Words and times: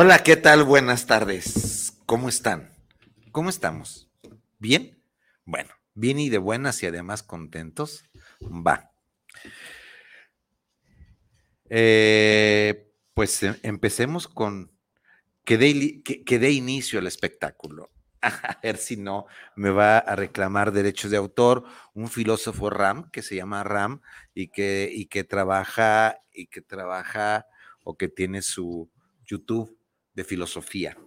Hola, 0.00 0.22
¿qué 0.22 0.36
tal? 0.36 0.62
Buenas 0.62 1.06
tardes. 1.06 1.92
¿Cómo 2.06 2.28
están? 2.28 2.70
¿Cómo 3.32 3.50
estamos? 3.50 4.08
¿Bien? 4.60 5.02
Bueno, 5.44 5.70
bien 5.94 6.20
y 6.20 6.28
de 6.28 6.38
buenas 6.38 6.80
y 6.84 6.86
además 6.86 7.24
contentos. 7.24 8.04
Va. 8.40 8.92
Eh, 11.68 12.92
pues 13.12 13.42
em, 13.42 13.56
empecemos 13.64 14.28
con 14.28 14.70
que 15.44 15.58
dé, 15.58 16.00
que, 16.04 16.50
inicio 16.52 17.00
al 17.00 17.08
espectáculo. 17.08 17.90
A 18.22 18.60
ver 18.62 18.76
si 18.76 18.96
no 18.96 19.26
me 19.56 19.70
va 19.70 19.98
a 19.98 20.14
reclamar 20.14 20.70
derechos 20.70 21.10
de 21.10 21.16
autor 21.16 21.64
un 21.92 22.06
filósofo 22.06 22.70
Ram 22.70 23.10
que 23.10 23.22
se 23.22 23.34
llama 23.34 23.64
Ram 23.64 24.00
y 24.32 24.46
que, 24.46 24.88
y 24.92 25.06
que 25.06 25.24
trabaja 25.24 26.20
y 26.32 26.46
que 26.46 26.60
trabaja 26.60 27.46
o 27.82 27.96
que 27.96 28.06
tiene 28.06 28.42
su 28.42 28.88
YouTube 29.26 29.77
de 30.18 30.24
filosofía. 30.24 30.98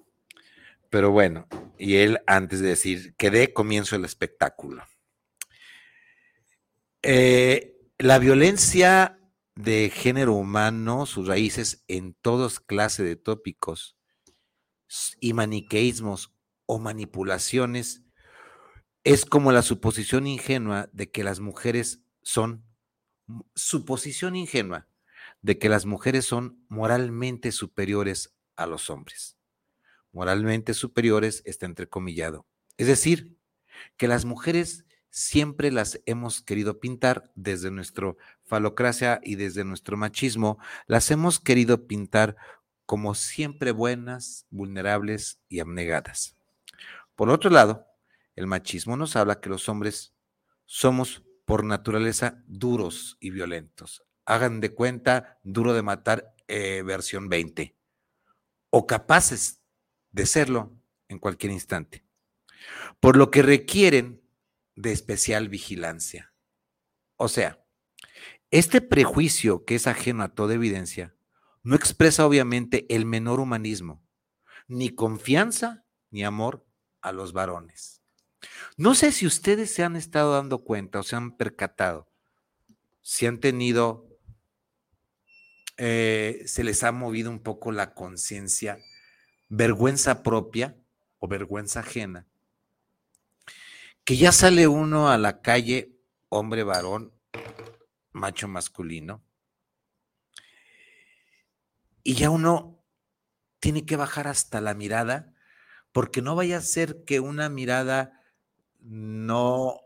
Pero 0.90 1.12
bueno, 1.12 1.46
y 1.78 1.98
él 1.98 2.22
antes 2.28 2.62
de 2.62 2.70
decir 2.70 3.14
que 3.18 3.30
dé 3.30 3.52
comienzo 3.52 3.98
el 3.98 4.06
espectáculo. 4.06 4.88
Eh, 7.02 7.76
la 7.98 8.20
violencia 8.20 9.20
de 9.56 9.90
género 9.94 10.34
humano, 10.34 11.06
sus 11.06 11.28
raíces 11.28 11.84
en 11.90 12.14
todas 12.14 12.62
clases 12.62 13.06
de 13.06 13.18
tópicos 13.18 13.98
y 15.20 15.34
maniqueísmos 15.34 16.34
o 16.66 16.80
manipulaciones, 16.80 18.04
es 19.04 19.26
como 19.26 19.52
la 19.52 19.62
suposición 19.62 20.26
ingenua 20.26 20.90
de 20.94 21.12
que 21.12 21.26
las 21.26 21.42
mujeres 21.42 22.02
son, 22.22 22.64
suposición 23.56 24.38
ingenua 24.38 24.88
de 25.42 25.58
que 25.58 25.68
las 25.68 25.86
mujeres 25.86 26.24
son 26.24 26.64
moralmente 26.70 27.52
superiores 27.52 28.38
a 28.64 28.68
los 28.68 28.90
hombres. 28.90 29.38
Moralmente 30.12 30.74
superiores 30.74 31.42
está 31.46 31.66
entrecomillado. 31.66 32.46
Es 32.78 32.88
decir, 32.88 33.38
que 33.98 34.08
las 34.08 34.26
mujeres 34.26 34.86
siempre 35.10 35.72
las 35.72 36.02
hemos 36.06 36.42
querido 36.42 36.80
pintar 36.80 37.32
desde 37.36 37.72
nuestra 37.72 38.16
falocracia 38.44 39.20
y 39.24 39.36
desde 39.36 39.64
nuestro 39.64 39.98
machismo, 39.98 40.58
las 40.88 41.12
hemos 41.12 41.40
querido 41.40 41.86
pintar 41.88 42.36
como 42.86 43.14
siempre 43.16 43.72
buenas, 43.72 44.48
vulnerables 44.50 45.40
y 45.48 45.60
abnegadas. 45.60 46.36
Por 47.16 47.30
otro 47.30 47.50
lado, 47.50 47.86
el 48.36 48.48
machismo 48.48 48.98
nos 48.98 49.16
habla 49.16 49.40
que 49.40 49.50
los 49.50 49.70
hombres 49.70 50.14
somos 50.66 51.24
por 51.46 51.64
naturaleza 51.64 52.44
duros 52.48 53.18
y 53.20 53.30
violentos. 53.30 54.04
Hagan 54.26 54.62
de 54.62 54.74
cuenta, 54.74 55.40
duro 55.44 55.74
de 55.74 55.82
matar, 55.84 56.34
eh, 56.48 56.84
versión 56.86 57.30
20 57.30 57.76
o 58.72 58.88
capaces 58.88 59.62
de 60.12 60.26
serlo 60.26 60.76
en 61.08 61.20
cualquier 61.20 61.52
instante, 61.52 62.04
por 63.00 63.18
lo 63.18 63.30
que 63.30 63.44
requieren 63.44 64.24
de 64.76 64.92
especial 64.92 65.50
vigilancia. 65.50 66.34
O 67.18 67.28
sea, 67.28 67.64
este 68.50 68.82
prejuicio 68.82 69.66
que 69.66 69.76
es 69.76 69.86
ajeno 69.88 70.24
a 70.24 70.34
toda 70.34 70.56
evidencia 70.56 71.16
no 71.64 71.76
expresa 71.76 72.26
obviamente 72.26 72.88
el 72.90 73.06
menor 73.06 73.40
humanismo, 73.40 74.04
ni 74.68 74.90
confianza 74.90 75.86
ni 76.10 76.24
amor 76.24 76.66
a 77.02 77.12
los 77.12 77.34
varones. 77.34 78.02
No 78.78 78.96
sé 78.96 79.12
si 79.12 79.28
ustedes 79.28 79.74
se 79.74 79.84
han 79.84 79.96
estado 79.96 80.34
dando 80.34 80.64
cuenta 80.64 81.00
o 81.00 81.04
se 81.04 81.16
han 81.16 81.38
percatado, 81.38 82.12
si 83.02 83.28
han 83.28 83.40
tenido 83.40 84.11
eh, 85.78 86.44
se 86.46 86.64
les 86.64 86.84
ha 86.84 86.92
movido 86.92 87.30
un 87.30 87.40
poco 87.40 87.72
la 87.72 87.94
conciencia, 87.94 88.78
vergüenza 89.50 90.24
propia 90.24 90.76
o 91.20 91.28
vergüenza 91.28 91.82
ajena, 91.82 92.28
que 94.04 94.18
ya 94.18 94.32
sale 94.32 94.68
uno 94.68 95.10
a 95.10 95.18
la 95.18 95.42
calle, 95.42 95.98
hombre, 96.30 96.64
varón, 96.64 97.14
macho 98.12 98.48
masculino, 98.48 99.24
y 102.04 102.16
ya 102.16 102.30
uno 102.30 102.84
tiene 103.60 103.86
que 103.86 103.96
bajar 103.96 104.28
hasta 104.28 104.62
la 104.62 104.74
mirada, 104.74 105.34
porque 105.92 106.22
no 106.22 106.36
vaya 106.36 106.58
a 106.58 106.62
ser 106.62 107.04
que 107.06 107.20
una 107.20 107.50
mirada 107.50 108.22
no, 108.80 109.82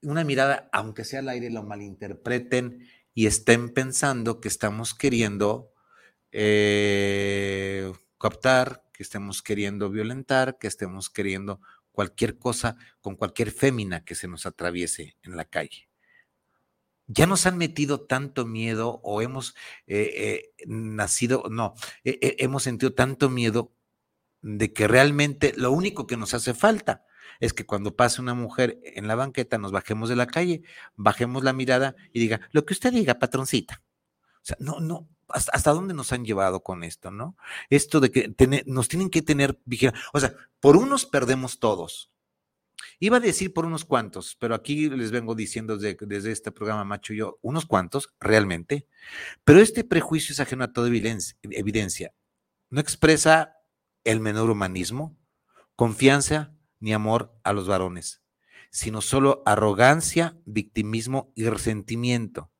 una 0.00 0.24
mirada, 0.24 0.68
aunque 0.72 1.04
sea 1.04 1.20
al 1.20 1.28
aire, 1.28 1.50
lo 1.50 1.62
malinterpreten 1.62 2.88
y 3.14 3.26
estén 3.26 3.70
pensando 3.70 4.40
que 4.40 4.48
estamos 4.48 4.94
queriendo 4.94 5.72
eh, 6.30 7.92
captar, 8.18 8.84
que 8.92 9.02
estemos 9.02 9.42
queriendo 9.42 9.90
violentar, 9.90 10.58
que 10.58 10.66
estemos 10.66 11.10
queriendo 11.10 11.60
cualquier 11.90 12.38
cosa 12.38 12.76
con 13.00 13.16
cualquier 13.16 13.50
fémina 13.50 14.04
que 14.04 14.14
se 14.14 14.28
nos 14.28 14.46
atraviese 14.46 15.16
en 15.22 15.36
la 15.36 15.44
calle. 15.44 15.88
Ya 17.06 17.26
nos 17.26 17.44
han 17.46 17.58
metido 17.58 18.06
tanto 18.06 18.46
miedo 18.46 19.00
o 19.02 19.20
hemos 19.20 19.54
eh, 19.86 20.52
eh, 20.56 20.66
nacido, 20.66 21.44
no, 21.50 21.74
hemos 22.04 22.62
sentido 22.62 22.94
tanto 22.94 23.28
miedo 23.28 23.72
de 24.40 24.72
que 24.72 24.88
realmente 24.88 25.52
lo 25.56 25.70
único 25.72 26.06
que 26.06 26.16
nos 26.16 26.32
hace 26.32 26.54
falta 26.54 27.04
es 27.42 27.52
que 27.52 27.66
cuando 27.66 27.96
pase 27.96 28.22
una 28.22 28.34
mujer 28.34 28.78
en 28.84 29.08
la 29.08 29.16
banqueta 29.16 29.58
nos 29.58 29.72
bajemos 29.72 30.08
de 30.08 30.14
la 30.14 30.28
calle, 30.28 30.62
bajemos 30.94 31.42
la 31.42 31.52
mirada 31.52 31.96
y 32.12 32.20
diga, 32.20 32.40
lo 32.52 32.64
que 32.64 32.72
usted 32.72 32.92
diga, 32.92 33.18
patroncita. 33.18 33.82
O 34.36 34.44
sea, 34.44 34.56
no, 34.60 34.78
no, 34.78 35.08
hasta, 35.28 35.72
dónde 35.72 35.92
nos 35.92 36.12
han 36.12 36.24
llevado 36.24 36.62
con 36.62 36.84
esto, 36.84 37.10
¿no? 37.10 37.36
Esto 37.68 37.98
de 37.98 38.12
que 38.12 38.62
nos 38.66 38.86
tienen 38.86 39.10
que 39.10 39.22
tener 39.22 39.58
vigilancia. 39.64 40.00
O 40.12 40.20
sea, 40.20 40.36
por 40.60 40.76
unos 40.76 41.04
perdemos 41.04 41.58
todos. 41.58 42.12
Iba 43.00 43.16
a 43.16 43.20
decir 43.20 43.52
por 43.52 43.66
unos 43.66 43.84
cuantos, 43.84 44.36
pero 44.38 44.54
aquí 44.54 44.88
les 44.88 45.10
vengo 45.10 45.34
diciendo 45.34 45.76
desde, 45.76 45.98
desde 46.06 46.30
este 46.30 46.52
programa, 46.52 46.84
macho, 46.84 47.12
yo, 47.12 47.40
unos 47.42 47.66
cuantos, 47.66 48.14
realmente. 48.20 48.86
Pero 49.42 49.58
este 49.58 49.82
prejuicio 49.82 50.32
es 50.32 50.38
ajeno 50.38 50.62
a 50.62 50.72
toda 50.72 50.86
evidencia. 50.86 52.14
No 52.70 52.80
expresa 52.80 53.56
el 54.04 54.20
menor 54.20 54.48
humanismo, 54.48 55.16
confianza, 55.74 56.54
ni 56.82 56.92
amor 56.92 57.32
a 57.44 57.52
los 57.52 57.68
varones, 57.68 58.22
sino 58.70 59.00
solo 59.02 59.44
arrogancia, 59.46 60.36
victimismo 60.44 61.32
y 61.36 61.48
resentimiento. 61.48 62.50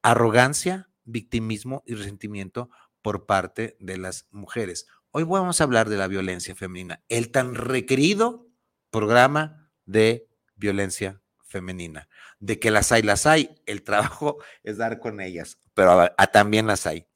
Arrogancia, 0.00 0.88
victimismo 1.04 1.82
y 1.84 1.94
resentimiento 1.94 2.70
por 3.02 3.26
parte 3.26 3.76
de 3.78 3.98
las 3.98 4.26
mujeres. 4.30 4.86
Hoy 5.10 5.24
vamos 5.24 5.60
a 5.60 5.64
hablar 5.64 5.90
de 5.90 5.98
la 5.98 6.06
violencia 6.06 6.54
femenina, 6.54 7.04
el 7.10 7.30
tan 7.30 7.54
requerido 7.54 8.48
programa 8.90 9.70
de 9.84 10.26
violencia 10.56 11.20
femenina, 11.44 12.08
de 12.38 12.58
que 12.58 12.70
las 12.70 12.92
hay, 12.92 13.02
las 13.02 13.26
hay, 13.26 13.60
el 13.66 13.82
trabajo 13.82 14.38
es 14.62 14.78
dar 14.78 15.00
con 15.00 15.20
ellas, 15.20 15.58
pero 15.74 16.08
también 16.32 16.66
las 16.66 16.86
hay. 16.86 17.06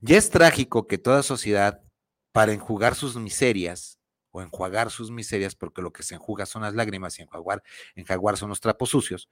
Ya 0.00 0.16
es 0.16 0.28
trágico 0.30 0.88
que 0.88 0.98
toda 0.98 1.22
sociedad, 1.22 1.82
para 2.32 2.52
enjugar 2.52 2.96
sus 2.96 3.14
miserias, 3.16 3.97
o 4.30 4.42
enjuagar 4.42 4.90
sus 4.90 5.10
miserias, 5.10 5.54
porque 5.54 5.82
lo 5.82 5.92
que 5.92 6.02
se 6.02 6.14
enjuga 6.14 6.46
son 6.46 6.62
las 6.62 6.74
lágrimas 6.74 7.18
y 7.18 7.22
enjuagar, 7.22 7.62
enjaguar 7.94 8.36
son 8.36 8.50
los 8.50 8.60
trapos 8.60 8.90
sucios, 8.90 9.28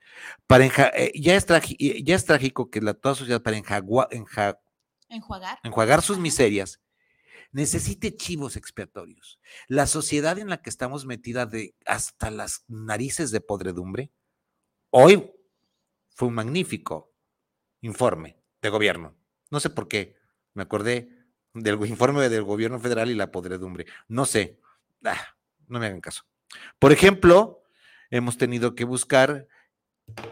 para 0.47 0.67
eh, 0.67 1.13
ya, 1.15 1.35
es 1.37 1.47
ya, 1.47 2.15
es 2.15 2.25
trágico 2.25 2.71
que 2.71 2.81
la, 2.81 2.95
toda 2.95 3.15
sociedad 3.15 3.43
para 3.43 3.57
enjuagar, 3.57 4.59
enjuagar 5.63 6.03
sus 6.03 6.19
miserias 6.19 6.81
necesite 7.53 8.15
chivos 8.17 8.57
expiatorios. 8.57 9.41
La 9.69 9.87
sociedad 9.87 10.39
en 10.39 10.49
la 10.49 10.61
que 10.61 10.71
estamos 10.71 11.07
metida 11.07 11.47
de 11.47 11.75
hasta 11.87 12.31
las 12.31 12.65
narices 12.69 13.31
de 13.31 13.41
podredumbre, 13.41 14.13
hoy 14.91 15.33
fue 16.11 16.29
un 16.29 16.35
magnífico 16.35 17.15
informe 17.81 18.39
de 18.61 18.69
gobierno. 18.69 19.17
No 19.51 19.61
sé 19.61 19.71
por 19.71 19.89
qué, 19.89 20.17
me 20.55 20.65
acordé 20.65 21.09
del 21.55 21.85
informe 21.87 22.29
del 22.29 22.43
gobierno 22.43 22.81
federal 22.81 23.11
y 23.11 23.15
la 23.15 23.31
podredumbre. 23.31 23.87
No 24.09 24.27
sé, 24.27 24.61
ah, 25.07 25.37
no 25.69 25.79
me 25.79 25.87
hagan 25.87 26.01
caso. 26.01 26.23
Por 26.79 26.93
ejemplo, 26.93 27.63
hemos 28.11 28.39
tenido 28.39 28.75
que 28.75 28.85
buscar 28.85 29.47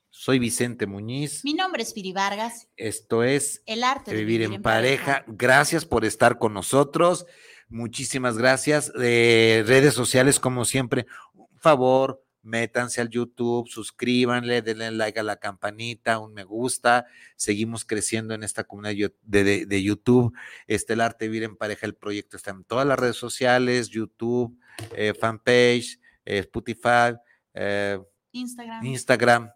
Soy 0.10 0.40
Vicente 0.40 0.88
Muñiz. 0.88 1.44
Mi 1.44 1.54
nombre 1.54 1.84
es 1.84 1.94
Piri 1.94 2.14
Vargas. 2.14 2.70
Esto 2.76 3.24
es 3.24 3.62
El 3.66 3.84
arte 3.84 4.12
de 4.12 4.18
vivir, 4.18 4.42
en, 4.42 4.62
pareja. 4.62 5.24
Gracias 5.28 5.86
por 5.86 6.06
estar 6.06 6.40
con 6.40 6.54
nosotros. 6.54 7.26
Muchísimas 7.70 8.38
gracias. 8.38 8.92
De 8.94 9.64
redes 9.68 9.94
sociales, 9.94 10.40
como 10.40 10.66
siempre, 10.66 11.06
un 11.34 11.48
favor, 11.60 12.24
métanse 12.42 13.02
al 13.02 13.10
YouTube, 13.10 13.68
suscríbanle, 13.68 14.62
denle 14.62 14.92
like 14.92 15.20
a 15.20 15.24
la 15.24 15.36
campanita, 15.36 16.20
un 16.20 16.34
me 16.34 16.44
gusta. 16.44 17.06
Seguimos 17.36 17.84
creciendo 17.84 18.34
en 18.34 18.44
esta 18.44 18.64
comunidad 18.64 19.12
de, 19.22 19.84
YouTube. 19.84 20.34
Este, 20.66 20.94
el 20.94 21.02
arte 21.02 21.26
de 21.26 21.30
vivir 21.30 21.44
en 21.44 21.58
pareja, 21.58 21.86
el 21.86 21.96
proyecto 21.96 22.38
está 22.38 22.52
en 22.52 22.64
todas 22.64 22.88
las 22.88 22.98
redes 22.98 23.18
sociales, 23.18 23.90
YouTube, 23.90 24.58
eh, 24.96 25.14
fanpage, 25.14 26.00
eh, 26.26 26.40
Spotify, 26.40 27.18
eh, 27.54 28.00
Instagram. 28.32 28.86
Instagram 28.86 29.52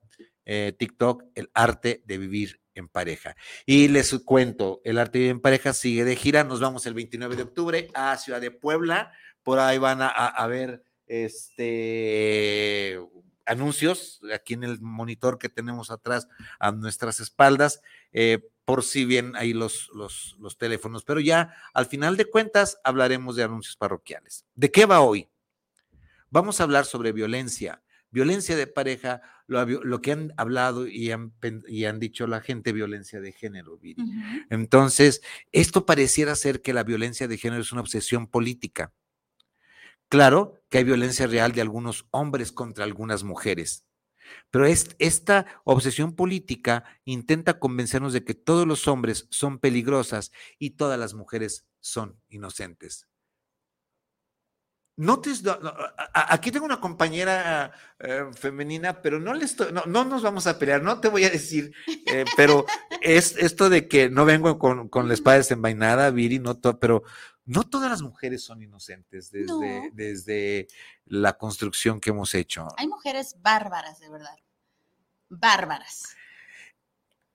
eh, 0.46 0.74
TikTok, 0.78 1.24
el 1.36 1.50
arte 1.54 2.04
de 2.06 2.18
vivir 2.18 2.61
en 2.75 2.88
pareja. 2.88 3.35
Y 3.65 3.88
les 3.88 4.13
cuento, 4.25 4.81
el 4.83 4.97
arte 4.97 5.29
en 5.29 5.39
pareja 5.39 5.73
sigue 5.73 6.03
de 6.06 6.15
gira. 6.15 6.44
Nos 6.44 6.59
vamos 6.59 6.85
el 6.85 6.94
29 6.94 7.35
de 7.35 7.44
octubre 7.44 7.89
a 7.94 8.18
Ciudad 8.18 8.41
de 8.41 8.51
Puebla. 8.51 9.12
Por 9.44 9.59
ahí 9.59 9.77
van 9.77 10.00
a, 10.01 10.47
ver 10.47 10.83
este 11.07 13.00
anuncios 13.45 14.21
aquí 14.33 14.53
en 14.53 14.63
el 14.63 14.79
monitor 14.79 15.38
que 15.38 15.50
tenemos 15.50 15.91
atrás 15.91 16.27
a 16.59 16.71
nuestras 16.71 17.19
espaldas, 17.19 17.81
eh, 18.13 18.47
por 18.65 18.83
si 18.83 19.03
bien 19.03 19.35
ahí 19.35 19.51
los, 19.51 19.89
los, 19.94 20.38
los, 20.39 20.57
teléfonos, 20.57 21.03
pero 21.03 21.19
ya 21.19 21.53
al 21.74 21.88
final 21.88 22.15
de 22.15 22.29
cuentas 22.29 22.79
hablaremos 22.83 23.35
de 23.35 23.44
anuncios 23.44 23.75
parroquiales. 23.75 24.45
¿De 24.56 24.71
qué 24.71 24.85
va 24.85 25.01
hoy? 25.01 25.27
Vamos 26.29 26.62
a 26.62 26.63
hablar 26.63 26.85
sobre 26.85 27.12
violencia, 27.12 27.81
violencia 28.09 28.56
de 28.56 28.67
pareja, 28.67 29.21
lo, 29.51 30.01
que 30.01 30.12
han 30.13 30.33
hablado 30.38 30.88
y 30.88 31.12
han, 31.12 31.33
y 31.68 31.83
han, 31.83 32.00
dicho 32.00 32.25
la 32.25 32.42
gente, 32.42 32.71
violencia 32.71 33.19
de 33.19 33.33
género, 33.33 33.80
Entonces, 34.50 35.21
esto 35.51 35.86
pareciera 35.86 36.36
ser 36.36 36.62
que 36.62 36.74
la 36.74 36.83
violencia 36.83 37.27
de 37.27 37.38
género 37.38 37.62
es 37.62 37.71
una 37.71 37.81
obsesión 37.81 38.27
política. 38.27 38.94
Claro 40.07 40.62
que 40.69 40.80
hay 40.80 40.83
violencia 40.83 41.27
real 41.27 41.51
de 41.51 41.62
algunos 41.62 42.06
hombres 42.12 42.51
contra 42.51 42.86
algunas 42.86 43.24
mujeres, 43.24 43.86
pero 44.50 44.65
esta 44.65 45.45
obsesión 45.63 46.15
política 46.15 46.86
intenta 47.06 47.59
convencernos 47.59 48.13
de 48.13 48.24
que 48.24 48.33
todos 48.33 48.68
los 48.68 48.88
hombres 48.88 49.27
son 49.30 49.59
peligrosas 49.59 50.31
y 50.57 50.71
todas 50.71 50.98
las 51.00 51.13
mujeres 51.13 51.65
son 51.80 52.19
inocentes. 52.30 53.11
No 54.97 55.19
te, 55.19 55.31
aquí 56.13 56.51
tengo 56.51 56.65
una 56.65 56.79
compañera 56.79 57.71
eh, 57.99 58.25
femenina, 58.33 59.01
pero 59.01 59.19
no, 59.19 59.33
le 59.33 59.45
estoy, 59.45 59.71
no, 59.71 59.83
no, 59.88 60.03
nos 60.03 60.21
vamos 60.21 60.45
a 60.47 60.59
pelear, 60.59 60.83
no 60.83 60.99
te 60.99 61.07
voy 61.07 61.23
a 61.23 61.29
decir, 61.29 61.73
eh, 62.07 62.25
pero 62.35 62.65
es 63.01 63.35
esto 63.38 63.69
de 63.69 63.88
que 63.88 64.09
no 64.09 64.25
vengo 64.25 64.59
con, 64.59 64.89
con 64.89 65.07
la 65.07 65.13
espada 65.13 65.38
desenvainada, 65.38 66.11
Viri, 66.11 66.39
no 66.39 66.59
pero 66.59 67.03
no 67.45 67.63
todas 67.63 67.89
las 67.89 68.01
mujeres 68.01 68.43
son 68.43 68.61
inocentes 68.61 69.31
desde, 69.31 69.89
desde 69.93 70.67
la 71.05 71.38
construcción 71.38 71.99
que 71.99 72.11
hemos 72.11 72.35
hecho. 72.35 72.67
Hay 72.77 72.88
mujeres 72.88 73.35
bárbaras, 73.41 73.99
de 73.99 74.09
verdad. 74.09 74.35
Bárbaras. 75.29 76.15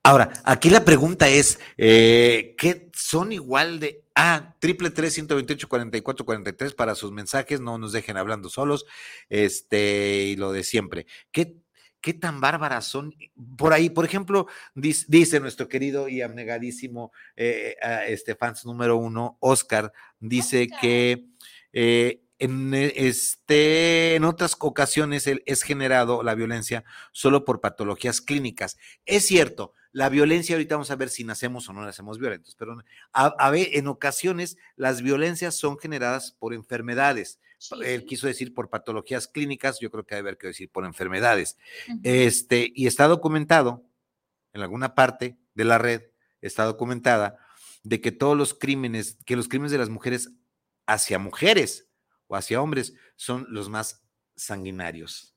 Ahora, 0.03 0.33
aquí 0.45 0.71
la 0.71 0.85
pregunta 0.85 1.29
es, 1.29 1.59
eh, 1.77 2.55
¿qué 2.57 2.91
son 2.95 3.33
igual 3.33 3.81
de... 3.81 4.06
Ah, 4.19 4.57
triple 4.61 4.89
tres 4.89 5.13
ciento 5.13 5.35
veintiocho 5.35 5.69
cuarenta 5.69 5.99
y 5.99 6.01
cuatro 6.01 6.25
cuarenta 6.25 6.49
y 6.49 6.55
tres 6.55 6.73
para 6.73 6.95
sus 6.95 7.13
mensajes, 7.13 7.61
no 7.61 7.77
nos 7.77 7.93
dejen 7.93 8.17
hablando 8.17 8.49
solos, 8.49 8.87
este, 9.29 10.25
y 10.29 10.37
lo 10.37 10.53
de 10.53 10.65
siempre. 10.65 11.07
¿Qué, 11.33 11.59
qué 12.01 12.15
tan 12.15 12.41
bárbaras 12.41 12.87
son? 12.87 13.15
Por 13.59 13.75
ahí, 13.75 13.91
por 13.91 14.07
ejemplo, 14.07 14.47
dice, 14.75 15.39
nuestro 15.39 15.69
querido 15.69 16.09
y 16.09 16.23
abnegadísimo 16.23 17.13
eh, 17.37 17.77
este 18.07 18.35
fans 18.37 18.65
número 18.65 18.97
uno, 18.97 19.37
Oscar, 19.41 19.93
dice 20.19 20.69
que 20.81 21.27
eh, 21.75 22.23
en, 22.39 22.73
este, 22.73 24.15
en 24.15 24.25
otras 24.25 24.57
ocasiones 24.59 25.27
es 25.27 25.63
generado 25.63 26.23
la 26.23 26.35
violencia 26.35 26.85
solo 27.13 27.45
por 27.45 27.61
patologías 27.61 28.23
clínicas. 28.23 28.79
Es 29.05 29.27
cierto, 29.27 29.75
la 29.97 30.11
violencia, 30.11 30.57
ahorita 30.57 30.75
vamos 30.75 30.91
a 30.91 30.97
ver 30.97 31.09
si 31.09 31.25
nacemos 31.25 31.71
o 31.71 31.73
no 31.73 31.83
nacemos 31.83 32.19
violentos, 32.19 32.55
pero 32.55 32.77
a, 33.13 33.51
ver, 33.51 33.71
en 33.73 33.87
ocasiones 33.87 34.59
las 34.77 35.01
violencias 35.01 35.57
son 35.57 35.79
generadas 35.79 36.33
por 36.33 36.53
enfermedades. 36.53 37.41
Él 37.83 38.05
quiso 38.05 38.27
decir 38.27 38.53
por 38.53 38.69
patologías 38.69 39.27
clínicas, 39.27 39.81
yo 39.81 39.91
creo 39.91 40.05
que 40.05 40.15
debe 40.15 40.29
haber 40.29 40.37
que 40.37 40.49
decir 40.49 40.69
por 40.69 40.85
enfermedades. 40.85 41.57
Este, 42.03 42.71
y 42.75 42.87
está 42.87 43.09
documentado 43.09 43.87
en 44.53 44.61
alguna 44.61 44.95
parte 44.95 45.39
de 45.55 45.65
la 45.65 45.79
red, 45.79 46.03
está 46.43 46.65
documentada 46.65 47.39
de 47.83 48.03
que 48.03 48.13
todos 48.13 48.37
los 48.37 48.53
crímenes, 48.53 49.17
que 49.25 49.35
los 49.35 49.49
crímenes 49.49 49.73
de 49.73 49.79
las 49.79 49.89
mujeres 49.89 50.31
hacia 50.85 51.19
mujeres 51.19 51.89
o 52.27 52.37
hacia 52.37 52.61
hombres 52.61 52.93
son 53.15 53.47
los 53.49 53.71
más 53.71 54.03
sanguinarios. 54.35 55.35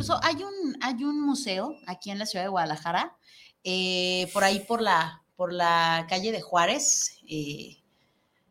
Incluso 0.00 0.18
hay 0.24 0.36
un, 0.36 0.78
hay 0.80 1.04
un 1.04 1.20
museo 1.20 1.76
aquí 1.86 2.10
en 2.10 2.18
la 2.18 2.24
ciudad 2.24 2.46
de 2.46 2.48
Guadalajara, 2.48 3.18
eh, 3.62 4.30
por 4.32 4.44
ahí 4.44 4.60
por 4.60 4.80
la, 4.80 5.22
por 5.36 5.52
la 5.52 6.06
calle 6.08 6.32
de 6.32 6.40
Juárez 6.40 7.18
eh, 7.28 7.76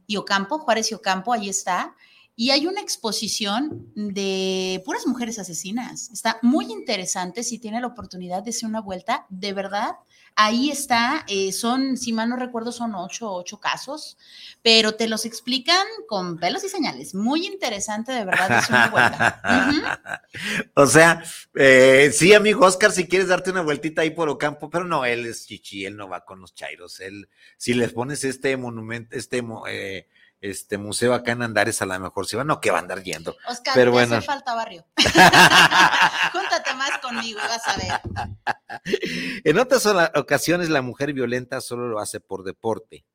y 0.06 0.18
Ocampo, 0.18 0.60
Juárez 0.60 0.92
y 0.92 0.94
Ocampo, 0.94 1.34
ahí 1.34 1.50
está. 1.50 1.96
Y 2.40 2.52
hay 2.52 2.68
una 2.68 2.80
exposición 2.80 3.92
de 3.96 4.82
puras 4.86 5.06
mujeres 5.06 5.38
asesinas. 5.40 6.10
Está 6.14 6.40
muy 6.42 6.72
interesante 6.72 7.44
si 7.44 7.60
tiene 7.60 7.82
la 7.82 7.88
oportunidad 7.88 8.44
de 8.44 8.52
hacer 8.52 8.70
una 8.70 8.80
vuelta, 8.80 9.26
de 9.28 9.52
verdad. 9.52 9.98
Ahí 10.38 10.72
está, 10.72 11.26
eh, 11.28 11.52
son, 11.52 11.98
si 11.98 12.14
mal 12.14 12.30
no 12.30 12.38
recuerdo, 12.38 12.72
son 12.72 12.96
ocho, 12.96 13.30
ocho 13.30 13.60
casos, 13.60 14.18
pero 14.62 14.96
te 14.96 15.10
los 15.10 15.26
explican 15.26 15.86
con 16.08 16.38
pelos 16.38 16.64
y 16.64 16.70
señales. 16.70 17.14
Muy 17.14 17.46
interesante, 17.46 18.14
de 18.14 18.24
verdad, 18.24 18.60
es 18.60 18.70
una 18.70 18.88
vuelta. 18.88 20.24
O 20.76 20.88
sea, 20.88 21.22
eh, 21.56 22.10
sí, 22.14 22.34
amigo 22.34 22.66
Oscar, 22.66 22.94
si 22.94 23.06
quieres 23.06 23.28
darte 23.28 23.52
una 23.52 23.64
vueltita 23.64 24.02
ahí 24.02 24.12
por 24.12 24.30
Ocampo, 24.30 24.70
pero 24.70 24.86
no, 24.86 25.04
él 25.04 25.26
es 25.26 25.46
chichi, 25.46 25.86
él 25.86 25.98
no 25.98 26.08
va 26.08 26.24
con 26.24 26.40
los 26.40 26.56
chairos. 26.56 27.02
Él, 27.02 27.28
si 27.58 27.74
les 27.74 27.92
pones 27.92 28.24
este 28.24 28.56
monumento, 28.56 29.18
este 29.18 29.44
eh, 29.68 30.08
este 30.42 30.78
museo 30.78 31.14
acá 31.14 31.34
en 31.34 31.42
Andares, 31.42 31.82
a 31.82 31.86
lo 31.86 32.00
mejor 32.00 32.26
se 32.26 32.38
va, 32.38 32.44
no, 32.44 32.62
que 32.62 32.72
va 32.72 32.78
a 32.78 32.82
andar 32.82 33.04
yendo. 33.04 33.36
Oscar, 33.48 33.74
Pero 33.74 33.92
bueno. 33.92 34.16
hace 34.16 34.26
falta 34.26 34.56
barrio. 34.56 34.86
Júntate 36.32 36.74
más 36.76 36.98
conmigo, 37.02 37.40
vas 37.40 37.68
a 37.68 37.78
ver. 37.78 38.02
En 39.44 39.58
otras 39.58 39.86
ocasiones 40.16 40.70
la 40.70 40.82
mujer 40.82 41.14
violenta 41.14 41.62
solo 41.62 41.88
lo 41.88 42.00
hace 42.00 42.20
por 42.20 42.44
deporte. 42.44 43.06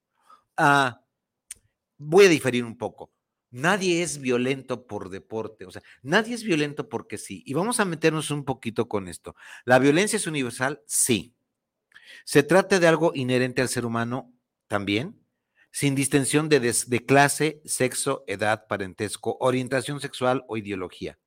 Ah, 0.57 1.01
voy 1.97 2.27
a 2.27 2.29
diferir 2.29 2.65
un 2.65 2.77
poco. 2.77 3.11
Nadie 3.51 4.03
es 4.03 4.19
violento 4.19 4.87
por 4.87 5.11
deporte, 5.11 5.65
o 5.65 5.71
sea, 5.71 5.83
nadie 6.03 6.35
es 6.35 6.43
violento 6.43 6.89
porque 6.89 7.19
sí. 7.19 7.43
Y 7.47 7.55
vamos 7.55 7.79
a 7.79 7.85
meternos 7.85 8.31
un 8.31 8.45
poquito 8.45 8.89
con 8.89 9.07
esto. 9.07 9.37
¿La 9.65 9.79
violencia 9.79 10.17
es 10.17 10.27
universal? 10.27 10.83
Sí. 10.87 11.35
¿Se 12.25 12.43
trata 12.43 12.81
de 12.81 12.89
algo 12.89 13.13
inherente 13.15 13.63
al 13.63 13.69
ser 13.69 13.87
humano? 13.87 14.33
También. 14.67 15.24
Sin 15.77 15.97
distinción 15.97 16.49
de, 16.49 17.05
clase, 17.05 17.61
sexo, 17.65 18.23
edad, 18.29 18.69
parentesco, 18.69 19.37
orientación 19.41 20.01
sexual 20.01 20.45
o 20.47 20.57
ideología. 20.57 21.19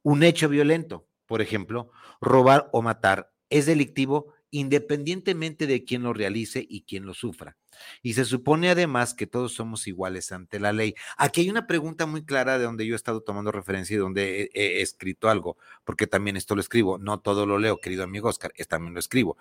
Un 0.00 0.22
hecho 0.22 0.48
violento, 0.48 1.06
por 1.26 1.42
ejemplo, 1.42 1.90
robar 2.18 2.70
o 2.72 2.80
matar, 2.80 3.30
es 3.50 3.66
delictivo 3.66 4.32
independientemente 4.50 5.66
de 5.66 5.84
quién 5.84 6.04
lo 6.04 6.14
realice 6.14 6.64
y 6.66 6.84
quién 6.84 7.04
lo 7.04 7.12
sufra. 7.12 7.58
Y 8.02 8.14
se 8.14 8.24
supone 8.24 8.70
además 8.70 9.12
que 9.12 9.26
todos 9.26 9.52
somos 9.52 9.86
iguales 9.86 10.32
ante 10.32 10.58
la 10.58 10.72
ley. 10.72 10.94
Aquí 11.18 11.42
hay 11.42 11.50
una 11.50 11.66
pregunta 11.66 12.06
muy 12.06 12.24
clara 12.24 12.56
de 12.56 12.64
donde 12.64 12.86
yo 12.86 12.94
he 12.94 12.96
estado 12.96 13.20
tomando 13.20 13.52
referencia 13.52 13.94
y 13.94 13.98
donde 13.98 14.50
he, 14.54 14.78
he 14.78 14.80
escrito 14.80 15.28
algo, 15.28 15.58
porque 15.84 16.06
también 16.06 16.38
esto 16.38 16.54
lo 16.54 16.62
escribo, 16.62 16.96
no 16.96 17.20
todo 17.20 17.44
lo 17.44 17.58
leo, 17.58 17.78
querido 17.78 18.04
amigo 18.04 18.30
Oscar, 18.30 18.54
es 18.56 18.68
también 18.68 18.94
lo 18.94 19.00
escribo. 19.00 19.36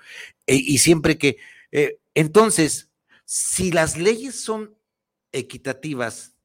E- 0.45 0.55
y 0.55 0.79
siempre 0.79 1.17
que, 1.17 1.37
eh, 1.71 1.99
entonces, 2.15 2.90
si 3.33 3.71
las 3.71 3.97
leyes 3.97 4.43
son 4.43 4.77
equitativas, 5.31 6.35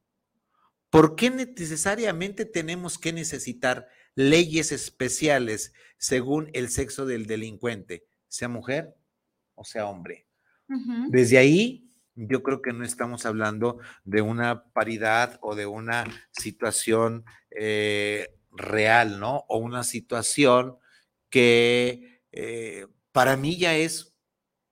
¿por 0.89 1.17
qué 1.17 1.29
necesariamente 1.29 2.45
tenemos 2.45 2.97
que 2.97 3.11
necesitar 3.11 3.89
leyes 4.15 4.71
especiales 4.71 5.73
según 5.97 6.49
el 6.53 6.69
sexo 6.69 7.05
del 7.05 7.25
delincuente, 7.25 8.07
sea 8.29 8.47
mujer 8.47 8.95
o 9.55 9.65
sea 9.65 9.85
hombre? 9.87 10.29
Desde 11.09 11.37
ahí, 11.37 11.91
yo 12.15 12.41
creo 12.41 12.61
que 12.61 12.71
no 12.71 12.85
estamos 12.85 13.25
hablando 13.25 13.79
de 14.05 14.21
una 14.21 14.63
paridad 14.71 15.39
o 15.41 15.55
de 15.55 15.65
una 15.65 16.05
situación 16.31 17.25
eh, 17.51 18.29
real, 18.51 19.19
¿no? 19.19 19.43
O 19.49 19.57
una 19.57 19.83
situación 19.83 20.77
que 21.29 22.21
eh, 22.31 22.87
para 23.11 23.35
mí 23.35 23.57
ya 23.57 23.75
es 23.75 24.15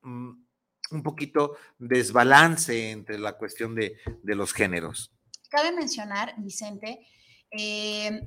mm, 0.00 0.45
un 0.90 1.02
poquito 1.02 1.56
desbalance 1.78 2.90
entre 2.90 3.18
la 3.18 3.36
cuestión 3.36 3.74
de, 3.74 3.96
de 4.22 4.34
los 4.34 4.52
géneros. 4.52 5.12
Cabe 5.48 5.72
mencionar, 5.72 6.34
Vicente, 6.38 7.06
eh, 7.50 8.20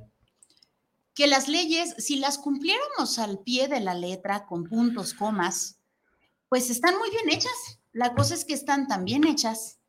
que 1.13 1.27
las 1.27 1.47
leyes, 1.47 1.95
si 1.97 2.17
las 2.17 2.37
cumpliéramos 2.37 3.19
al 3.19 3.39
pie 3.39 3.67
de 3.67 3.79
la 3.79 3.93
letra, 3.93 4.45
con 4.45 4.63
puntos, 4.65 5.13
comas, 5.13 5.79
pues 6.47 6.69
están 6.69 6.97
muy 6.97 7.09
bien 7.09 7.29
hechas. 7.29 7.79
La 7.91 8.13
cosa 8.13 8.35
es 8.35 8.45
que 8.45 8.53
están 8.53 8.87
tan 8.87 9.05
bien 9.05 9.25
hechas 9.25 9.79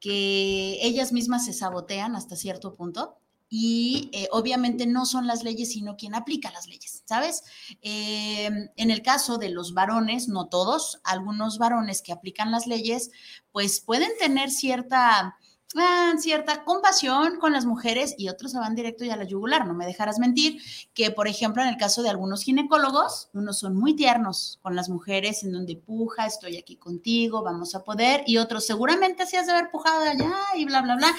que 0.00 0.78
ellas 0.82 1.12
mismas 1.12 1.46
se 1.46 1.52
sabotean 1.52 2.16
hasta 2.16 2.36
cierto 2.36 2.74
punto 2.74 3.18
y 3.48 4.10
eh, 4.12 4.28
obviamente 4.32 4.86
no 4.86 5.06
son 5.06 5.26
las 5.26 5.44
leyes, 5.44 5.72
sino 5.72 5.96
quien 5.96 6.14
aplica 6.14 6.50
las 6.50 6.66
leyes, 6.66 7.02
¿sabes? 7.06 7.42
Eh, 7.82 8.50
en 8.76 8.90
el 8.90 9.02
caso 9.02 9.38
de 9.38 9.50
los 9.50 9.74
varones, 9.74 10.28
no 10.28 10.46
todos, 10.46 11.00
algunos 11.04 11.58
varones 11.58 12.02
que 12.02 12.12
aplican 12.12 12.50
las 12.50 12.66
leyes, 12.66 13.10
pues 13.52 13.80
pueden 13.80 14.10
tener 14.18 14.50
cierta 14.50 15.36
ah, 15.76 16.12
cierta 16.18 16.64
compasión 16.64 17.38
con 17.38 17.52
las 17.52 17.64
mujeres 17.64 18.14
y 18.18 18.28
otros 18.28 18.52
se 18.52 18.58
van 18.58 18.74
directo 18.74 19.04
ya 19.04 19.14
a 19.14 19.16
la 19.16 19.24
yugular. 19.24 19.66
No 19.66 19.74
me 19.74 19.86
dejarás 19.86 20.18
mentir 20.18 20.60
que, 20.92 21.10
por 21.10 21.28
ejemplo, 21.28 21.62
en 21.62 21.68
el 21.68 21.76
caso 21.76 22.02
de 22.02 22.10
algunos 22.10 22.42
ginecólogos, 22.42 23.28
unos 23.34 23.58
son 23.58 23.76
muy 23.76 23.94
tiernos 23.94 24.58
con 24.62 24.74
las 24.74 24.88
mujeres 24.88 25.44
en 25.44 25.52
donde 25.52 25.76
puja, 25.76 26.26
estoy 26.26 26.56
aquí 26.56 26.76
contigo, 26.76 27.42
vamos 27.42 27.74
a 27.74 27.84
poder, 27.84 28.22
y 28.26 28.38
otros 28.38 28.66
seguramente 28.66 29.26
sí 29.26 29.36
has 29.36 29.46
de 29.46 29.52
haber 29.52 29.70
pujado 29.70 30.02
allá 30.02 30.34
y 30.56 30.64
bla, 30.64 30.82
bla, 30.82 30.96
bla. 30.96 31.14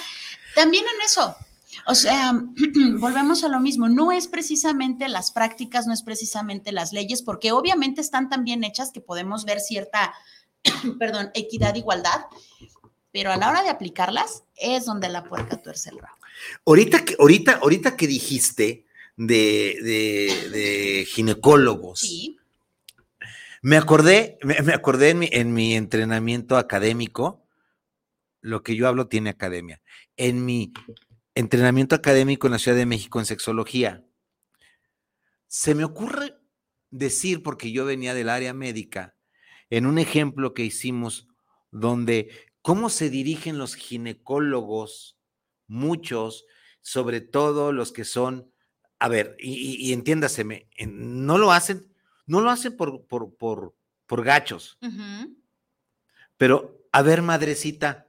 También 0.54 0.84
en 0.84 1.02
eso. 1.04 1.36
O 1.86 1.94
sea, 1.94 2.32
volvemos 2.98 3.44
a 3.44 3.48
lo 3.48 3.60
mismo, 3.60 3.88
no 3.88 4.12
es 4.12 4.28
precisamente 4.28 5.08
las 5.08 5.30
prácticas, 5.32 5.86
no 5.86 5.92
es 5.92 6.02
precisamente 6.02 6.72
las 6.72 6.92
leyes, 6.92 7.22
porque 7.22 7.52
obviamente 7.52 8.00
están 8.00 8.28
tan 8.28 8.44
bien 8.44 8.64
hechas 8.64 8.92
que 8.92 9.00
podemos 9.00 9.44
ver 9.44 9.60
cierta, 9.60 10.14
perdón, 10.98 11.30
equidad, 11.34 11.74
igualdad, 11.74 12.26
pero 13.12 13.32
a 13.32 13.36
la 13.36 13.48
hora 13.50 13.62
de 13.62 13.70
aplicarlas 13.70 14.44
es 14.56 14.84
donde 14.84 15.08
la 15.08 15.24
puerca 15.24 15.56
tuerce 15.60 15.90
el 15.90 15.98
rabo. 15.98 16.16
Ahorita 16.66 17.04
que, 17.04 17.16
ahorita, 17.18 17.60
ahorita 17.62 17.96
que 17.96 18.06
dijiste 18.06 18.84
de, 19.16 19.78
de- 19.82 20.48
de 20.50 21.04
ginecólogos, 21.06 22.00
Sí, 22.00 22.38
me 23.62 23.76
acordé, 23.78 24.38
me, 24.42 24.60
me 24.62 24.74
acordé 24.74 25.10
en 25.10 25.18
mi, 25.18 25.28
en 25.32 25.52
mi 25.52 25.74
entrenamiento 25.74 26.56
académico, 26.56 27.42
lo 28.42 28.62
que 28.62 28.76
yo 28.76 28.86
hablo 28.86 29.08
tiene 29.08 29.30
academia. 29.30 29.80
En 30.16 30.44
mi 30.44 30.72
entrenamiento 31.36 31.94
académico 31.94 32.46
en 32.48 32.52
la 32.54 32.58
Ciudad 32.58 32.76
de 32.76 32.86
México 32.86 33.20
en 33.20 33.26
sexología, 33.26 34.04
se 35.46 35.74
me 35.74 35.84
ocurre 35.84 36.34
decir, 36.90 37.42
porque 37.42 37.70
yo 37.70 37.84
venía 37.84 38.14
del 38.14 38.28
área 38.30 38.52
médica, 38.54 39.14
en 39.70 39.86
un 39.86 39.98
ejemplo 39.98 40.54
que 40.54 40.64
hicimos 40.64 41.28
donde 41.70 42.30
cómo 42.62 42.88
se 42.88 43.10
dirigen 43.10 43.58
los 43.58 43.74
ginecólogos, 43.74 45.18
muchos, 45.68 46.46
sobre 46.80 47.20
todo 47.20 47.70
los 47.72 47.92
que 47.92 48.04
son, 48.04 48.50
a 48.98 49.08
ver, 49.08 49.36
y, 49.38 49.76
y- 49.88 49.92
entiéndaseme, 49.92 50.68
en- 50.76 51.26
no 51.26 51.36
lo 51.38 51.52
hacen, 51.52 51.92
no 52.26 52.40
lo 52.40 52.50
hacen 52.50 52.76
por, 52.76 53.06
por, 53.06 53.36
por, 53.36 53.74
por 54.06 54.24
gachos, 54.24 54.78
pero 56.38 56.88
a 56.92 57.02
ver, 57.02 57.20
madrecita, 57.22 58.05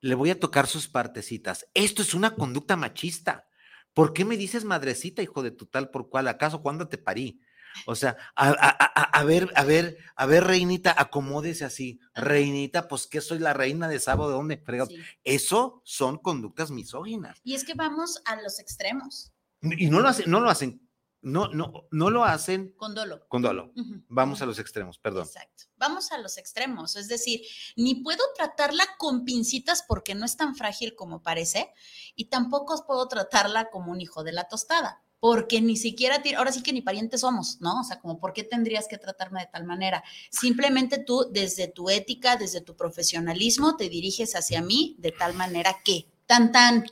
le 0.00 0.14
voy 0.14 0.30
a 0.30 0.38
tocar 0.40 0.66
sus 0.66 0.88
partecitas. 0.88 1.66
Esto 1.74 2.02
es 2.02 2.14
una 2.14 2.34
conducta 2.34 2.76
machista. 2.76 3.46
¿Por 3.94 4.12
qué 4.12 4.24
me 4.24 4.36
dices 4.36 4.64
madrecita, 4.64 5.22
hijo 5.22 5.42
de 5.42 5.50
tu 5.50 5.66
tal 5.66 5.90
por 5.90 6.08
cual? 6.08 6.28
¿Acaso 6.28 6.62
cuándo 6.62 6.88
te 6.88 6.98
parí? 6.98 7.40
O 7.86 7.94
sea, 7.94 8.16
a, 8.34 8.48
a- 8.48 8.76
a- 8.94 9.02
a 9.20 9.24
ver, 9.24 9.50
a 9.54 9.62
ver, 9.64 9.98
a 10.16 10.26
ver, 10.26 10.44
reinita, 10.44 10.94
acomódese 10.96 11.64
así. 11.64 12.00
Reinita, 12.14 12.88
pues 12.88 13.06
que 13.06 13.20
soy 13.20 13.38
la 13.38 13.52
reina 13.52 13.88
de 13.88 14.00
sábado, 14.00 14.30
¿de 14.30 14.36
dónde? 14.36 14.62
sí. 14.88 14.96
Eso 15.24 15.82
son 15.84 16.18
conductas 16.18 16.70
misóginas. 16.70 17.38
Y 17.44 17.54
es 17.54 17.64
que 17.64 17.74
vamos 17.74 18.20
a 18.24 18.40
los 18.40 18.58
extremos, 18.58 19.32
Y 19.62 19.88
no 19.90 20.00
lo 20.00 20.08
hacen, 20.08 20.30
no 20.30 20.40
lo 20.40 20.48
hacen, 20.50 20.87
no, 21.20 21.48
no, 21.48 21.86
no 21.90 22.10
lo 22.10 22.24
hacen 22.24 22.72
con 22.76 22.94
dolo. 22.94 23.26
con 23.28 23.42
dolo. 23.42 23.72
Vamos 24.08 24.40
a 24.42 24.46
los 24.46 24.58
extremos, 24.58 24.98
perdón. 24.98 25.26
Exacto. 25.26 25.64
Vamos 25.76 26.10
a 26.12 26.18
los 26.18 26.38
extremos, 26.38 26.96
es 26.96 27.08
decir, 27.08 27.40
ni 27.76 27.96
puedo 27.96 28.22
tratarla 28.36 28.84
con 28.98 29.24
pincitas 29.24 29.84
porque 29.86 30.14
no 30.14 30.24
es 30.24 30.36
tan 30.36 30.56
frágil 30.56 30.94
como 30.96 31.22
parece, 31.22 31.72
y 32.16 32.26
tampoco 32.26 32.84
puedo 32.86 33.06
tratarla 33.06 33.70
como 33.70 33.92
un 33.92 34.00
hijo 34.00 34.24
de 34.24 34.32
la 34.32 34.48
tostada, 34.48 35.02
porque 35.20 35.60
ni 35.60 35.76
siquiera, 35.76 36.22
ahora 36.36 36.52
sí 36.52 36.62
que 36.62 36.72
ni 36.72 36.82
parientes 36.82 37.20
somos, 37.20 37.60
¿no? 37.60 37.80
O 37.80 37.84
sea, 37.84 38.00
como, 38.00 38.18
¿por 38.18 38.32
qué 38.32 38.44
tendrías 38.44 38.88
que 38.88 38.98
tratarme 38.98 39.40
de 39.40 39.46
tal 39.46 39.64
manera? 39.64 40.02
Simplemente 40.30 40.98
tú, 40.98 41.28
desde 41.30 41.68
tu 41.68 41.90
ética, 41.90 42.36
desde 42.36 42.60
tu 42.60 42.76
profesionalismo, 42.76 43.76
te 43.76 43.88
diriges 43.88 44.34
hacia 44.34 44.62
mí 44.62 44.96
de 44.98 45.12
tal 45.12 45.34
manera 45.34 45.76
que, 45.84 46.08
tan, 46.26 46.52
tan. 46.52 46.86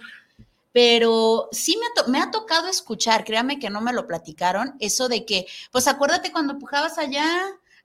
Pero 0.76 1.48
sí 1.52 1.78
me 1.80 1.86
to- 2.02 2.10
me 2.10 2.18
ha 2.20 2.30
tocado 2.30 2.68
escuchar, 2.68 3.24
créame 3.24 3.58
que 3.58 3.70
no 3.70 3.80
me 3.80 3.94
lo 3.94 4.06
platicaron, 4.06 4.74
eso 4.78 5.08
de 5.08 5.24
que, 5.24 5.46
pues 5.72 5.88
acuérdate 5.88 6.30
cuando 6.32 6.58
pujabas 6.58 6.98
allá, 6.98 7.26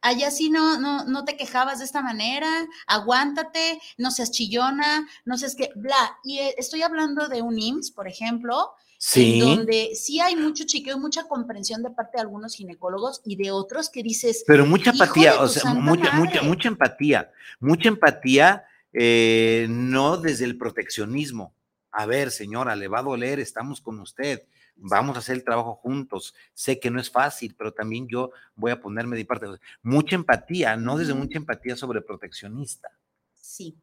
allá 0.02 0.30
sí 0.30 0.50
no, 0.50 0.78
no, 0.78 1.06
no 1.06 1.24
te 1.24 1.38
quejabas 1.38 1.80
de 1.80 1.86
esta 1.86 2.02
manera, 2.02 2.50
aguántate, 2.88 3.80
no 3.98 4.12
seas 4.12 4.32
chillona, 4.32 5.08
no 5.24 5.38
seas 5.38 5.56
que, 5.56 5.70
bla. 5.74 6.18
Y 6.26 6.40
eh, 6.40 6.56
estoy 6.58 6.82
hablando 6.82 7.30
de 7.30 7.42
un 7.42 7.58
IMSS, 7.58 7.92
por 7.92 8.10
ejemplo, 8.10 8.72
Sí. 8.98 9.40
donde 9.40 9.92
sí 9.96 10.20
hay 10.20 10.36
mucho 10.36 10.66
chiqueo 10.66 10.98
y 10.98 11.00
mucha 11.00 11.30
comprensión 11.30 11.82
de 11.84 11.92
parte 11.92 12.18
de 12.18 12.24
algunos 12.24 12.56
ginecólogos 12.56 13.22
y 13.24 13.38
de 13.38 13.52
otros 13.52 13.90
que 13.90 14.04
dices, 14.04 14.44
Pero 14.46 14.66
mucha 14.66 14.90
empatía, 14.92 15.40
o 15.42 15.48
sea, 15.48 15.74
mucha, 15.76 16.12
mucha, 16.12 16.42
mucha 16.42 16.68
empatía, 16.68 17.32
mucha 17.62 17.88
empatía, 17.88 18.66
eh, 18.92 19.66
no 19.70 20.18
desde 20.18 20.44
el 20.44 20.58
proteccionismo, 20.58 21.54
a 21.92 22.06
ver, 22.06 22.32
señora, 22.32 22.76
le 22.76 22.88
va 22.88 23.00
a 23.00 23.04
doler, 23.04 23.40
estamos 23.40 23.82
con 23.82 24.00
usted, 24.00 24.48
vamos 24.76 25.16
a 25.16 25.20
hacer 25.20 25.36
el 25.36 25.44
trabajo 25.44 25.76
juntos. 25.76 26.34
Sé 26.54 26.80
que 26.80 26.90
no 26.90 27.00
es 27.00 27.10
fácil, 27.10 27.56
pero 27.58 27.74
también 27.74 28.08
yo 28.08 28.32
voy 28.56 28.72
a 28.72 28.80
ponerme 28.80 29.18
de 29.18 29.26
parte. 29.26 29.48
Mucha 29.82 30.16
empatía, 30.16 30.76
no 30.76 30.98
desde 30.98 31.14
mucha 31.14 31.38
empatía 31.38 31.76
sobre 31.76 32.02
proteccionista. 32.02 32.90
Sí. 33.34 33.78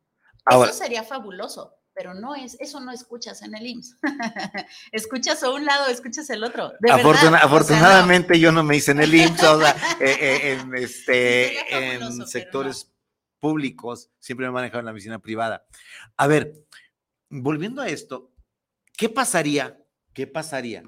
eso 0.51 0.73
sería 0.73 1.05
fabuloso, 1.05 1.75
pero 1.95 2.15
no 2.15 2.35
es, 2.35 2.57
eso 2.61 2.81
no 2.81 2.93
escuchas 2.93 3.43
en 3.43 3.55
el 3.55 3.67
IMSS. 3.67 3.99
escuchas 4.93 5.43
a 5.43 5.51
un 5.51 5.65
lado, 5.65 5.89
escuchas 5.89 6.31
el 6.31 6.45
otro. 6.45 6.73
afortunadamente 7.43 8.39
yo 8.41 8.53
no 8.53 8.65
me 8.65 8.77
hice 8.77 8.93
en 8.93 9.01
el 9.01 9.15
IMSS, 9.15 9.43
o 9.43 9.61
sea, 9.61 9.77
eh, 10.01 10.17
eh, 10.21 10.53
en, 10.53 10.75
este, 10.77 11.97
en 11.97 12.27
sectores 12.27 12.93
públicos, 13.41 14.11
siempre 14.19 14.47
me 14.47 14.51
he 14.51 14.55
manejado 14.55 14.81
en 14.81 14.87
la 14.87 14.93
oficina 14.93 15.19
privada. 15.19 15.65
A 16.17 16.27
ver, 16.27 16.55
volviendo 17.31 17.83
a 17.83 17.89
esto, 17.89 18.33
¿qué 18.97 19.09
pasaría? 19.09 19.83
¿Qué 20.13 20.27
pasaría 20.27 20.83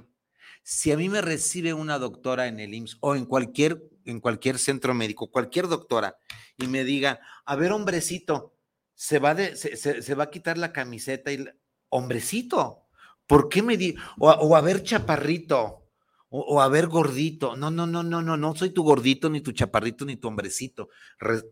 si 0.62 0.92
a 0.92 0.96
mí 0.96 1.08
me 1.08 1.20
recibe 1.20 1.74
una 1.74 1.98
doctora 1.98 2.46
en 2.46 2.60
el 2.60 2.74
IMSS 2.74 2.98
o 3.00 3.14
en 3.14 3.24
cualquier, 3.24 3.82
en 4.04 4.20
cualquier 4.20 4.58
centro 4.58 4.94
médico, 4.94 5.30
cualquier 5.30 5.68
doctora, 5.68 6.16
y 6.56 6.66
me 6.66 6.84
diga, 6.84 7.20
a 7.44 7.56
ver, 7.56 7.72
hombrecito, 7.72 8.54
se 8.94 9.18
va, 9.18 9.34
de, 9.34 9.56
se, 9.56 10.14
va 10.14 10.24
a 10.24 10.30
quitar 10.30 10.58
la 10.58 10.72
camiseta 10.72 11.32
y, 11.32 11.44
hombrecito, 11.88 12.86
¿por 13.26 13.48
qué 13.48 13.62
me 13.62 13.76
di, 13.76 13.94
o, 14.18 14.54
a 14.54 14.60
ver, 14.60 14.82
chaparrito, 14.82 15.88
o, 16.28 16.60
a 16.60 16.68
ver 16.68 16.86
gordito. 16.86 17.56
No, 17.56 17.72
no, 17.72 17.88
no, 17.88 18.04
no, 18.04 18.22
no, 18.22 18.36
no 18.36 18.54
soy 18.54 18.70
tu 18.70 18.84
gordito, 18.84 19.28
ni 19.28 19.40
tu 19.40 19.50
chaparrito, 19.50 20.04
ni 20.04 20.16
tu 20.16 20.28
hombrecito. 20.28 20.88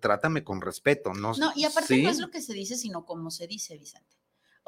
trátame 0.00 0.45
con 0.45 0.61
respeto. 0.61 1.12
No, 1.14 1.33
no 1.33 1.52
y 1.57 1.64
aparte 1.64 2.00
no 2.00 2.11
es 2.11 2.21
lo 2.21 2.30
que 2.30 2.40
se 2.40 2.52
dice, 2.52 2.76
sino 2.76 3.04
como 3.04 3.33
se 3.33 3.49
dice, 3.49 3.76
Vicente. 3.76 4.16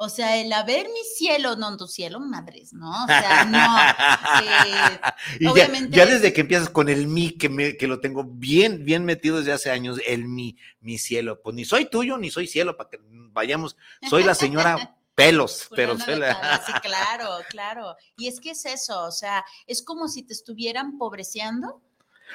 O 0.03 0.09
sea, 0.09 0.41
el 0.41 0.51
haber 0.51 0.87
mi 0.87 1.03
cielo, 1.15 1.55
no 1.55 1.77
tu 1.77 1.85
cielo, 1.85 2.19
madres, 2.19 2.73
¿no? 2.73 2.89
O 3.03 3.05
sea, 3.05 3.45
no. 3.45 4.41
Eh, 4.43 5.47
obviamente. 5.47 5.95
Ya, 5.95 6.07
desde 6.07 6.33
que 6.33 6.41
empiezas 6.41 6.71
con 6.71 6.89
el 6.89 7.05
mi, 7.05 7.33
que, 7.33 7.49
me, 7.49 7.77
que 7.77 7.85
lo 7.85 7.99
tengo 7.99 8.23
bien, 8.23 8.83
bien 8.83 9.05
metido 9.05 9.37
desde 9.37 9.51
hace 9.51 9.69
años, 9.69 9.99
el 10.07 10.27
mi, 10.27 10.57
mi 10.79 10.97
cielo. 10.97 11.39
Pues 11.43 11.55
ni 11.55 11.65
soy 11.65 11.85
tuyo, 11.85 12.17
ni 12.17 12.31
soy 12.31 12.47
cielo, 12.47 12.75
para 12.77 12.89
que 12.89 12.99
vayamos. 13.03 13.77
Soy 14.09 14.23
la 14.23 14.33
señora 14.33 14.97
pelos, 15.13 15.67
pero 15.75 15.93
la... 15.93 16.63
Sí, 16.65 16.73
claro, 16.81 17.29
claro. 17.47 17.95
Y 18.17 18.25
es 18.25 18.39
que 18.39 18.51
es 18.51 18.65
eso, 18.65 19.03
o 19.03 19.11
sea, 19.11 19.45
es 19.67 19.83
como 19.83 20.07
si 20.07 20.23
te 20.23 20.33
estuvieran 20.33 20.97
pobreciando. 20.97 21.79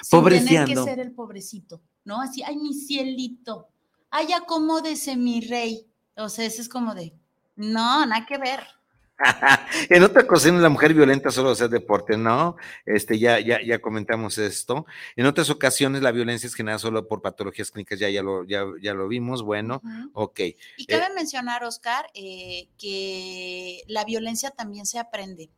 Pobreciando. 0.08 0.66
Sin 0.66 0.75
tener 0.76 0.85
que 0.85 0.90
ser 0.90 1.00
el 1.00 1.12
pobrecito, 1.12 1.80
¿no? 2.04 2.20
Así, 2.20 2.44
ay, 2.44 2.58
mi 2.58 2.75
cielito. 2.75 3.66
Ay, 4.08 4.32
acomódese, 4.35 5.16
mi 5.16 5.40
rey. 5.40 5.85
O 6.14 6.28
sea, 6.28 6.44
ese 6.44 6.62
es 6.62 6.68
como 6.68 6.94
de, 6.94 7.12
no, 7.56 8.06
nada 8.06 8.26
que 8.26 8.38
ver. 8.38 8.76
en 9.88 10.02
otra 10.02 10.22
ocasión 10.22 10.60
la 10.60 10.68
mujer 10.68 10.92
violenta 10.92 11.30
solo 11.30 11.50
hace 11.50 11.68
deporte, 11.68 12.16
¿no? 12.16 12.56
Este, 12.84 13.18
ya, 13.18 13.40
ya, 13.40 13.60
ya 13.62 13.80
comentamos 13.80 14.36
esto. 14.38 14.86
En 15.16 15.26
otras 15.26 15.48
ocasiones 15.48 16.02
la 16.02 16.12
violencia 16.12 16.46
es 16.46 16.54
generada 16.54 16.78
solo 16.78 17.08
por 17.08 17.22
patologías 17.22 17.70
clínicas, 17.70 17.98
ya, 17.98 18.10
ya, 18.10 18.22
lo, 18.22 18.44
ya, 18.44 18.64
ya 18.80 18.94
lo 18.94 19.08
vimos, 19.08 19.42
bueno, 19.42 19.80
ok. 20.12 20.40
Y 20.76 20.86
cabe 20.86 21.06
eh, 21.06 21.14
mencionar, 21.14 21.64
Oscar, 21.64 22.06
eh, 22.14 22.68
que 22.78 23.82
la 23.86 24.04
violencia 24.04 24.50
también 24.50 24.86
se 24.86 24.98
aprende. 24.98 25.50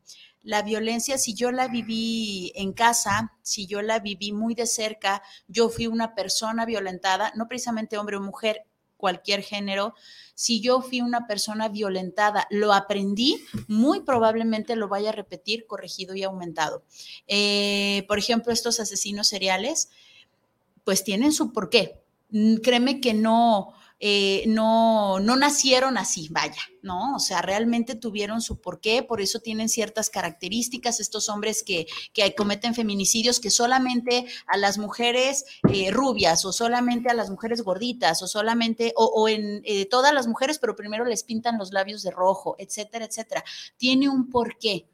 La 0.42 0.62
violencia, 0.62 1.18
si 1.18 1.34
yo 1.34 1.50
la 1.50 1.66
viví 1.66 2.52
en 2.54 2.72
casa, 2.72 3.32
si 3.42 3.66
yo 3.66 3.82
la 3.82 3.98
viví 3.98 4.32
muy 4.32 4.54
de 4.54 4.66
cerca, 4.66 5.20
yo 5.48 5.68
fui 5.68 5.88
una 5.88 6.14
persona 6.14 6.64
violentada, 6.64 7.32
no 7.34 7.48
precisamente 7.48 7.98
hombre 7.98 8.16
o 8.16 8.20
mujer, 8.20 8.64
cualquier 8.98 9.42
género, 9.42 9.94
si 10.34 10.60
yo 10.60 10.82
fui 10.82 11.00
una 11.00 11.26
persona 11.26 11.68
violentada, 11.68 12.46
lo 12.50 12.74
aprendí, 12.74 13.42
muy 13.66 14.00
probablemente 14.00 14.76
lo 14.76 14.88
vaya 14.88 15.08
a 15.08 15.12
repetir 15.12 15.66
corregido 15.66 16.14
y 16.14 16.24
aumentado. 16.24 16.82
Eh, 17.26 18.04
por 18.06 18.18
ejemplo, 18.18 18.52
estos 18.52 18.78
asesinos 18.80 19.28
seriales, 19.28 19.88
pues 20.84 21.02
tienen 21.02 21.32
su 21.32 21.52
porqué. 21.52 22.02
Mm, 22.30 22.56
créeme 22.56 23.00
que 23.00 23.14
no, 23.14 23.72
eh, 24.00 24.44
no, 24.46 25.18
no 25.18 25.34
nacieron 25.34 25.98
así, 25.98 26.28
vaya, 26.30 26.62
¿no? 26.82 27.16
O 27.16 27.18
sea, 27.18 27.42
realmente 27.42 27.96
tuvieron 27.96 28.40
su 28.40 28.60
porqué, 28.60 29.02
por 29.02 29.20
eso 29.20 29.40
tienen 29.40 29.68
ciertas 29.68 30.08
características 30.08 31.00
estos 31.00 31.28
hombres 31.28 31.64
que, 31.64 31.86
que 32.12 32.32
cometen 32.36 32.74
feminicidios, 32.74 33.40
que 33.40 33.50
solamente 33.50 34.26
a 34.46 34.56
las 34.56 34.78
mujeres 34.78 35.44
eh, 35.72 35.90
rubias 35.90 36.44
o 36.44 36.52
solamente 36.52 37.10
a 37.10 37.14
las 37.14 37.28
mujeres 37.28 37.62
gorditas 37.62 38.22
o 38.22 38.28
solamente, 38.28 38.92
o, 38.94 39.28
en 39.28 39.62
eh, 39.64 39.86
todas 39.86 40.14
las 40.14 40.28
mujeres, 40.28 40.58
pero 40.60 40.76
primero 40.76 41.04
les 41.04 41.24
pintan 41.24 41.58
los 41.58 41.72
labios 41.72 42.02
de 42.02 42.12
rojo, 42.12 42.54
etcétera, 42.58 43.04
etcétera. 43.04 43.42
Tiene 43.76 44.08
un 44.08 44.30
porqué. 44.30 44.86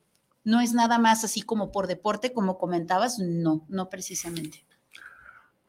No 0.45 0.61
es 0.61 0.75
nada 0.75 0.99
más 0.99 1.25
así 1.25 1.41
como 1.43 1.73
por 1.73 1.87
deporte, 1.87 2.33
como 2.33 2.59
comentabas, 2.59 3.19
no, 3.19 3.65
no 3.69 3.89
precisamente. 3.89 4.65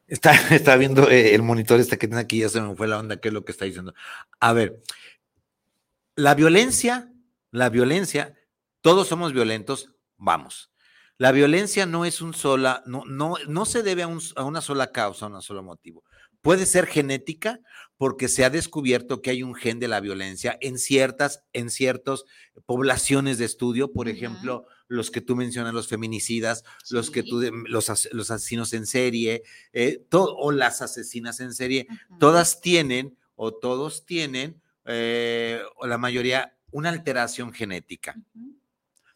Está, 0.06 0.32
está 0.54 0.76
viendo 0.76 1.08
eh, 1.10 1.34
el 1.34 1.42
monitor 1.42 1.80
este 1.80 1.98
que 1.98 2.06
tiene 2.06 2.22
aquí, 2.22 2.40
ya 2.40 2.48
se 2.48 2.60
me 2.60 2.74
fue 2.76 2.88
la 2.88 2.98
onda, 2.98 3.18
qué 3.18 3.28
es 3.28 3.34
lo 3.34 3.44
que 3.44 3.52
está 3.52 3.64
diciendo. 3.64 3.94
A 4.40 4.52
ver, 4.52 4.82
la 6.14 6.34
violencia, 6.34 7.12
la 7.50 7.68
violencia, 7.68 8.38
todos 8.80 9.08
somos 9.08 9.32
violentos, 9.32 9.90
vamos. 10.16 10.70
La 11.18 11.32
violencia 11.32 11.86
no 11.86 12.04
es 12.04 12.20
un 12.20 12.34
sola, 12.34 12.82
no, 12.86 13.04
no, 13.06 13.36
no 13.48 13.64
se 13.64 13.82
debe 13.82 14.02
a, 14.02 14.08
a 14.36 14.44
una 14.44 14.60
sola 14.60 14.92
causa, 14.92 15.26
a 15.26 15.28
un 15.28 15.42
solo 15.42 15.62
motivo. 15.62 16.04
Puede 16.42 16.66
ser 16.66 16.86
genética 16.86 17.58
porque 17.96 18.28
se 18.28 18.44
ha 18.44 18.50
descubierto 18.50 19.22
que 19.22 19.30
hay 19.30 19.42
un 19.42 19.54
gen 19.54 19.80
de 19.80 19.88
la 19.88 20.00
violencia 20.00 20.56
en 20.60 20.78
ciertas, 20.78 21.42
en 21.52 21.70
ciertas 21.70 22.24
poblaciones 22.66 23.38
de 23.38 23.46
estudio, 23.46 23.92
por 23.92 24.08
ejemplo, 24.08 24.66
los 24.88 25.10
que 25.10 25.20
tú 25.20 25.36
mencionas, 25.36 25.74
los 25.74 25.88
feminicidas, 25.88 26.64
los 26.90 27.10
que 27.10 27.22
tú, 27.22 27.40
los, 27.66 28.08
los 28.12 28.30
asesinos 28.30 28.72
en 28.72 28.86
serie, 28.86 29.42
eh, 29.72 30.04
o 30.10 30.52
las 30.52 30.82
asesinas 30.82 31.40
en 31.40 31.52
serie, 31.52 31.86
todas 32.18 32.60
tienen 32.60 33.16
o 33.34 33.52
todos 33.52 34.06
tienen, 34.06 34.60
eh, 34.84 35.60
o 35.76 35.86
la 35.86 35.98
mayoría, 35.98 36.56
una 36.70 36.90
alteración 36.90 37.52
genética. 37.52 38.14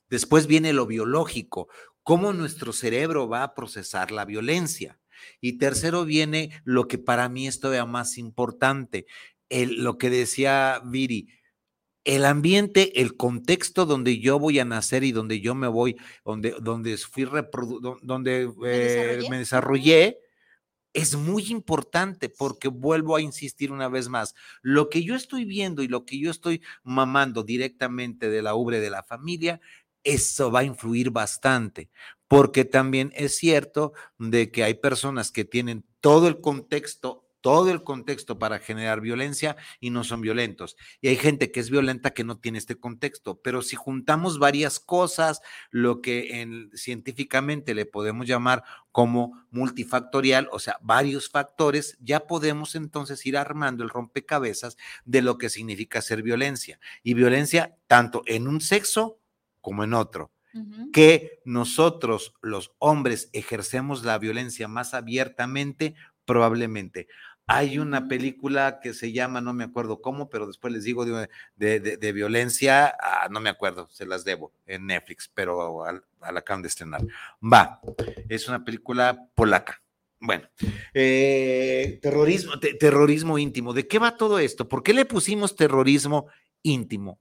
Después 0.09 0.47
viene 0.47 0.73
lo 0.73 0.87
biológico, 0.87 1.69
cómo 2.03 2.33
nuestro 2.33 2.73
cerebro 2.73 3.29
va 3.29 3.43
a 3.43 3.55
procesar 3.55 4.11
la 4.11 4.25
violencia. 4.25 4.99
Y 5.41 5.59
tercero 5.59 6.05
viene 6.05 6.51
lo 6.65 6.89
que 6.89 6.99
para 6.99 7.29
mí 7.29 7.47
es 7.47 7.61
todavía 7.61 7.85
más 7.85 8.19
importante, 8.19 9.07
el, 9.51 9.83
lo 9.83 9.99
que 9.99 10.11
decía 10.11 10.81
Viri, 10.85 11.29
el 12.11 12.25
ambiente, 12.25 13.01
el 13.01 13.17
contexto 13.17 13.87
donde 13.87 14.19
yo 14.19 14.41
voy 14.41 14.59
a 14.59 14.65
nacer 14.65 15.05
y 15.05 15.13
donde 15.13 15.41
yo 15.41 15.55
me 15.55 15.69
voy, 15.69 15.97
donde, 16.25 16.57
donde 16.61 16.97
fui 16.97 17.25
donde 18.03 18.53
eh, 18.65 19.21
¿Me, 19.31 19.39
desarrollé? 19.39 20.19
es 20.93 21.15
muy 21.15 21.53
importante 21.53 22.29
porque 22.29 22.67
vuelvo 22.67 23.15
a 23.15 23.21
insistir 23.21 23.71
una 23.71 23.89
vez 23.89 24.09
más, 24.09 24.35
lo 24.61 24.89
que 24.89 25.05
yo 25.05 25.15
estoy 25.15 25.45
viendo 25.45 25.85
y 25.85 25.89
lo 25.89 26.05
que 26.05 26.19
yo 26.19 26.33
estoy 26.33 26.63
mamando 26.83 27.45
directamente 27.45 28.29
de 28.29 28.43
la 28.43 28.57
ubre 28.57 28.81
de 28.81 28.91
la 28.91 29.05
familia, 29.05 29.61
eso 30.03 30.51
va 30.51 30.61
a 30.61 30.65
influir 30.65 31.11
bastante, 31.13 31.91
porque 32.27 32.65
también 32.65 33.13
es 33.15 33.37
cierto 33.37 33.93
de 34.19 34.51
que 34.51 34.65
hay 34.65 34.75
personas 34.75 35.31
que 35.31 35.45
tienen 35.45 35.85
todo 36.01 36.27
el 36.27 36.41
contexto 36.41 37.30
todo 37.41 37.71
el 37.71 37.83
contexto 37.83 38.39
para 38.39 38.59
generar 38.59 39.01
violencia 39.01 39.57
y 39.81 39.91
no 39.91 40.05
son 40.05 40.21
violentos. 40.21 40.77
Y 41.01 41.09
hay 41.09 41.17
gente 41.17 41.51
que 41.51 41.61
es 41.61 41.71
violenta 41.71 42.11
que 42.11 42.25
no 42.25 42.39
tiene 42.39 42.59
este 42.59 42.77
contexto, 42.77 43.41
pero 43.41 43.63
si 43.63 43.77
juntamos 43.77 44.39
varias 44.39 44.81
cosas, 44.81 45.41
lo 45.71 46.01
que 46.01 46.41
en, 46.41 46.71
científicamente 46.75 47.75
le 47.75 47.87
podemos 47.87 48.27
llamar 48.27 48.65
como 48.93 49.45
multifactorial, 49.51 50.49
o 50.53 50.59
sea, 50.59 50.79
varios 50.83 51.29
factores, 51.29 51.97
ya 52.01 52.21
podemos 52.27 52.75
entonces 52.75 53.25
ir 53.27 53.37
armando 53.37 53.85
el 53.85 53.91
rompecabezas 53.91 54.77
de 55.05 55.23
lo 55.23 55.39
que 55.39 55.49
significa 55.51 56.03
ser 56.03 56.23
violencia. 56.23 56.81
Y 57.03 57.15
violencia 57.15 57.77
tanto 57.87 58.23
en 58.27 58.49
un 58.49 58.61
sexo 58.61 59.19
como 59.61 59.85
en 59.85 59.95
otro. 59.95 60.33
Que 60.93 61.41
nosotros, 61.45 62.35
los 62.43 62.73
hombres, 62.79 63.31
ejercemos 63.33 64.03
la 64.03 64.19
violencia 64.19 64.67
más 64.67 64.95
abiertamente, 64.95 65.95
probablemente. 66.25 67.07
Hay 67.53 67.81
una 67.81 68.07
película 68.07 68.79
que 68.81 68.95
se 68.95 69.11
llama, 69.11 69.41
no 69.41 69.53
me 69.53 69.65
acuerdo 69.65 70.01
cómo, 70.01 70.31
pero 70.31 70.47
después 70.47 70.73
les 70.73 70.85
digo 70.85 71.05
de, 71.05 72.13
violencia, 72.13 72.95
ah, 73.03 73.27
no 73.29 73.41
me 73.41 73.51
acuerdo, 73.51 73.89
se 73.91 74.07
las 74.07 74.25
debo 74.25 74.53
en 74.67 74.87
Netflix, 74.87 75.29
pero 75.35 75.85
a, 75.85 75.93
la 75.93 76.39
acaban 76.39 76.63
de 76.63 76.69
estrenar. 76.69 77.05
Va, 77.43 77.81
es 78.29 78.47
una 78.47 78.65
película 78.65 79.29
polaca. 79.35 79.83
Bueno, 80.21 80.49
eh, 80.95 81.99
terrorismo, 82.01 82.53
terrorismo 82.61 83.37
íntimo. 83.37 83.73
¿De 83.73 83.89
qué 83.89 83.99
va 83.99 84.17
todo 84.17 84.39
esto? 84.39 84.69
¿Por 84.69 84.85
qué 84.85 84.95
le 84.95 85.05
pusimos 85.05 85.57
terrorismo 85.57 86.29
íntimo? 86.63 87.19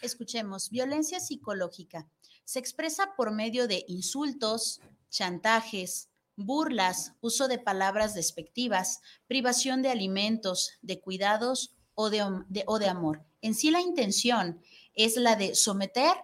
Escuchemos, 0.00 0.70
violencia 0.70 1.18
psicológica. 1.18 2.06
Se 2.44 2.60
expresa 2.60 3.14
por 3.16 3.32
medio 3.32 3.66
de 3.66 3.84
insultos, 3.88 4.80
chantajes, 5.08 6.09
burlas, 6.46 7.14
uso 7.20 7.48
de 7.48 7.58
palabras 7.58 8.14
despectivas, 8.14 9.00
privación 9.26 9.82
de 9.82 9.90
alimentos, 9.90 10.72
de 10.82 11.00
cuidados 11.00 11.76
o 11.94 12.10
de, 12.10 12.22
o 12.66 12.78
de 12.78 12.88
amor. 12.88 13.22
En 13.42 13.54
sí 13.54 13.70
la 13.70 13.80
intención 13.80 14.60
es 14.94 15.16
la 15.16 15.36
de 15.36 15.54
someter, 15.54 16.14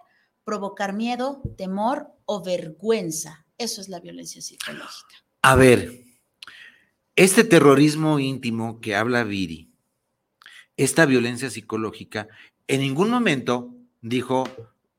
provocar 0.43 0.93
miedo, 0.93 1.41
temor 1.57 2.07
o 2.25 2.43
vergüenza. 2.43 3.45
Eso 3.57 3.81
es 3.81 3.89
la 3.89 3.99
violencia 3.99 4.41
psicológica. 4.41 5.15
A 5.41 5.55
ver, 5.55 6.03
este 7.15 7.43
terrorismo 7.43 8.19
íntimo 8.19 8.79
que 8.79 8.95
habla 8.95 9.23
Viri, 9.23 9.71
esta 10.77 11.05
violencia 11.05 11.49
psicológica, 11.49 12.27
en 12.67 12.81
ningún 12.81 13.09
momento 13.09 13.73
dijo 14.01 14.43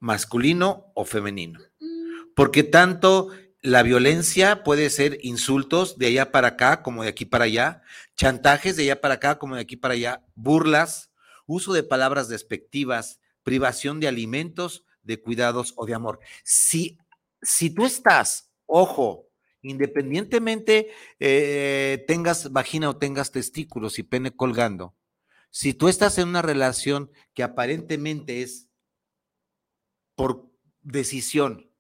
masculino 0.01 0.93
o 0.95 1.05
femenino, 1.05 1.61
Mm, 1.81 2.35
porque 2.35 2.63
tanto 2.63 3.31
la 3.63 3.83
violencia 3.83 4.63
puede 4.63 4.89
ser 4.91 5.19
insultos 5.23 5.99
de 5.99 6.07
allá 6.07 6.31
para 6.31 6.49
acá 6.49 6.83
como 6.83 7.03
de 7.03 7.09
aquí 7.09 7.25
para 7.25 7.45
allá, 7.45 7.83
chantajes 8.17 8.77
de 8.77 8.85
allá 8.85 9.01
para 9.01 9.15
acá 9.15 9.39
como 9.39 9.57
de 9.57 9.63
aquí 9.63 9.77
para 9.77 9.95
allá, 9.95 10.25
burlas, 10.35 11.11
uso 11.47 11.73
de 11.73 11.83
palabras 11.83 12.29
despectivas, 12.29 13.21
privación 13.43 13.99
de 14.01 14.09
alimentos, 14.09 14.85
de 15.03 15.21
cuidados 15.21 15.73
o 15.77 15.87
de 15.87 15.95
amor. 15.95 16.21
Si, 16.45 16.99
si 17.43 17.71
tú 17.71 17.85
estás, 17.85 18.53
ojo, 18.67 19.29
independientemente 19.63 20.93
eh, 21.19 22.05
tengas 22.07 22.53
vagina 22.53 22.91
o 22.91 22.97
tengas 22.97 23.33
testículos 23.33 23.99
y 23.99 24.03
pene 24.05 24.37
colgando, 24.37 24.95
si 25.51 25.75
tú 25.75 25.89
estás 25.89 26.19
en 26.19 26.29
una 26.29 26.43
relación 26.43 27.11
que 27.35 27.43
aparentemente 27.43 28.43
es 28.43 28.69
por 30.15 30.51
decisión 30.83 31.73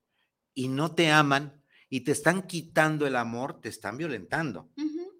y 0.55 0.69
no 0.69 0.95
te 0.95 1.11
aman 1.11 1.58
y 1.91 2.01
te 2.03 2.13
están 2.13 2.43
quitando 2.43 3.07
el 3.07 3.17
amor, 3.17 3.61
te 3.61 3.69
están 3.69 3.97
violentando. 3.97 4.71
ujú. 4.77 5.13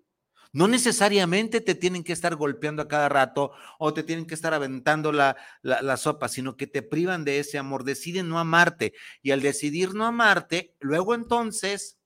No 0.51 0.67
necesariamente 0.67 1.61
te 1.61 1.75
tienen 1.75 2.03
que 2.03 2.15
estar 2.15 2.35
golpeando 2.35 2.81
a 2.83 2.89
cada 2.89 3.09
rato 3.11 3.53
o 3.79 3.93
te 3.93 4.03
tienen 4.03 4.27
que 4.27 4.35
estar 4.35 4.55
aventando 4.55 5.13
la, 5.13 5.37
la, 5.61 5.83
la 5.83 5.97
sopa, 5.99 6.27
sino 6.29 6.57
que 6.57 6.67
te 6.67 6.81
privan 6.83 7.25
de 7.25 7.39
ese 7.39 7.59
amor, 7.59 7.85
deciden 7.85 8.31
no 8.31 8.39
amarte 8.39 8.95
y 9.23 9.31
al 9.33 9.43
decidir 9.43 9.95
no 9.95 10.07
amarte, 10.07 10.75
luego 10.81 11.15
entonces 11.15 11.99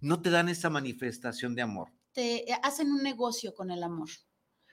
no 0.00 0.20
te 0.20 0.28
dan 0.30 0.50
esa 0.50 0.68
manifestación 0.68 1.54
de 1.54 1.62
amor. 1.62 1.88
Te 2.12 2.50
eh, 2.50 2.58
hacen 2.62 2.92
un 2.92 3.02
negocio 3.02 3.54
con 3.54 3.70
el 3.70 3.82
amor. 3.82 4.10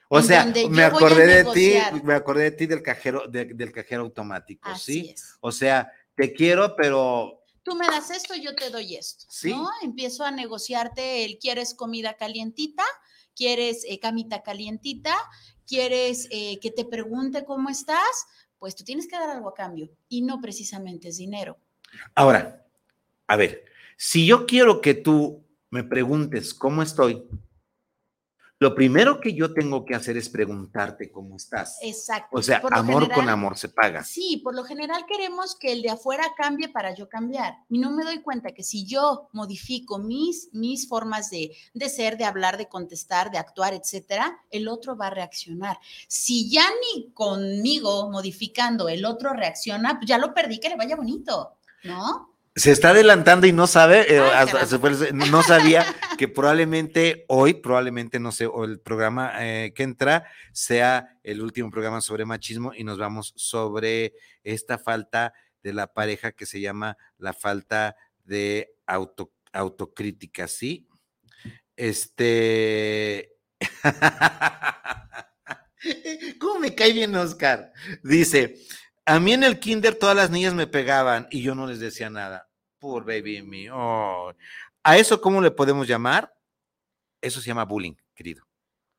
O 0.09 0.21
sea, 0.21 0.43
me 0.69 0.83
acordé 0.83 1.43
de 1.43 1.53
ti, 1.53 1.77
me 2.03 2.15
acordé 2.15 2.43
de 2.45 2.51
ti 2.51 2.65
del 2.65 2.81
cajero, 2.81 3.27
de- 3.27 3.45
del 3.45 3.71
cajero 3.71 4.01
automático, 4.01 4.67
Así 4.69 4.93
¿sí? 5.05 5.09
es. 5.11 5.37
O 5.39 5.51
sea, 5.51 5.89
te 6.15 6.33
quiero, 6.33 6.75
pero 6.75 7.38
Tú 7.63 7.75
me 7.75 7.87
das 7.87 8.09
esto, 8.11 8.35
yo 8.35 8.55
te 8.55 8.69
doy 8.69 8.95
esto. 8.95 9.25
Sí. 9.29 9.51
¿no? 9.51 9.69
Empiezo 9.81 10.23
a 10.23 10.31
negociarte 10.31 11.25
el 11.25 11.37
quieres 11.37 11.73
comida 11.73 12.15
calientita, 12.15 12.83
quieres 13.35 13.85
eh, 13.87 13.99
camita 13.99 14.41
calientita, 14.41 15.15
quieres 15.67 16.27
eh, 16.31 16.59
que 16.59 16.71
te 16.71 16.85
pregunte 16.85 17.45
cómo 17.45 17.69
estás, 17.69 18.25
pues 18.57 18.75
tú 18.75 18.83
tienes 18.83 19.07
que 19.07 19.17
dar 19.17 19.29
algo 19.29 19.49
a 19.49 19.53
cambio 19.53 19.89
y 20.09 20.21
no 20.21 20.41
precisamente 20.41 21.09
es 21.09 21.17
dinero. 21.17 21.57
Ahora, 22.15 22.65
a 23.27 23.35
ver, 23.35 23.65
si 23.97 24.25
yo 24.25 24.45
quiero 24.45 24.81
que 24.81 24.93
tú 24.93 25.45
me 25.69 25.83
preguntes 25.83 26.53
cómo 26.53 26.81
estoy, 26.81 27.27
lo 28.59 28.75
primero 28.75 29.21
que 29.21 29.33
yo 29.33 29.53
tengo 29.53 29.85
que 29.85 29.95
hacer 29.95 30.17
es 30.17 30.27
preguntarte 30.27 31.09
cómo 31.09 31.37
estás. 31.37 31.79
Exacto. 31.81 32.37
O 32.37 32.41
sea, 32.41 32.61
amor 32.71 33.09
con 33.11 33.29
amor 33.29 33.57
se 33.57 33.69
paga. 33.69 34.03
Sí, 34.03 34.41
por 34.43 34.53
lo 34.53 34.65
general 34.65 35.05
queremos 35.07 35.55
que 35.55 35.71
el 35.71 35.81
de 35.81 35.91
afuera 35.91 36.25
cambie 36.37 36.67
para 36.67 36.93
yo 36.93 37.07
cambiar. 37.07 37.53
Y 37.69 37.79
no 37.79 37.89
me 37.91 38.03
doy 38.03 38.21
cuenta 38.21 38.51
que 38.51 38.63
si 38.63 38.85
yo 38.85 39.29
modifico 39.31 39.97
mis, 39.97 40.49
mis 40.51 40.89
formas 40.89 41.29
de, 41.29 41.55
de 41.73 41.89
ser, 41.89 42.17
de 42.17 42.25
hablar, 42.25 42.57
de 42.57 42.67
contestar, 42.67 43.31
de 43.31 43.37
actuar, 43.37 43.73
etcétera, 43.73 44.37
el 44.51 44.67
otro 44.67 44.97
va 44.97 45.07
a 45.07 45.11
reaccionar. 45.11 45.79
Si 46.09 46.49
ya 46.49 46.65
ni 46.93 47.11
conmigo 47.13 48.09
modificando 48.11 48.89
el 48.89 49.05
otro 49.05 49.31
reacciona, 49.31 49.99
pues 49.99 50.07
ya 50.09 50.17
lo 50.17 50.33
perdí, 50.33 50.59
que 50.59 50.67
le 50.67 50.75
vaya 50.75 50.97
bonito, 50.97 51.55
¿no? 51.85 52.28
Se 52.59 52.71
está 52.71 52.89
adelantando 52.89 53.47
y 53.47 53.53
no 53.53 53.67
sabe, 53.67 54.01
eh, 54.13 54.19
Ay, 54.19 54.31
hasta- 54.33 54.51
caramba. 54.67 54.67
se 54.67 54.79
fue- 54.79 55.13
no 55.13 55.43
sabía 55.43 55.85
que 56.17 56.27
probablemente 56.27 57.23
hoy, 57.29 57.53
probablemente 57.53 58.19
no 58.19 58.33
sé, 58.33 58.47
o 58.47 58.65
el 58.65 58.81
programa 58.81 59.31
eh, 59.39 59.71
que 59.73 59.83
entra 59.83 60.25
sea 60.51 61.17
el 61.23 61.41
último 61.41 61.71
programa 61.71 62.01
sobre 62.01 62.25
machismo 62.25 62.73
y 62.75 62.83
nos 62.83 62.97
vamos 62.97 63.31
sobre 63.37 64.13
esta 64.43 64.77
falta 64.77 65.33
de 65.63 65.71
la 65.73 65.87
pareja 65.87 66.33
que 66.33 66.45
se 66.45 66.59
llama 66.59 66.97
la 67.17 67.31
falta 67.33 67.95
de 68.25 68.75
auto, 68.85 69.31
autocrítica, 69.53 70.47
¿sí? 70.49 70.85
Este. 71.77 73.37
¿Cómo 76.39 76.59
me 76.59 76.75
cae 76.75 76.91
bien 76.91 77.15
Oscar? 77.15 77.71
Dice, 78.03 78.57
a 79.05 79.17
mí 79.21 79.31
en 79.33 79.43
el 79.45 79.59
kinder 79.59 79.95
todas 79.95 80.15
las 80.15 80.29
niñas 80.29 80.53
me 80.53 80.67
pegaban 80.67 81.27
y 81.31 81.41
yo 81.41 81.55
no 81.55 81.65
les 81.67 81.79
decía 81.79 82.09
nada. 82.09 82.48
Poor 82.79 83.03
baby 83.05 83.41
me. 83.41 83.69
oh. 83.71 84.33
¿A 84.83 84.97
eso 84.97 85.19
cómo 85.21 85.41
le 85.41 85.51
podemos 85.51 85.87
llamar? 85.87 86.33
Eso 87.21 87.41
se 87.41 87.47
llama 87.47 87.65
bullying, 87.65 87.95
querido 88.15 88.45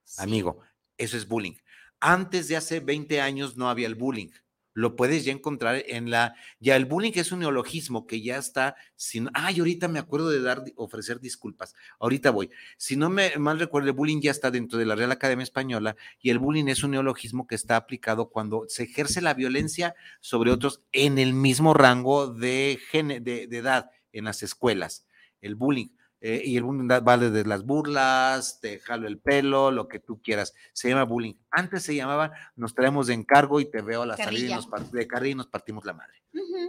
Sí. 0.05 0.23
amigo. 0.23 0.61
Eso 0.99 1.17
es 1.17 1.27
bullying. 1.27 1.55
Antes 2.01 2.49
de 2.49 2.57
hace 2.57 2.81
20 2.81 3.21
años 3.21 3.57
no 3.57 3.69
había 3.71 3.87
el 3.87 3.95
bullying. 3.95 4.31
Lo 4.73 4.95
puedes 4.95 5.25
ya 5.25 5.33
encontrar 5.33 5.83
en 5.89 6.11
la. 6.11 6.35
Ya 6.61 6.77
el 6.77 6.85
bullying 6.85 7.13
es 7.17 7.33
un 7.33 7.41
neologismo 7.41 8.07
que 8.07 8.23
ya 8.23 8.37
está. 8.37 8.77
Sin, 8.95 9.29
ay, 9.35 9.59
ahorita 9.59 9.89
me 9.89 9.99
acuerdo 9.99 10.31
de 10.31 10.41
dar, 10.41 10.63
ofrecer 10.77 11.21
disculpas. 11.21 11.75
Ahorita 11.99 12.31
voy. 12.31 12.51
Si 12.77 12.97
no 12.97 13.11
me 13.11 13.37
mal 13.37 13.59
recuerdo, 13.59 13.89
el 13.89 13.95
bullying 13.95 14.21
ya 14.21 14.31
está 14.31 14.51
dentro 14.51 14.79
de 14.79 14.87
la 14.87 14.95
Real 14.95 15.11
Academia 15.13 15.43
Española 15.43 15.97
y 16.21 16.31
el 16.31 16.39
bullying 16.39 16.69
es 16.69 16.83
un 16.85 16.93
neologismo 16.93 17.47
que 17.47 17.57
está 17.57 17.77
aplicado 17.77 18.31
cuando 18.31 18.65
se 18.69 18.85
ejerce 18.85 19.21
la 19.21 19.35
violencia 19.35 19.95
sobre 20.21 20.51
otros 20.53 20.83
en 20.93 21.19
el 21.19 21.35
mismo 21.35 21.75
rango 21.75 22.29
de, 22.29 22.79
gene- 22.93 23.21
de, 23.21 23.47
de 23.49 23.57
edad 23.59 23.91
en 24.13 24.25
las 24.25 24.43
escuelas. 24.43 25.07
El 25.41 25.57
bullying. 25.57 25.89
Eh, 26.23 26.43
y 26.45 26.57
el 26.57 26.65
bullying 26.65 26.89
va 26.89 27.17
desde 27.17 27.49
las 27.49 27.65
burlas, 27.65 28.61
te 28.61 28.79
jalo 28.79 29.09
el 29.09 29.19
pelo, 29.19 29.71
lo 29.71 29.89
que 29.89 30.01
tú 30.01 30.21
quieras. 30.23 30.55
Se 30.73 30.89
llama 30.89 31.05
bullying. 31.05 31.35
Antes 31.51 31.83
se 31.83 31.95
llamaba 31.95 32.33
nos 32.57 32.75
traemos 32.75 33.07
de 33.07 33.15
encargo 33.15 33.59
y 33.61 33.71
te 33.71 33.81
veo 33.81 34.03
a 34.03 34.07
la 34.07 34.17
salida 34.17 34.51
y 34.51 34.55
nos, 34.55 34.93
de 34.93 35.07
carrilla 35.07 35.33
y 35.33 35.37
nos 35.37 35.47
partimos 35.47 35.85
la 35.85 35.95
madre. 35.95 36.23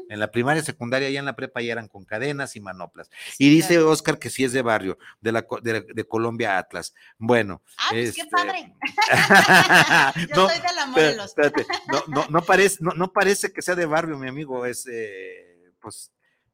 En 0.09 0.19
la 0.19 0.31
primaria, 0.31 0.63
secundaria, 0.63 1.09
ya 1.09 1.19
en 1.19 1.25
la 1.25 1.35
prepa 1.35 1.61
ya 1.61 1.73
eran 1.73 1.87
con 1.87 2.03
cadenas 2.03 2.55
y 2.55 2.61
manoplas. 2.61 3.09
Sí, 3.37 3.45
Y 3.45 3.49
dice 3.49 3.75
claro. 3.75 3.91
Oscar 3.91 4.17
que 4.17 4.29
sí 4.29 4.43
es 4.43 4.53
de 4.53 4.61
barrio, 4.61 4.97
de, 5.19 5.31
la, 5.31 5.45
de, 5.61 5.81
de 5.81 6.03
Colombia 6.07 6.57
Atlas. 6.57 6.95
Bueno. 7.17 7.61
Ah, 7.77 7.89
pues 7.91 8.15
qué 8.15 8.21
este, 8.21 8.31
padre. 8.31 8.73
Yo 10.29 10.35
no, 10.35 10.49
soy 10.49 10.59
de 10.59 10.75
la 10.75 10.85
Morelos. 10.87 11.25
espérate, 11.25 11.65
no, 11.91 12.03
no, 12.07 12.27
no 12.29 12.41
parece, 12.41 12.77
no, 12.81 12.91
no 12.91 13.13
parece 13.13 13.53
que 13.53 13.61
sea 13.61 13.75
de 13.75 13.85
barrio, 13.85 14.17
mi 14.17 14.27
amigo, 14.27 14.65
es 14.65 14.87
eh, 14.87 15.71
pues 15.79 16.11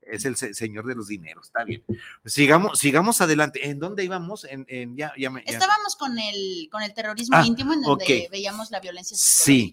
es 0.09 0.25
el 0.25 0.35
se- 0.35 0.53
señor 0.53 0.85
de 0.85 0.95
los 0.95 1.07
dineros, 1.07 1.47
está 1.47 1.63
bien. 1.63 1.83
Sigamos, 2.25 2.79
sigamos 2.79 3.21
adelante. 3.21 3.67
¿En 3.69 3.79
dónde 3.79 4.03
íbamos? 4.03 4.43
En, 4.45 4.65
en- 4.69 4.95
ya, 4.95 5.13
ya 5.17 5.31
Estábamos 5.45 5.95
con 5.95 6.17
el, 6.19 6.69
con 6.71 6.81
el 6.83 6.93
terrorismo 6.93 7.37
Ah, 7.37 7.45
íntimo 7.45 7.73
en 7.73 7.81
donde 7.81 8.27
veíamos 8.31 8.71
la 8.71 8.79
violencia 8.79 9.15
Sí. 9.17 9.23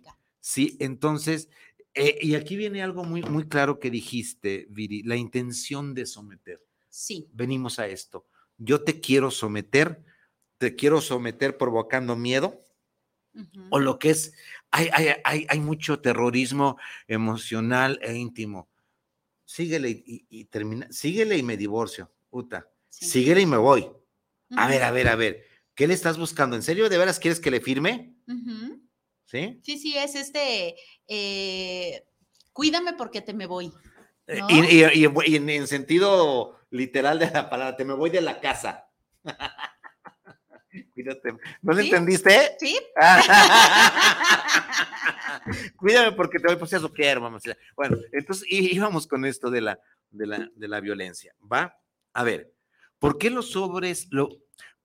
psicológica. 0.03 0.16
Sí, 0.40 0.77
entonces, 0.81 1.49
eh, 1.94 2.18
y 2.20 2.35
aquí 2.35 2.57
viene 2.57 2.83
algo 2.83 3.05
muy, 3.05 3.23
muy 3.23 3.49
claro 3.49 3.79
que 3.81 3.90
dijiste, 3.90 4.66
Viri, 4.70 5.03
la 5.03 5.16
intención 5.16 5.94
de 5.94 6.07
someter. 6.07 6.61
Sí. 6.90 7.29
Venimos 7.33 7.79
a 7.79 7.87
esto. 7.87 8.27
Yo 8.59 8.83
te 8.83 9.01
quiero 9.01 9.31
someter, 9.31 10.05
te 10.59 10.77
quiero 10.77 11.01
someter 11.01 11.57
provocando 11.57 12.14
miedo, 12.16 12.61
o 13.70 13.81
lo 13.81 13.99
que 13.99 14.11
es, 14.11 14.33
hay, 14.70 14.88
hay, 14.92 15.09
hay, 15.25 15.47
hay 15.49 15.59
mucho 15.61 15.99
terrorismo 16.01 16.79
emocional 17.09 17.99
e 18.03 18.14
íntimo. 18.14 18.68
Síguele 19.44 19.90
y, 19.90 20.02
y- 20.07 20.26
y 20.40 20.44
termina, 20.46 20.87
síguele 20.90 21.37
y 21.37 21.42
me 21.42 21.57
divorcio, 21.57 22.11
Uta. 22.30 22.68
Sí. 22.88 23.07
Síguele 23.07 23.40
y 23.42 23.46
me 23.46 23.57
voy. 23.57 23.90
A 24.57 24.68
ver, 24.68 24.83
a 24.83 24.90
ver, 24.90 25.09
a 25.09 25.16
ver. 25.16 25.44
¿Qué 25.74 25.87
le 25.88 25.94
estás 25.94 26.16
buscando? 26.18 26.54
¿En 26.57 26.62
serio 26.62 26.88
de 26.88 26.96
veras 26.98 27.18
quieres 27.18 27.40
que 27.40 27.50
le 27.50 27.61
firme? 27.61 28.14
¿Sí? 29.26 29.59
Sí, 29.62 29.78
sí, 29.78 29.96
es 29.98 30.14
este, 30.14 30.76
eh, 31.09 32.04
cuídame 32.52 32.92
porque 32.94 33.20
te 33.20 33.35
me 33.35 33.46
voy. 33.46 33.72
Eh, 34.28 34.40
y 34.94 35.35
en, 35.35 35.48
en 35.48 35.66
sentido 35.66 36.59
literal 36.70 37.18
de 37.18 37.30
la 37.30 37.50
palabra, 37.50 37.76
te 37.76 37.85
me 37.85 37.94
voy 37.94 38.11
de 38.11 38.20
la 38.20 38.40
casa. 38.40 38.88
Cuídate. 40.94 41.32
¿No 41.62 41.72
lo 41.72 41.80
¿Sí? 41.80 41.87
entendiste? 41.87 42.56
¿Sí? 42.58 42.76
Cuídame 45.76 46.12
porque 46.12 46.38
te 46.38 46.46
voy, 46.48 46.56
pues 46.56 46.72
eso 46.72 46.92
quiero, 46.92 47.20
mamacita. 47.20 47.56
Bueno, 47.76 47.96
entonces 48.12 48.46
íbamos 48.50 49.06
con 49.06 49.24
esto 49.24 49.50
de 49.50 49.60
la, 49.60 49.78
de 50.10 50.26
la, 50.26 50.48
de 50.54 50.68
la 50.68 50.80
violencia, 50.80 51.34
¿va? 51.40 51.76
A 52.12 52.22
ver, 52.22 52.52
¿por 52.98 53.18
qué 53.18 53.30
los 53.30 53.54
hombres, 53.56 54.08
lo, 54.10 54.28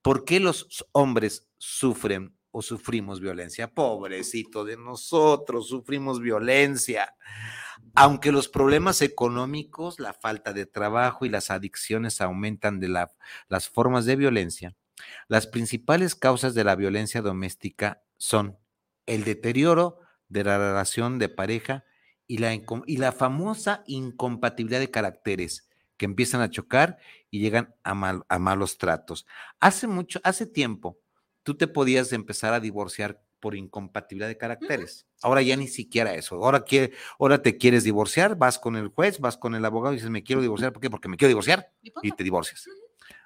por 0.02 0.26
qué 0.26 0.40
los 0.40 0.68
hombres 0.92 1.48
sufren 1.58 2.36
o 2.52 2.62
sufrimos 2.62 3.20
violencia? 3.22 3.68
Pobrecito 3.74 4.66
de 4.66 4.78
nosotros, 4.78 5.68
sufrimos 5.70 6.20
violencia. 6.20 7.16
Aunque 7.96 8.32
los 8.32 8.50
problemas 8.50 9.02
económicos, 9.02 10.00
la 10.00 10.14
falta 10.14 10.54
de 10.54 10.66
trabajo 10.66 11.26
y 11.26 11.30
las 11.30 11.50
adicciones 11.50 12.22
aumentan 12.22 12.80
de 12.80 12.90
la- 12.90 13.12
las 13.48 13.70
formas 13.70 14.06
de 14.06 14.16
violencia, 14.16 14.76
las 15.28 15.48
principales 15.48 16.16
causas 16.16 16.54
de 16.54 16.64
la 16.64 16.76
violencia 16.76 17.22
doméstica 17.22 18.02
son 18.18 18.58
el 19.06 19.24
deterioro 19.24 20.00
de 20.28 20.44
la 20.44 20.58
relación 20.58 21.20
de 21.20 21.30
pareja 21.30 21.84
y 22.28 22.38
la, 22.38 22.54
y 22.54 22.98
la 22.98 23.12
famosa 23.12 23.84
incompatibilidad 23.88 24.80
de 24.80 24.92
caracteres 24.92 25.68
que 25.98 26.06
empiezan 26.06 26.42
a 26.42 26.50
chocar 26.50 26.98
y 27.32 27.40
llegan 27.40 27.76
a, 27.84 27.94
mal- 27.94 28.24
a 28.30 28.40
malos 28.40 28.78
tratos. 28.78 29.26
Hace 29.60 29.88
mucho, 29.88 30.20
hace 30.24 30.46
tiempo, 30.46 31.00
tú 31.44 31.56
te 31.58 31.68
podías 31.68 32.14
empezar 32.14 32.54
a 32.54 32.60
divorciar 32.60 33.22
por 33.40 33.56
incompatibilidad 33.56 34.28
de 34.28 34.38
caracteres. 34.38 35.08
Ahora 35.22 35.42
ya 35.42 35.56
ni 35.56 35.68
siquiera 35.68 36.14
eso. 36.14 36.36
Ahora, 36.36 36.64
quiere, 36.64 36.94
ahora 37.20 37.42
te 37.42 37.58
quieres 37.58 37.84
divorciar, 37.86 38.36
vas 38.38 38.60
con 38.60 38.76
el 38.76 38.90
juez, 38.90 39.20
vas 39.20 39.38
con 39.38 39.56
el 39.56 39.64
abogado 39.66 39.94
y 39.94 39.98
dices, 39.98 40.10
me 40.12 40.24
quiero 40.24 40.42
divorciar. 40.42 40.74
¿Por 40.74 40.82
qué? 40.82 40.90
Porque 40.90 41.08
me 41.08 41.16
quiero 41.18 41.30
divorciar 41.30 41.72
Y 41.82 42.12
te 42.12 42.24
divorcias. 42.24 42.66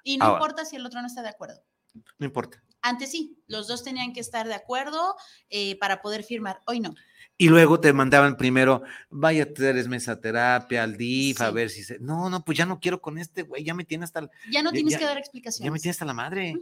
Y 0.04 0.16
no 0.16 0.24
Ahora. 0.24 0.38
importa 0.38 0.64
si 0.64 0.76
el 0.76 0.86
otro 0.86 1.00
no 1.00 1.06
está 1.08 1.22
de 1.22 1.28
acuerdo. 1.30 1.62
No 2.18 2.26
importa. 2.26 2.62
Antes 2.82 3.10
sí, 3.10 3.38
los 3.46 3.66
dos 3.66 3.82
tenían 3.82 4.12
que 4.12 4.20
estar 4.20 4.46
de 4.46 4.54
acuerdo 4.54 5.14
eh, 5.48 5.78
para 5.78 6.02
poder 6.02 6.22
firmar. 6.22 6.60
Hoy 6.66 6.80
no. 6.80 6.94
Y 7.38 7.48
luego 7.48 7.80
te 7.80 7.92
mandaban 7.92 8.36
primero, 8.36 8.82
vaya 9.10 9.52
tres 9.52 9.88
meses 9.88 10.08
a 10.10 10.20
terapia, 10.20 10.82
al 10.84 10.96
DIF, 10.96 11.40
a 11.40 11.50
ver 11.50 11.70
si 11.70 11.82
se. 11.82 11.98
No, 11.98 12.28
no, 12.30 12.44
pues 12.44 12.56
ya 12.58 12.66
no 12.66 12.78
quiero 12.78 13.00
con 13.00 13.18
este 13.18 13.42
güey, 13.42 13.64
ya 13.64 13.74
me 13.74 13.84
tiene 13.84 14.04
hasta, 14.04 14.20
el- 14.20 14.30
Ya 14.52 14.62
no 14.62 14.70
Ya- 14.70 14.74
tienes 14.74 14.92
ya- 14.92 14.98
que 14.98 15.04
dar 15.06 15.14
ya 15.14 15.20
explicaciones. 15.20 15.72
me 15.72 15.78
tiene 15.80 15.90
hasta 15.92 16.04
la 16.04 16.14
madre. 16.14 16.54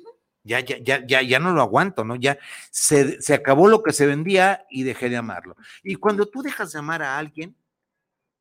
Ya, 0.44 0.60
ya, 0.60 0.78
ya, 0.78 1.04
ya, 1.06 1.22
ya 1.22 1.38
no 1.38 1.52
lo 1.52 1.60
aguanto, 1.60 2.04
¿no? 2.04 2.16
Ya 2.16 2.38
se, 2.70 3.20
se 3.20 3.34
acabó 3.34 3.68
lo 3.68 3.82
que 3.82 3.92
se 3.92 4.06
vendía 4.06 4.64
y 4.70 4.82
dejé 4.82 5.08
de 5.08 5.16
amarlo. 5.16 5.56
Y 5.82 5.96
cuando 5.96 6.26
tú 6.26 6.42
dejas 6.42 6.72
de 6.72 6.78
amar 6.78 7.02
a 7.02 7.18
alguien, 7.18 7.54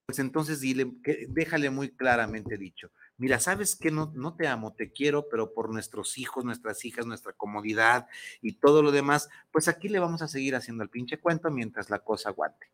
pues 0.05 0.17
entonces 0.19 0.61
dile, 0.61 0.91
que, 1.03 1.25
déjale 1.29 1.69
muy 1.69 1.89
claramente 1.91 2.57
dicho. 2.57 2.91
Mira, 3.21 3.39
sabes 3.39 3.75
que 3.75 3.91
no, 3.91 4.11
no 4.15 4.33
te 4.33 4.47
amo, 4.47 4.73
te 4.73 4.91
quiero, 4.91 5.29
pero 5.29 5.53
por 5.53 5.71
nuestros 5.71 6.17
hijos, 6.17 6.43
nuestras 6.43 6.83
hijas, 6.85 7.05
nuestra 7.05 7.33
comodidad 7.33 8.07
y 8.41 8.53
todo 8.53 8.81
lo 8.81 8.91
demás, 8.91 9.29
pues 9.51 9.67
aquí 9.67 9.89
le 9.89 9.99
vamos 9.99 10.23
a 10.23 10.27
seguir 10.27 10.55
haciendo 10.55 10.81
el 10.81 10.89
pinche 10.89 11.19
cuento 11.19 11.51
mientras 11.51 11.91
la 11.91 11.99
cosa 11.99 12.29
aguante. 12.29 12.71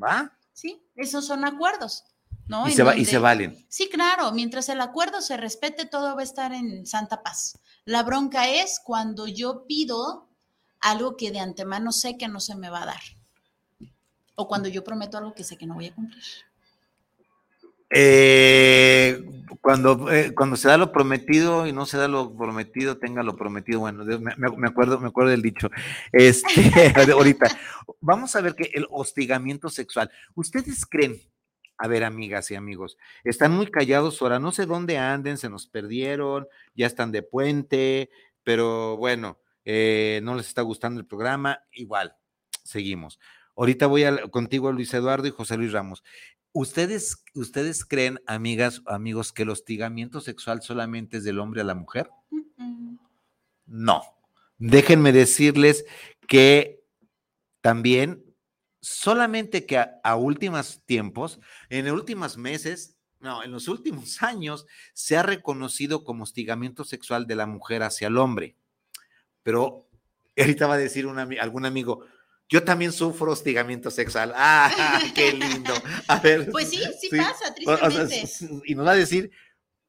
¿Va? 0.00 0.38
Sí, 0.52 0.80
esos 0.94 1.26
son 1.26 1.44
acuerdos. 1.44 2.04
¿no? 2.46 2.68
y, 2.68 2.70
se 2.70 2.84
va, 2.84 2.96
y 2.96 3.04
se 3.04 3.18
valen. 3.18 3.66
Sí, 3.68 3.88
claro, 3.88 4.30
mientras 4.30 4.68
el 4.68 4.80
acuerdo 4.80 5.20
se 5.20 5.36
respete, 5.36 5.84
todo 5.84 6.14
va 6.14 6.20
a 6.20 6.24
estar 6.24 6.52
en 6.52 6.86
santa 6.86 7.24
paz. 7.24 7.58
La 7.84 8.04
bronca 8.04 8.48
es 8.48 8.80
cuando 8.84 9.26
yo 9.26 9.66
pido 9.66 10.28
algo 10.78 11.16
que 11.16 11.32
de 11.32 11.40
antemano 11.40 11.90
sé 11.90 12.16
que 12.16 12.28
no 12.28 12.38
se 12.38 12.54
me 12.54 12.70
va 12.70 12.84
a 12.84 12.86
dar. 12.86 13.02
O 14.36 14.46
cuando 14.46 14.68
yo 14.68 14.84
prometo 14.84 15.18
algo 15.18 15.34
que 15.34 15.42
sé 15.42 15.56
que 15.56 15.66
no 15.66 15.74
voy 15.74 15.88
a 15.88 15.94
cumplir. 15.96 16.22
Eh, 17.94 19.22
cuando, 19.60 20.10
eh, 20.10 20.34
cuando 20.34 20.56
se 20.56 20.68
da 20.68 20.76
lo 20.76 20.90
prometido 20.90 21.66
y 21.66 21.72
no 21.72 21.86
se 21.86 21.96
da 21.96 22.08
lo 22.08 22.36
prometido, 22.36 22.98
tenga 22.98 23.22
lo 23.22 23.36
prometido. 23.36 23.80
Bueno, 23.80 24.04
me, 24.04 24.68
acuerdo, 24.68 24.98
me 24.98 25.08
acuerdo 25.08 25.30
del 25.30 25.42
dicho. 25.42 25.70
Este, 26.10 26.92
ahorita, 27.12 27.46
vamos 28.00 28.34
a 28.34 28.40
ver 28.40 28.54
que 28.54 28.70
el 28.74 28.86
hostigamiento 28.90 29.68
sexual. 29.68 30.10
¿Ustedes 30.34 30.84
creen? 30.84 31.20
A 31.78 31.88
ver, 31.88 32.04
amigas 32.04 32.50
y 32.50 32.54
amigos, 32.54 32.96
están 33.24 33.52
muy 33.52 33.66
callados 33.66 34.22
ahora, 34.22 34.38
no 34.38 34.52
sé 34.52 34.66
dónde 34.66 34.98
anden, 34.98 35.36
se 35.36 35.48
nos 35.48 35.66
perdieron, 35.66 36.46
ya 36.76 36.86
están 36.86 37.10
de 37.10 37.24
puente, 37.24 38.08
pero 38.44 38.96
bueno, 38.98 39.38
eh, 39.64 40.20
no 40.22 40.36
les 40.36 40.46
está 40.46 40.62
gustando 40.62 41.00
el 41.00 41.06
programa, 41.06 41.64
igual, 41.72 42.14
seguimos. 42.62 43.18
Ahorita 43.56 43.86
voy 43.86 44.04
a, 44.04 44.28
contigo, 44.28 44.70
Luis 44.70 44.94
Eduardo 44.94 45.26
y 45.26 45.30
José 45.30 45.56
Luis 45.56 45.72
Ramos. 45.72 46.04
¿Ustedes, 46.52 47.24
¿Ustedes 47.34 47.84
creen, 47.84 48.20
amigas, 48.26 48.82
amigos, 48.86 49.32
que 49.32 49.42
el 49.42 49.50
hostigamiento 49.50 50.20
sexual 50.20 50.62
solamente 50.62 51.16
es 51.16 51.24
del 51.24 51.38
hombre 51.38 51.62
a 51.62 51.64
la 51.64 51.74
mujer? 51.74 52.10
No. 53.66 54.02
Déjenme 54.58 55.12
decirles 55.12 55.86
que 56.28 56.84
también, 57.62 58.22
solamente 58.80 59.64
que 59.64 59.78
a, 59.78 60.00
a 60.04 60.16
últimos 60.16 60.82
tiempos, 60.84 61.40
en 61.70 61.86
los 61.86 61.94
últimos 61.94 62.36
meses, 62.36 62.96
no, 63.18 63.42
en 63.42 63.50
los 63.50 63.68
últimos 63.68 64.22
años, 64.22 64.66
se 64.92 65.16
ha 65.16 65.22
reconocido 65.22 66.04
como 66.04 66.24
hostigamiento 66.24 66.84
sexual 66.84 67.26
de 67.26 67.36
la 67.36 67.46
mujer 67.46 67.82
hacia 67.82 68.08
el 68.08 68.18
hombre. 68.18 68.56
Pero 69.42 69.88
ahorita 70.36 70.66
va 70.66 70.74
a 70.74 70.78
decir 70.78 71.06
un 71.06 71.18
algún 71.18 71.64
amigo, 71.64 72.04
yo 72.48 72.62
también 72.64 72.92
sufro 72.92 73.32
hostigamiento 73.32 73.90
sexual. 73.90 74.32
¡Ah, 74.36 75.00
qué 75.14 75.32
lindo! 75.32 75.72
A 76.08 76.18
ver. 76.18 76.50
Pues 76.50 76.70
sí, 76.70 76.78
sí, 77.00 77.08
Sí, 77.10 77.16
pasa, 77.16 77.54
o- 77.66 77.86
o 77.86 77.90
sea, 77.90 78.06
tristemente. 78.06 78.62
y 78.70 78.74
nos 78.74 78.86
va 78.86 78.92
a 78.92 78.96
decir 78.96 79.30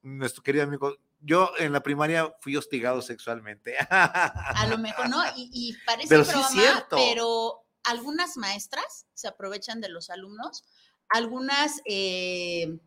nuestro 0.02 0.44
querido 0.44 0.64
amigo, 0.66 0.96
yo 1.22 1.52
en 1.58 1.72
la 1.72 1.82
primaria 1.84 2.34
fui 2.42 2.56
hostigado 2.58 3.02
sexualmente. 3.02 3.76
A 3.90 4.66
lo 4.70 4.78
mejor 4.78 5.10
no, 5.10 5.24
y, 5.38 5.50
y 5.54 5.78
parece 5.86 6.10
Pero 6.10 6.26
broma, 6.26 6.88
pero 6.92 7.66
algunas 7.86 8.36
maestras 8.38 9.06
se 9.14 9.28
aprovechan 9.28 9.80
de 9.82 9.90
los 9.90 10.10
alumnos, 10.10 10.64
algunas 11.10 11.82
eh, 11.86 12.78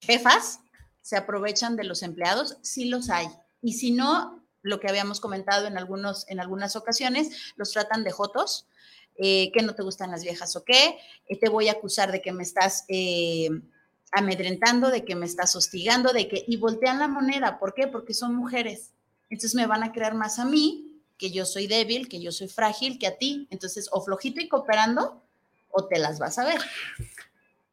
jefas 0.00 0.60
se 1.02 1.16
aprovechan 1.16 1.76
de 1.76 1.84
los 1.84 2.02
empleados, 2.02 2.58
sí 2.62 2.86
los 2.86 3.08
hay. 3.10 3.28
Y 3.62 3.74
si 3.74 3.90
no, 3.92 4.44
lo 4.68 4.80
que 4.80 4.88
habíamos 4.88 5.20
comentado 5.20 5.66
en, 5.66 5.78
algunos, 5.78 6.28
en 6.28 6.40
algunas 6.40 6.76
ocasiones, 6.76 7.54
los 7.56 7.72
tratan 7.72 8.04
de 8.04 8.12
jotos, 8.12 8.66
eh, 9.16 9.50
que 9.52 9.62
no 9.62 9.74
te 9.74 9.82
gustan 9.82 10.10
las 10.10 10.22
viejas 10.22 10.54
o 10.56 10.64
qué, 10.64 10.98
eh, 11.26 11.38
te 11.38 11.48
voy 11.48 11.68
a 11.68 11.72
acusar 11.72 12.12
de 12.12 12.22
que 12.22 12.32
me 12.32 12.42
estás 12.42 12.84
eh, 12.88 13.48
amedrentando, 14.12 14.90
de 14.90 15.04
que 15.04 15.16
me 15.16 15.26
estás 15.26 15.56
hostigando, 15.56 16.12
de 16.12 16.28
que, 16.28 16.44
y 16.46 16.56
voltean 16.56 16.98
la 16.98 17.08
moneda, 17.08 17.58
¿por 17.58 17.74
qué? 17.74 17.88
Porque 17.88 18.14
son 18.14 18.34
mujeres. 18.34 18.92
Entonces 19.30 19.54
me 19.54 19.66
van 19.66 19.82
a 19.82 19.92
creer 19.92 20.14
más 20.14 20.38
a 20.38 20.44
mí, 20.44 20.84
que 21.18 21.30
yo 21.30 21.44
soy 21.44 21.66
débil, 21.66 22.08
que 22.08 22.20
yo 22.20 22.30
soy 22.30 22.48
frágil, 22.48 22.98
que 22.98 23.08
a 23.08 23.18
ti. 23.18 23.48
Entonces, 23.50 23.88
o 23.90 24.00
flojito 24.00 24.40
y 24.40 24.48
cooperando, 24.48 25.20
o 25.68 25.86
te 25.86 25.98
las 25.98 26.18
vas 26.18 26.38
a 26.38 26.44
ver. 26.44 26.60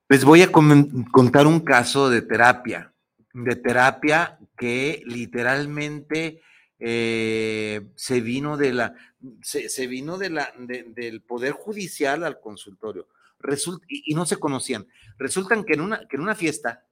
Les 0.10 0.26
voy 0.26 0.42
a 0.42 0.52
contar 0.52 1.46
un 1.46 1.60
caso 1.60 2.10
de 2.10 2.22
terapia, 2.22 2.92
de 3.34 3.56
terapia 3.56 4.40
que 4.58 5.04
literalmente 5.06 6.42
eh, 6.80 7.88
se 7.96 8.22
vino 8.22 8.58
de 8.58 8.74
la, 8.74 8.96
se, 9.42 9.70
se 9.70 9.88
vino 9.88 10.18
de 10.18 10.30
la, 10.30 10.54
de- 10.58 10.84
del 10.84 11.22
poder 11.22 11.54
judicial 11.54 12.24
al 12.24 12.40
consultorio. 12.40 13.08
Resulta, 13.40 13.86
y, 13.90 14.12
y 14.12 14.16
no 14.16 14.26
se 14.26 14.38
conocían. 14.38 14.88
Resultan 15.18 15.64
que 15.64 15.74
en 15.74 15.82
una, 15.82 16.08
que 16.08 16.16
en 16.18 16.22
una 16.24 16.36
fiesta 16.36 16.86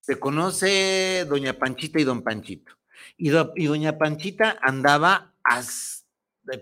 se 0.00 0.18
conoce 0.18 1.24
doña 1.28 1.54
Panchita 1.58 2.00
y 2.00 2.04
don 2.04 2.22
Panchito. 2.22 2.72
Y, 3.16 3.28
do- 3.30 3.52
y 3.56 3.66
doña 3.66 3.98
Panchita 3.98 4.58
andaba, 4.60 5.34
as- 5.44 6.06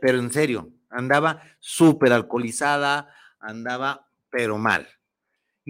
pero 0.01 0.19
en 0.19 0.31
serio, 0.33 0.71
andaba 0.91 1.43
súper 1.59 2.13
alcoholizada, 2.13 3.15
andaba 3.39 4.09
pero 4.31 4.59
mal. 4.59 4.89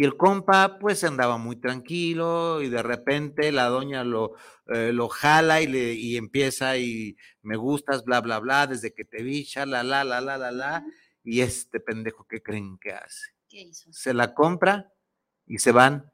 Y 0.01 0.05
el 0.05 0.17
compa 0.17 0.79
pues 0.79 1.05
andaba 1.05 1.37
muy 1.37 1.57
tranquilo 1.57 2.63
y 2.63 2.71
de 2.71 2.83
repente 2.83 3.53
la 3.53 3.67
doña 3.67 4.03
lo, 4.03 4.33
eh, 4.69 4.95
lo 4.95 5.11
jala 5.11 5.61
y, 5.61 5.67
le, 5.67 5.93
y 5.93 6.17
empieza 6.17 6.79
y 6.79 7.19
me 7.43 7.57
gustas, 7.57 8.03
bla, 8.03 8.23
bla, 8.23 8.39
bla, 8.39 8.67
desde 8.67 8.95
que 8.95 9.05
te 9.05 9.23
vi, 9.23 9.47
la, 9.57 9.67
la, 9.67 10.03
la, 10.03 10.23
la, 10.23 10.39
la, 10.39 10.51
la. 10.53 10.87
Y 11.23 11.43
este 11.43 11.81
pendejo, 11.81 12.27
¿qué 12.27 12.43
creen 12.43 12.79
que 12.79 12.93
hace? 12.93 13.35
¿Qué 13.47 13.61
hizo? 13.61 13.93
Se 13.93 14.15
la 14.15 14.33
compra 14.33 14.91
y 15.45 15.59
se 15.59 15.71
van 15.71 16.11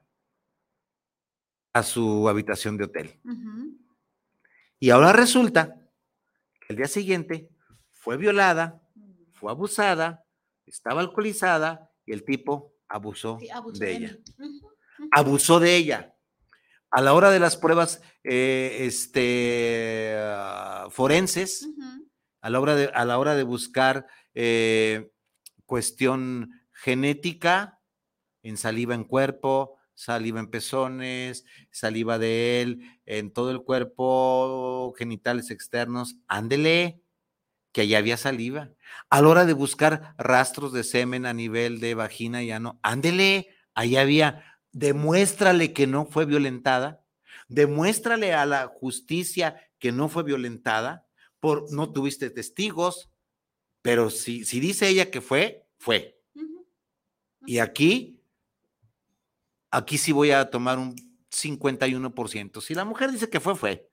a 1.72 1.84
su 1.84 2.28
habitación 2.28 2.76
de 2.76 2.84
hotel. 2.86 3.20
Y 4.80 4.90
ahora 4.90 5.12
resulta 5.12 5.80
que 6.60 6.72
el 6.72 6.76
día 6.78 6.88
siguiente 6.88 7.48
fue 7.92 8.16
violada, 8.16 8.82
fue 9.34 9.52
abusada, 9.52 10.24
estaba 10.66 11.02
alcoholizada 11.02 11.88
y 12.04 12.12
el 12.12 12.24
tipo 12.24 12.75
abusó 12.88 13.38
Sí, 13.40 13.50
abusó 13.50 13.78
de 13.78 13.86
de 13.86 13.96
ella. 13.96 14.18
Abusó 15.12 15.60
de 15.60 15.76
ella. 15.76 16.14
A 16.90 17.02
la 17.02 17.14
hora 17.14 17.30
de 17.30 17.40
las 17.40 17.56
pruebas 17.56 18.00
eh, 18.24 18.78
este, 18.80 20.16
forenses, 20.90 21.68
a 22.40 22.50
la 22.50 22.60
hora 22.60 22.74
de, 22.74 22.86
a 22.94 23.04
la 23.04 23.18
hora 23.18 23.34
de 23.34 23.42
buscar 23.42 24.06
eh, 24.34 25.10
cuestión 25.66 26.50
genética 26.72 27.80
en 28.42 28.56
saliva 28.56 28.94
en 28.94 29.04
cuerpo, 29.04 29.76
saliva 29.94 30.40
en 30.40 30.50
pezones, 30.50 31.44
saliva 31.70 32.18
de 32.18 32.62
él, 32.62 32.80
en 33.06 33.32
todo 33.32 33.50
el 33.50 33.62
cuerpo, 33.62 34.94
genitales 34.96 35.50
externos, 35.50 36.16
ándele, 36.28 37.02
que 37.76 37.82
allá 37.82 37.98
había 37.98 38.16
saliva. 38.16 38.70
A 39.10 39.20
la 39.20 39.28
hora 39.28 39.44
de 39.44 39.52
buscar 39.52 40.14
rastros 40.16 40.72
de 40.72 40.82
semen 40.82 41.26
a 41.26 41.34
nivel 41.34 41.78
de 41.78 41.94
vagina 41.94 42.42
y 42.42 42.50
ano, 42.50 42.80
ándele, 42.82 43.50
allá 43.74 44.00
había, 44.00 44.42
demuéstrale 44.72 45.74
que 45.74 45.86
no 45.86 46.06
fue 46.06 46.24
violentada, 46.24 47.04
demuéstrale 47.48 48.32
a 48.32 48.46
la 48.46 48.66
justicia 48.66 49.60
que 49.78 49.92
no 49.92 50.08
fue 50.08 50.22
violentada, 50.22 51.06
por 51.38 51.70
no 51.70 51.92
tuviste 51.92 52.30
testigos, 52.30 53.10
pero 53.82 54.08
si, 54.08 54.46
si 54.46 54.58
dice 54.58 54.88
ella 54.88 55.10
que 55.10 55.20
fue, 55.20 55.66
fue. 55.76 56.18
Y 57.44 57.58
aquí, 57.58 58.22
aquí 59.70 59.98
sí 59.98 60.12
voy 60.12 60.30
a 60.30 60.48
tomar 60.48 60.78
un 60.78 60.96
51%. 61.30 62.62
Si 62.62 62.74
la 62.74 62.86
mujer 62.86 63.12
dice 63.12 63.28
que 63.28 63.40
fue, 63.40 63.54
fue. 63.54 63.90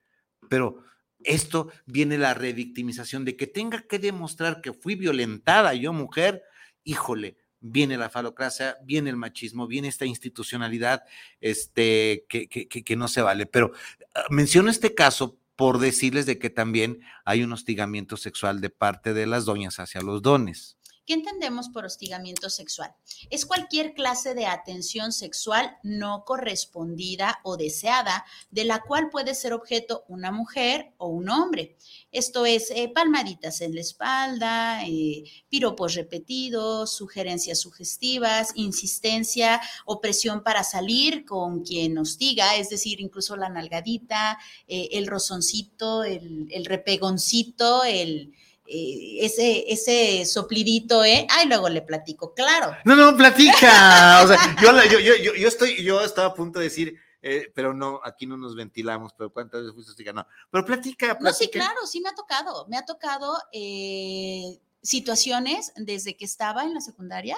Pero 0.47 0.85
esto 1.25 1.71
viene 1.85 2.17
la 2.17 2.33
revictimización 2.33 3.25
de 3.25 3.35
que 3.35 3.47
tenga 3.47 3.81
que 3.81 3.99
demostrar 3.99 4.61
que 4.61 4.73
fui 4.73 4.95
violentada 4.95 5.73
yo, 5.73 5.93
mujer, 5.93 6.43
híjole, 6.83 7.37
viene 7.59 7.97
la 7.97 8.09
falocracia, 8.09 8.77
viene 8.83 9.09
el 9.09 9.15
machismo, 9.15 9.67
viene 9.67 9.87
esta 9.87 10.05
institucionalidad 10.05 11.03
este, 11.39 12.25
que, 12.27 12.47
que, 12.47 12.67
que 12.67 12.95
no 12.95 13.07
se 13.07 13.21
vale. 13.21 13.45
Pero 13.45 13.71
ah, 14.13 14.25
menciono 14.29 14.69
este 14.69 14.93
caso 14.93 15.37
por 15.55 15.79
decirles 15.79 16.25
de 16.25 16.39
que 16.39 16.49
también 16.49 17.01
hay 17.25 17.43
un 17.43 17.53
hostigamiento 17.53 18.17
sexual 18.17 18.59
de 18.59 18.69
parte 18.69 19.13
de 19.13 19.27
las 19.27 19.45
doñas 19.45 19.79
hacia 19.79 20.01
los 20.01 20.21
dones. 20.21 20.77
¿Qué 21.05 21.13
entendemos 21.13 21.67
por 21.67 21.83
hostigamiento 21.83 22.49
sexual? 22.49 22.95
Es 23.29 23.45
cualquier 23.45 23.93
clase 23.93 24.35
de 24.35 24.45
atención 24.45 25.11
sexual 25.11 25.77
no 25.83 26.23
correspondida 26.23 27.39
o 27.43 27.57
deseada 27.57 28.25
de 28.51 28.63
la 28.63 28.81
cual 28.81 29.09
puede 29.09 29.35
ser 29.35 29.51
objeto 29.51 30.05
una 30.07 30.31
mujer 30.31 30.93
o 30.97 31.07
un 31.07 31.29
hombre. 31.29 31.75
Esto 32.11 32.45
es 32.45 32.71
eh, 32.71 32.89
palmaditas 32.93 33.59
en 33.59 33.75
la 33.75 33.81
espalda, 33.81 34.85
eh, 34.85 35.23
piropos 35.49 35.95
repetidos, 35.95 36.95
sugerencias 36.95 37.59
sugestivas, 37.59 38.51
insistencia 38.55 39.59
o 39.85 39.99
presión 39.99 40.41
para 40.41 40.63
salir 40.63 41.25
con 41.25 41.63
quien 41.63 41.97
hostiga, 41.97 42.55
es 42.55 42.69
decir, 42.69 43.01
incluso 43.01 43.35
la 43.35 43.49
nalgadita, 43.49 44.37
eh, 44.67 44.89
el 44.93 45.07
rozoncito, 45.07 46.03
el, 46.03 46.65
repegoncito, 46.65 47.83
el 47.83 48.33
ese, 48.65 49.71
ese 49.71 50.25
soplidito, 50.25 51.03
¿eh? 51.03 51.27
Ay, 51.29 51.47
luego 51.47 51.69
le 51.69 51.81
platico, 51.81 52.33
claro. 52.33 52.75
No, 52.85 52.95
no, 52.95 53.15
platica. 53.15 54.21
o 54.23 54.27
sea, 54.27 54.55
yo, 54.61 54.71
yo, 54.85 54.99
yo, 54.99 55.33
yo, 55.35 55.47
estoy, 55.47 55.83
yo 55.83 56.01
estaba 56.01 56.29
a 56.29 56.33
punto 56.33 56.59
de 56.59 56.65
decir, 56.65 56.97
eh, 57.21 57.51
pero 57.53 57.73
no, 57.73 57.99
aquí 58.03 58.25
no 58.25 58.37
nos 58.37 58.55
ventilamos, 58.55 59.13
pero 59.17 59.31
¿cuántas 59.31 59.61
veces 59.61 59.75
fuiste? 59.75 60.13
No, 60.13 60.25
pero 60.49 60.65
platica, 60.65 61.17
platica. 61.17 61.23
No, 61.23 61.33
sí, 61.33 61.49
claro, 61.49 61.87
sí 61.87 62.01
me 62.01 62.09
ha 62.09 62.15
tocado. 62.15 62.67
Me 62.67 62.77
ha 62.77 62.85
tocado 62.85 63.37
eh, 63.51 64.59
situaciones 64.81 65.73
desde 65.75 66.15
que 66.15 66.25
estaba 66.25 66.63
en 66.63 66.73
la 66.73 66.81
secundaria 66.81 67.37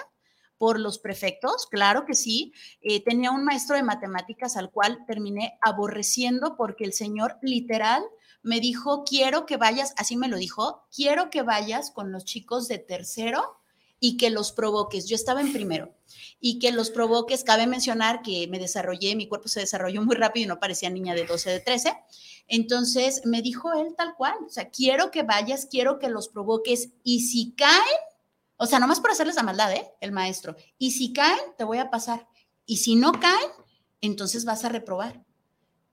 por 0.58 0.80
los 0.80 1.00
prefectos, 1.00 1.68
claro 1.70 2.06
que 2.06 2.16
sí. 2.16 2.54
tenía 3.04 3.32
un 3.32 3.44
maestro 3.44 3.76
de 3.76 3.84
matemáticas 3.84 4.56
al 4.56 4.72
cual 4.72 5.04
terminé 5.06 5.60
aborreciendo 5.62 6.56
porque 6.56 6.86
el 6.86 6.94
señor 6.94 7.38
literal 7.42 8.06
me 8.46 8.60
dijo, 8.60 9.04
quiero 9.04 9.48
que 9.48 9.58
vayas, 9.58 9.96
así 9.98 10.16
me 10.18 10.28
lo 10.28 10.38
dijo, 10.38 10.86
quiero 10.96 11.32
que 11.32 11.42
vayas 11.42 11.90
con 11.90 12.12
los 12.12 12.26
chicos 12.26 12.68
de 12.68 12.78
tercero 12.78 13.58
y 14.00 14.18
que 14.18 14.30
los 14.30 14.52
provoques. 14.52 15.08
Yo 15.08 15.16
estaba 15.16 15.42
en 15.42 15.52
primero 15.52 15.96
y 16.40 16.60
que 16.60 16.72
los 16.72 16.92
provoques. 16.92 17.44
Cabe 17.44 17.66
mencionar 17.66 18.22
que 18.22 18.48
me 18.48 18.60
desarrollé, 18.60 19.16
mi 19.16 19.28
cuerpo 19.28 19.48
se 19.48 19.62
desarrolló 19.62 20.04
muy 20.04 20.16
rápido 20.16 20.46
y 20.46 20.48
no 20.48 20.60
parecía 20.60 20.92
niña 20.92 21.16
de 21.16 21.26
12, 21.26 21.50
de 21.50 21.60
13. 21.60 21.98
Entonces 22.48 23.24
me 23.26 23.42
dijo 23.42 23.74
él 23.74 23.96
tal 23.98 24.14
cual, 24.16 24.36
o 24.46 24.50
sea, 24.50 24.70
quiero 24.70 25.10
que 25.10 25.24
vayas, 25.24 25.66
quiero 25.66 25.98
que 25.98 26.10
los 26.10 26.28
provoques 26.28 26.90
y 27.04 27.22
si 27.22 27.54
caen, 27.54 27.82
o 28.58 28.68
sea, 28.68 28.78
nomás 28.78 29.00
por 29.00 29.10
hacerles 29.10 29.38
la 29.38 29.44
maldad, 29.44 29.74
¿eh? 29.74 29.92
El 30.02 30.12
maestro, 30.12 30.56
y 30.78 30.92
si 30.92 31.14
caen, 31.14 31.40
te 31.58 31.64
voy 31.64 31.80
a 31.80 31.90
pasar. 31.90 32.28
Y 32.68 32.78
si 32.78 32.96
no 32.96 33.12
caen, 33.14 33.50
entonces 34.02 34.46
vas 34.46 34.66
a 34.66 34.70
reprobar 34.70 35.25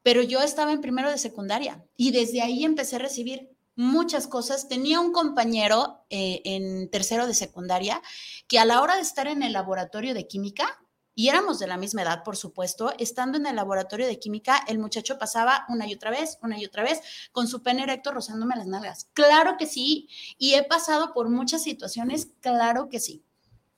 pero 0.02 0.22
yo 0.22 0.40
estaba 0.40 0.72
en 0.72 0.80
primero 0.80 1.10
de 1.10 1.18
secundaria 1.18 1.84
y 1.96 2.10
desde 2.10 2.42
ahí 2.42 2.64
empecé 2.64 2.96
a 2.96 3.00
recibir 3.00 3.50
muchas 3.74 4.26
cosas. 4.26 4.68
Tenía 4.68 5.00
un 5.00 5.12
compañero 5.12 6.04
eh, 6.10 6.42
en 6.44 6.90
tercero 6.90 7.26
de 7.26 7.34
secundaria 7.34 8.02
que 8.48 8.58
a 8.58 8.64
la 8.64 8.80
hora 8.80 8.96
de 8.96 9.02
estar 9.02 9.26
en 9.26 9.42
el 9.42 9.52
laboratorio 9.52 10.14
de 10.14 10.26
química, 10.26 10.78
y 11.14 11.28
éramos 11.28 11.58
de 11.58 11.66
la 11.66 11.76
misma 11.76 12.02
edad, 12.02 12.22
por 12.22 12.36
supuesto, 12.36 12.94
estando 12.98 13.36
en 13.36 13.46
el 13.46 13.56
laboratorio 13.56 14.06
de 14.06 14.18
química, 14.18 14.62
el 14.66 14.78
muchacho 14.78 15.18
pasaba 15.18 15.66
una 15.68 15.86
y 15.86 15.94
otra 15.94 16.10
vez, 16.10 16.38
una 16.42 16.58
y 16.58 16.64
otra 16.64 16.82
vez, 16.82 17.00
con 17.32 17.48
su 17.48 17.62
pene 17.62 17.82
erecto 17.82 18.12
rozándome 18.12 18.56
las 18.56 18.66
nalgas. 18.66 19.10
Claro 19.12 19.56
que 19.58 19.66
sí, 19.66 20.08
y 20.38 20.54
he 20.54 20.62
pasado 20.62 21.12
por 21.12 21.28
muchas 21.28 21.62
situaciones, 21.62 22.30
claro 22.40 22.88
que 22.88 22.98
sí. 22.98 23.24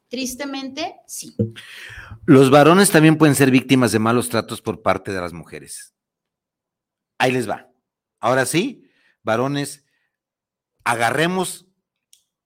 Tristemente, 0.09 0.97
sí. 1.09 1.35
Los 2.25 2.51
varones 2.51 2.91
también 2.91 3.19
pueden 3.19 3.35
ser 3.35 3.51
víctimas 3.51 3.91
de 3.91 3.99
malos 3.99 4.29
tratos 4.29 4.63
por 4.63 4.81
parte 4.81 5.13
de 5.13 5.21
las 5.21 5.33
mujeres. 5.33 5.94
Ahí 7.25 7.33
les 7.33 7.49
va. 7.49 7.71
Ahora 8.21 8.45
sí, 8.45 8.91
varones, 9.23 9.87
agarremos 10.85 11.65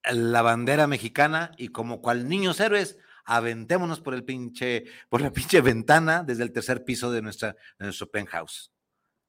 la 0.04 0.40
bandera 0.42 0.86
mexicana 0.86 1.50
y 1.56 1.70
como 1.70 2.00
cual 2.00 2.28
niños 2.28 2.60
héroes, 2.60 2.96
aventémonos 3.24 4.00
por 4.00 4.14
el 4.14 4.22
pinche, 4.22 4.84
por 5.08 5.20
la 5.20 5.32
pinche 5.32 5.62
ventana 5.62 6.22
desde 6.22 6.44
el 6.44 6.52
tercer 6.52 6.84
piso 6.84 7.10
de, 7.10 7.22
nuestra, 7.22 7.56
de 7.76 7.86
nuestro 7.86 8.08
penthouse. 8.08 8.72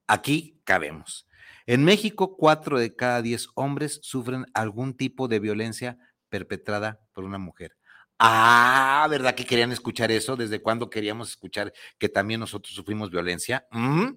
Aquí 0.06 0.62
cabemos. 0.66 1.28
En 1.66 1.84
México, 1.84 2.38
cuatro 2.38 2.78
de 2.78 2.96
cada 2.96 3.24
diez 3.24 3.48
hombres 3.56 4.00
sufren 4.04 4.46
algún 4.54 4.96
tipo 4.96 5.28
de 5.28 5.40
violencia 5.40 5.98
perpetrada 6.30 7.00
por 7.12 7.24
una 7.24 7.40
mujer. 7.40 7.76
Ah, 8.20 9.08
¿verdad 9.10 9.34
que 9.34 9.48
querían 9.48 9.72
escuchar 9.72 10.12
eso? 10.12 10.36
¿Desde 10.36 10.62
cuándo 10.62 10.92
queríamos 10.92 11.30
escuchar 11.30 11.74
que 11.98 12.08
también 12.08 12.40
nosotros 12.40 12.76
sufrimos 12.76 13.10
violencia? 13.10 13.66
¿Mm? 13.72 14.10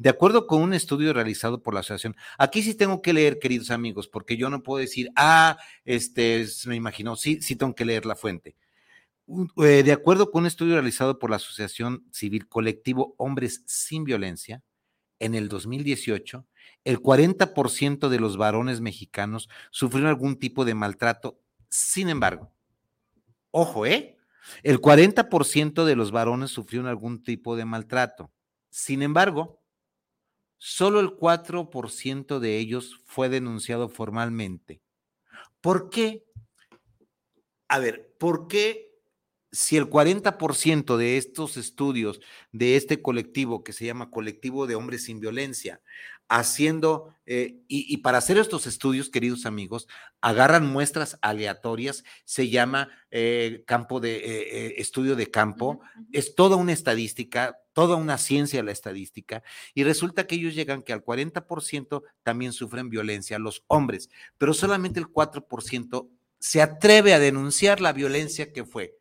De 0.00 0.08
acuerdo 0.08 0.46
con 0.46 0.62
un 0.62 0.72
estudio 0.72 1.12
realizado 1.12 1.62
por 1.62 1.74
la 1.74 1.80
asociación, 1.80 2.16
aquí 2.38 2.62
sí 2.62 2.74
tengo 2.74 3.02
que 3.02 3.12
leer, 3.12 3.38
queridos 3.38 3.70
amigos, 3.70 4.08
porque 4.08 4.38
yo 4.38 4.48
no 4.48 4.62
puedo 4.62 4.80
decir, 4.80 5.10
ah, 5.14 5.58
este, 5.84 6.46
me 6.64 6.74
imagino, 6.74 7.16
sí, 7.16 7.42
sí 7.42 7.54
tengo 7.54 7.74
que 7.74 7.84
leer 7.84 8.06
la 8.06 8.16
fuente. 8.16 8.56
Eh, 9.58 9.82
de 9.82 9.92
acuerdo 9.92 10.30
con 10.30 10.44
un 10.44 10.46
estudio 10.46 10.72
realizado 10.72 11.18
por 11.18 11.28
la 11.28 11.36
Asociación 11.36 12.06
Civil 12.12 12.48
Colectivo 12.48 13.14
Hombres 13.18 13.62
Sin 13.66 14.04
Violencia, 14.04 14.62
en 15.18 15.34
el 15.34 15.50
2018, 15.50 16.46
el 16.84 17.02
40% 17.02 18.08
de 18.08 18.20
los 18.20 18.38
varones 18.38 18.80
mexicanos 18.80 19.50
sufrieron 19.70 20.08
algún 20.08 20.38
tipo 20.38 20.64
de 20.64 20.74
maltrato. 20.74 21.42
Sin 21.68 22.08
embargo, 22.08 22.50
ojo, 23.50 23.84
¿eh? 23.84 24.16
El 24.62 24.80
40% 24.80 25.84
de 25.84 25.94
los 25.94 26.10
varones 26.10 26.52
sufrieron 26.52 26.88
algún 26.88 27.22
tipo 27.22 27.54
de 27.54 27.66
maltrato. 27.66 28.32
Sin 28.70 29.02
embargo, 29.02 29.59
solo 30.62 31.00
el 31.00 31.16
4% 31.16 32.38
de 32.38 32.58
ellos 32.58 33.00
fue 33.06 33.30
denunciado 33.30 33.88
formalmente. 33.88 34.82
¿Por 35.62 35.88
qué? 35.88 36.26
A 37.68 37.78
ver, 37.78 38.14
¿por 38.18 38.46
qué 38.46 38.90
si 39.50 39.78
el 39.78 39.88
40% 39.88 40.98
de 40.98 41.16
estos 41.16 41.56
estudios 41.56 42.20
de 42.52 42.76
este 42.76 43.00
colectivo 43.00 43.64
que 43.64 43.72
se 43.72 43.86
llama 43.86 44.10
Colectivo 44.10 44.66
de 44.66 44.74
Hombres 44.74 45.04
sin 45.04 45.18
Violencia, 45.18 45.80
haciendo, 46.30 47.12
eh, 47.26 47.56
y, 47.66 47.96
para 47.98 48.18
hacer 48.18 48.38
estos 48.38 48.68
estudios, 48.68 49.10
queridos 49.10 49.46
amigos, 49.46 49.88
agarran 50.20 50.64
muestras 50.64 51.18
aleatorias, 51.22 52.04
se 52.24 52.48
llama 52.48 52.88
eh, 53.10 53.64
campo 53.66 53.98
de 53.98 54.16
eh, 54.16 54.74
estudio 54.80 55.16
de 55.16 55.28
campo, 55.28 55.80
es 56.12 56.36
toda 56.36 56.54
una 56.54 56.72
estadística, 56.72 57.58
toda 57.72 57.96
una 57.96 58.16
ciencia 58.16 58.62
la 58.62 58.70
estadística, 58.70 59.42
y 59.74 59.82
resulta 59.82 60.28
que 60.28 60.36
ellos 60.36 60.54
llegan 60.54 60.84
que 60.84 60.92
al 60.92 61.04
40% 61.04 62.04
también 62.22 62.52
sufren 62.52 62.90
violencia 62.90 63.40
los 63.40 63.64
hombres, 63.66 64.08
pero 64.38 64.54
solamente 64.54 65.00
el 65.00 65.08
4% 65.08 66.08
se 66.38 66.62
atreve 66.62 67.12
a 67.12 67.18
denunciar 67.18 67.80
la 67.80 67.92
violencia 67.92 68.52
que 68.52 68.64
fue 68.64 68.96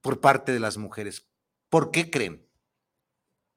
por 0.00 0.20
parte 0.20 0.52
de 0.52 0.58
las 0.58 0.76
mujeres. 0.76 1.28
¿Por 1.68 1.92
qué 1.92 2.10
creen? 2.10 2.44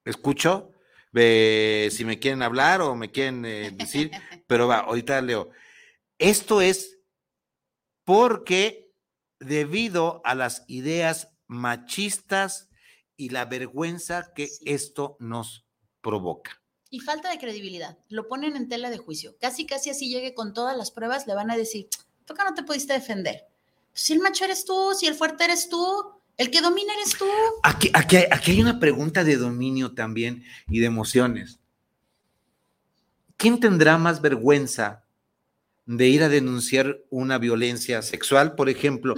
¿Escucho? 0.04 0.70
Si 1.16 2.04
me 2.04 2.18
quieren 2.18 2.42
hablar 2.42 2.82
o 2.82 2.94
me 2.94 3.10
quieren 3.10 3.44
eh, 3.44 3.70
decir, 3.70 4.10
pero 4.46 4.68
va, 4.68 4.80
ahorita 4.80 5.20
leo. 5.22 5.50
Esto 6.18 6.60
es 6.60 6.98
porque 8.04 8.92
debido 9.40 10.20
a 10.24 10.34
las 10.34 10.64
ideas 10.68 11.28
machistas 11.46 12.68
y 13.16 13.30
la 13.30 13.46
vergüenza 13.46 14.32
que 14.34 14.50
esto 14.64 15.16
nos 15.18 15.66
provoca. 16.02 16.62
Y 16.90 17.00
falta 17.00 17.30
de 17.30 17.38
credibilidad. 17.38 17.98
Lo 18.08 18.28
ponen 18.28 18.56
en 18.56 18.68
tela 18.68 18.90
de 18.90 18.98
juicio. 18.98 19.36
Casi, 19.40 19.66
casi 19.66 19.90
así 19.90 20.08
llegue 20.08 20.34
con 20.34 20.52
todas 20.54 20.76
las 20.76 20.90
pruebas, 20.90 21.26
le 21.26 21.34
van 21.34 21.50
a 21.50 21.56
decir, 21.56 21.88
¿tú 22.24 22.34
qué 22.34 22.44
no 22.44 22.54
te 22.54 22.62
pudiste 22.62 22.92
defender? 22.92 23.46
Si 23.92 24.12
el 24.12 24.20
macho 24.20 24.44
eres 24.44 24.64
tú, 24.64 24.92
si 24.94 25.06
el 25.06 25.14
fuerte 25.14 25.44
eres 25.44 25.68
tú, 25.68 26.15
el 26.36 26.50
que 26.50 26.60
domina 26.60 26.92
eres 26.94 27.16
tú. 27.16 27.24
Aquí, 27.62 27.90
aquí, 27.94 28.16
aquí 28.30 28.52
hay 28.52 28.60
una 28.60 28.78
pregunta 28.78 29.24
de 29.24 29.36
dominio 29.36 29.94
también 29.94 30.44
y 30.68 30.80
de 30.80 30.86
emociones. 30.86 31.60
¿Quién 33.36 33.60
tendrá 33.60 33.98
más 33.98 34.20
vergüenza 34.20 35.04
de 35.86 36.08
ir 36.08 36.22
a 36.22 36.28
denunciar 36.28 36.98
una 37.10 37.38
violencia 37.38 38.02
sexual, 38.02 38.54
por 38.54 38.68
ejemplo? 38.68 39.14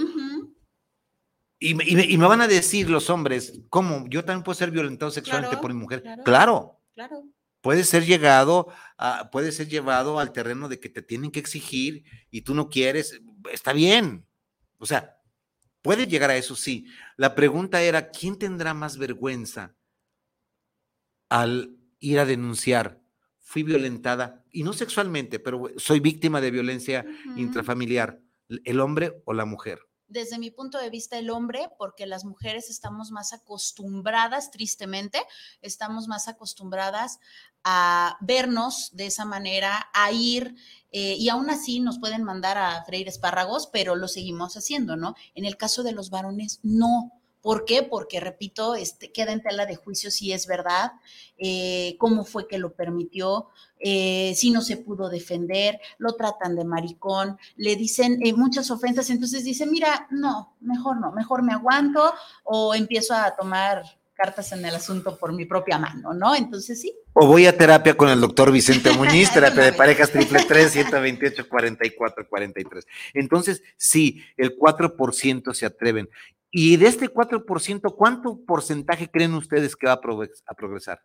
y, 1.58 1.74
me, 1.74 2.26
van 2.26 2.40
a 2.40 2.48
decir 2.48 2.90
los 2.90 3.10
hombres, 3.10 3.60
¿cómo? 3.68 4.06
Yo 4.08 4.24
también 4.24 4.44
puedo 4.44 4.56
ser 4.56 4.70
violentado 4.70 5.10
sexualmente 5.10 5.56
por 5.56 5.72
mi 5.72 5.80
mujer. 5.80 6.02
Claro. 6.24 6.80
Claro. 6.94 7.24
Puede 7.60 7.82
ser 7.84 8.04
llegado, 8.06 8.68
a, 8.96 9.30
puede 9.30 9.50
ser 9.50 9.68
llevado 9.68 10.20
al 10.20 10.32
terreno 10.32 10.68
de 10.68 10.78
que 10.78 10.88
te 10.88 11.02
tienen 11.02 11.30
que 11.30 11.40
exigir 11.40 12.04
y 12.30 12.42
tú 12.42 12.54
no 12.54 12.68
quieres. 12.68 13.20
Está 13.52 13.72
bien. 13.72 14.24
O 14.78 14.86
sea, 14.86 15.17
Puede 15.82 16.06
llegar 16.06 16.30
a 16.30 16.36
eso, 16.36 16.56
sí. 16.56 16.86
La 17.16 17.34
pregunta 17.34 17.82
era, 17.82 18.10
¿quién 18.10 18.38
tendrá 18.38 18.74
más 18.74 18.98
vergüenza 18.98 19.76
al 21.28 21.76
ir 22.00 22.18
a 22.18 22.26
denunciar? 22.26 23.00
Fui 23.40 23.62
violentada, 23.62 24.44
y 24.50 24.62
no 24.62 24.72
sexualmente, 24.72 25.38
pero 25.38 25.70
soy 25.76 26.00
víctima 26.00 26.40
de 26.40 26.50
violencia 26.50 27.06
intrafamiliar, 27.36 28.20
el 28.64 28.80
hombre 28.80 29.22
o 29.24 29.32
la 29.32 29.46
mujer. 29.46 29.87
Desde 30.08 30.38
mi 30.38 30.50
punto 30.50 30.78
de 30.78 30.90
vista, 30.90 31.18
el 31.18 31.30
hombre, 31.30 31.70
porque 31.78 32.06
las 32.06 32.24
mujeres 32.24 32.70
estamos 32.70 33.10
más 33.10 33.32
acostumbradas, 33.32 34.50
tristemente, 34.50 35.22
estamos 35.62 36.08
más 36.08 36.28
acostumbradas 36.28 37.20
a 37.64 38.16
vernos 38.20 38.90
de 38.94 39.06
esa 39.06 39.24
manera, 39.24 39.88
a 39.92 40.10
ir, 40.12 40.56
eh, 40.90 41.14
y 41.18 41.28
aún 41.28 41.50
así 41.50 41.80
nos 41.80 41.98
pueden 41.98 42.24
mandar 42.24 42.56
a 42.56 42.82
freír 42.84 43.08
espárragos, 43.08 43.66
pero 43.66 43.94
lo 43.94 44.08
seguimos 44.08 44.56
haciendo, 44.56 44.96
¿no? 44.96 45.14
En 45.34 45.44
el 45.44 45.56
caso 45.56 45.82
de 45.82 45.92
los 45.92 46.10
varones, 46.10 46.60
no. 46.62 47.17
¿Por 47.48 47.64
qué? 47.64 47.82
Porque, 47.82 48.20
repito, 48.20 48.74
este, 48.74 49.10
queda 49.10 49.32
en 49.32 49.40
tela 49.40 49.64
de 49.64 49.74
juicio 49.74 50.10
si 50.10 50.34
es 50.34 50.46
verdad, 50.46 50.92
eh, 51.38 51.96
cómo 51.98 52.26
fue 52.26 52.46
que 52.46 52.58
lo 52.58 52.74
permitió, 52.74 53.48
eh, 53.80 54.34
si 54.36 54.50
no 54.50 54.60
se 54.60 54.76
pudo 54.76 55.08
defender, 55.08 55.80
lo 55.96 56.12
tratan 56.12 56.56
de 56.56 56.66
maricón, 56.66 57.38
le 57.56 57.74
dicen 57.74 58.18
eh, 58.22 58.34
muchas 58.34 58.70
ofensas, 58.70 59.08
entonces 59.08 59.44
dice, 59.44 59.64
mira, 59.64 60.06
no, 60.10 60.58
mejor 60.60 61.00
no, 61.00 61.10
mejor 61.12 61.42
me 61.42 61.54
aguanto 61.54 62.12
o 62.44 62.74
empiezo 62.74 63.14
a 63.14 63.34
tomar 63.34 63.82
cartas 64.12 64.52
en 64.52 64.64
el 64.66 64.74
asunto 64.74 65.16
por 65.16 65.32
mi 65.32 65.46
propia 65.46 65.78
mano, 65.78 66.12
¿no? 66.12 66.34
Entonces 66.34 66.80
sí. 66.80 66.92
O 67.14 67.26
voy 67.26 67.46
a 67.46 67.56
terapia 67.56 67.96
con 67.96 68.10
el 68.10 68.20
doctor 68.20 68.50
Vicente 68.50 68.90
Muñiz, 68.98 69.32
terapia 69.32 69.62
de 69.62 69.72
parejas 69.72 70.10
triple 70.10 70.40
3, 70.46 70.70
128, 70.70 71.48
44, 71.48 72.28
43. 72.28 72.86
Entonces, 73.14 73.62
sí, 73.76 74.22
el 74.36 74.58
4% 74.58 75.54
se 75.54 75.66
atreven. 75.66 76.10
Y 76.50 76.76
de 76.76 76.86
este 76.86 77.08
4%, 77.08 77.94
¿cuánto 77.94 78.44
porcentaje 78.44 79.10
creen 79.10 79.34
ustedes 79.34 79.76
que 79.76 79.86
va 79.86 79.94
a, 79.94 80.00
progresar? 80.00 81.00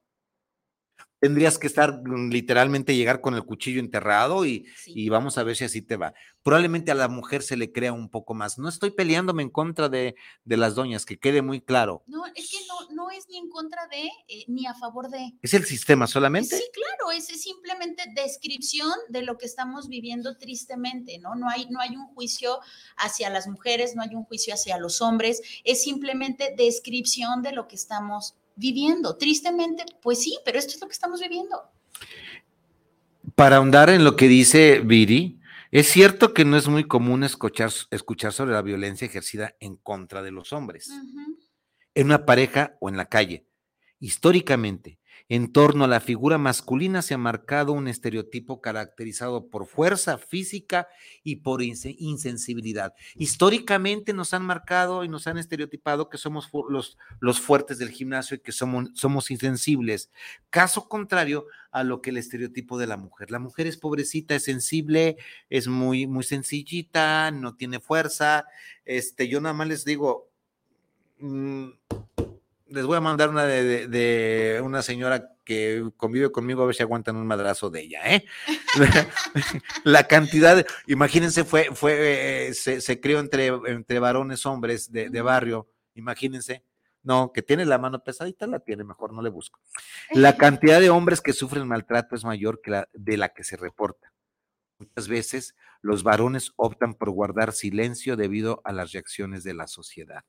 Tendrías 1.23 1.57
que 1.57 1.67
estar 1.67 2.01
mm, 2.03 2.31
literalmente 2.31 2.97
llegar 2.97 3.21
con 3.21 3.33
el 3.33 3.45
cuchillo 3.45 3.79
enterrado 3.79 4.45
y, 4.45 4.65
y, 4.87 5.07
vamos 5.07 5.37
a 5.37 5.43
ver 5.43 5.55
si 5.55 5.63
así 5.63 5.81
te 5.81 5.95
va. 5.95 6.13
Probablemente 6.43 6.91
a 6.91 6.95
la 6.95 7.07
mujer 7.07 7.43
se 7.43 7.55
le 7.55 7.71
crea 7.71 7.93
un 7.93 8.09
poco 8.09 8.33
más. 8.33 8.59
No 8.59 8.67
estoy 8.67 8.91
peleándome 8.91 9.41
en 9.41 9.49
contra 9.49 9.87
de, 9.87 10.15
de 10.43 10.57
las 10.57 10.75
doñas, 10.75 11.05
que 11.05 11.17
quede 11.17 11.41
muy 11.41 11.61
claro. 11.61 12.03
No, 12.07 12.25
es 12.35 12.51
que 12.51 12.57
no, 12.67 12.93
no 12.93 13.09
es 13.09 13.29
ni 13.29 13.37
en 13.37 13.47
contra 13.47 13.87
de 13.87 14.07
eh, 14.27 14.43
ni 14.47 14.65
a 14.65 14.73
favor 14.73 15.09
de. 15.09 15.31
¿Es 15.41 15.53
el 15.53 15.63
sistema 15.63 16.07
solamente? 16.07 16.57
Sí, 16.57 16.63
claro, 16.73 17.13
es, 17.13 17.27
simplemente 17.27 18.03
descripción 18.13 18.91
de 19.07 19.21
lo 19.21 19.37
que 19.37 19.45
estamos 19.45 19.87
viviendo 19.87 20.37
tristemente, 20.37 21.19
¿no? 21.19 21.35
No 21.35 21.47
hay, 21.47 21.67
no 21.69 21.79
hay 21.79 21.95
un 21.95 22.07
juicio 22.07 22.59
hacia 22.97 23.29
las 23.29 23.47
mujeres, 23.47 23.95
no 23.95 24.01
hay 24.01 24.13
un 24.13 24.25
juicio 24.25 24.53
hacia 24.53 24.77
los 24.77 25.01
hombres, 25.01 25.41
es 25.63 25.83
simplemente 25.83 26.53
descripción 26.57 27.41
de 27.41 27.53
lo 27.53 27.69
que 27.69 27.77
estamos 27.77 28.35
viviendo. 28.55 29.17
Tristemente, 29.17 29.85
pues 30.01 30.21
sí, 30.21 30.37
pero 30.45 30.59
esto 30.59 30.73
es 30.73 30.81
lo 30.81 30.87
que 30.87 30.93
estamos 30.93 31.19
viviendo. 31.19 31.61
Para 33.35 33.57
ahondar 33.57 33.89
en 33.89 34.03
lo 34.03 34.15
que 34.15 34.27
dice 34.27 34.81
Viri, 34.83 35.39
es 35.71 35.87
cierto 35.87 36.33
que 36.33 36.45
no 36.45 36.55
es 36.55 36.67
muy 36.67 36.83
común 36.83 37.23
escuchar, 37.23 37.71
escuchar 37.89 38.31
sobre 38.31 38.53
la 38.53 38.61
violencia 38.61 39.05
ejercida 39.05 39.55
en 39.59 39.75
contra 39.77 40.21
de 40.21 40.31
los 40.31 40.53
hombres, 40.53 40.91
en 41.95 42.05
una 42.05 42.25
pareja 42.25 42.77
o 42.79 42.89
en 42.89 42.97
la 42.97 43.05
calle. 43.05 43.47
Históricamente, 43.99 44.99
en 45.29 45.51
torno 45.51 45.85
a 45.85 45.87
la 45.87 45.99
figura 45.99 46.37
masculina 46.37 47.01
se 47.01 47.13
ha 47.13 47.17
marcado 47.17 47.71
un 47.71 47.87
estereotipo 47.87 48.61
caracterizado 48.61 49.47
por 49.47 49.65
fuerza 49.65 50.17
física 50.17 50.87
y 51.23 51.37
por 51.37 51.61
insensibilidad. 51.63 52.93
Históricamente 53.15 54.13
nos 54.13 54.33
han 54.33 54.45
marcado 54.45 55.03
y 55.03 55.07
nos 55.07 55.27
han 55.27 55.37
estereotipado 55.37 56.09
que 56.09 56.17
somos 56.17 56.49
los, 56.69 56.97
los 57.19 57.39
fuertes 57.39 57.77
del 57.79 57.89
gimnasio 57.89 58.35
y 58.35 58.39
que 58.41 58.51
somos, 58.51 58.89
somos 58.93 59.31
insensibles. 59.31 60.11
Caso 60.49 60.89
contrario 60.89 61.45
a 61.71 61.83
lo 61.83 62.01
que 62.01 62.11
el 62.11 62.17
estereotipo 62.17 62.77
de 62.77 62.87
la 62.87 62.97
mujer. 62.97 63.31
La 63.31 63.39
mujer 63.39 63.65
es 63.65 63.77
pobrecita, 63.77 64.35
es 64.35 64.43
sensible, 64.43 65.17
es 65.49 65.67
muy, 65.67 66.05
muy 66.05 66.23
sencillita, 66.23 67.31
no 67.31 67.55
tiene 67.55 67.79
fuerza. 67.79 68.45
Este, 68.85 69.27
yo 69.27 69.41
nada 69.41 69.53
más 69.53 69.67
les 69.67 69.85
digo, 69.85 70.29
mm, 71.19 71.69
les 72.73 72.85
voy 72.85 72.97
a 72.97 73.01
mandar 73.01 73.29
una 73.29 73.45
de, 73.45 74.59
una 74.63 74.81
señora 74.81 75.29
que 75.45 75.91
convive 75.95 76.31
conmigo 76.31 76.63
a 76.63 76.65
ver 76.65 76.75
si 76.75 76.81
aguantan 76.81 77.15
un 77.15 77.27
madrazo 77.27 77.69
de 77.69 77.81
ella, 77.81 78.01
¿eh? 78.05 78.25
la, 79.83 80.07
cantidad, 80.07 80.55
de, 80.55 80.65
imagínense, 80.87 81.43
fue, 81.43 81.69
fue, 81.73 82.47
eh, 82.47 82.53
se, 82.53 82.99
crió 82.99 83.19
entre, 83.19 83.47
entre 83.47 83.99
varones, 83.99 84.45
hombres 84.45 84.91
de, 84.91 85.21
barrio, 85.21 85.69
imagínense. 85.93 86.63
No, 87.03 87.33
que 87.33 87.41
tiene 87.41 87.65
la 87.65 87.77
mano 87.77 88.01
pesadita, 88.01 88.47
la 88.47 88.59
tiene, 88.59 88.85
mejor 88.85 89.11
no 89.11 89.21
le 89.21 89.29
busco. 89.29 89.59
La 90.11 90.37
cantidad 90.37 90.79
de 90.79 90.89
hombres 90.89 91.19
que 91.19 91.33
sufren 91.33 91.67
maltrato 91.67 92.15
es 92.15 92.23
mayor 92.23 92.61
que 92.61 92.71
la 92.71 92.89
de 92.93 93.17
la 93.17 93.29
que 93.29 93.43
se 93.43 93.57
reporta. 93.57 94.13
Muchas 94.79 95.09
veces 95.09 95.55
los 95.81 96.03
varones 96.03 96.53
optan 96.55 96.93
por 96.93 97.09
guardar 97.09 97.51
silencio 97.51 98.15
debido 98.15 98.61
a 98.63 98.71
las 98.71 98.93
reacciones 98.93 99.43
de 99.43 99.53
la 99.53 99.67
sociedad. 99.67 100.23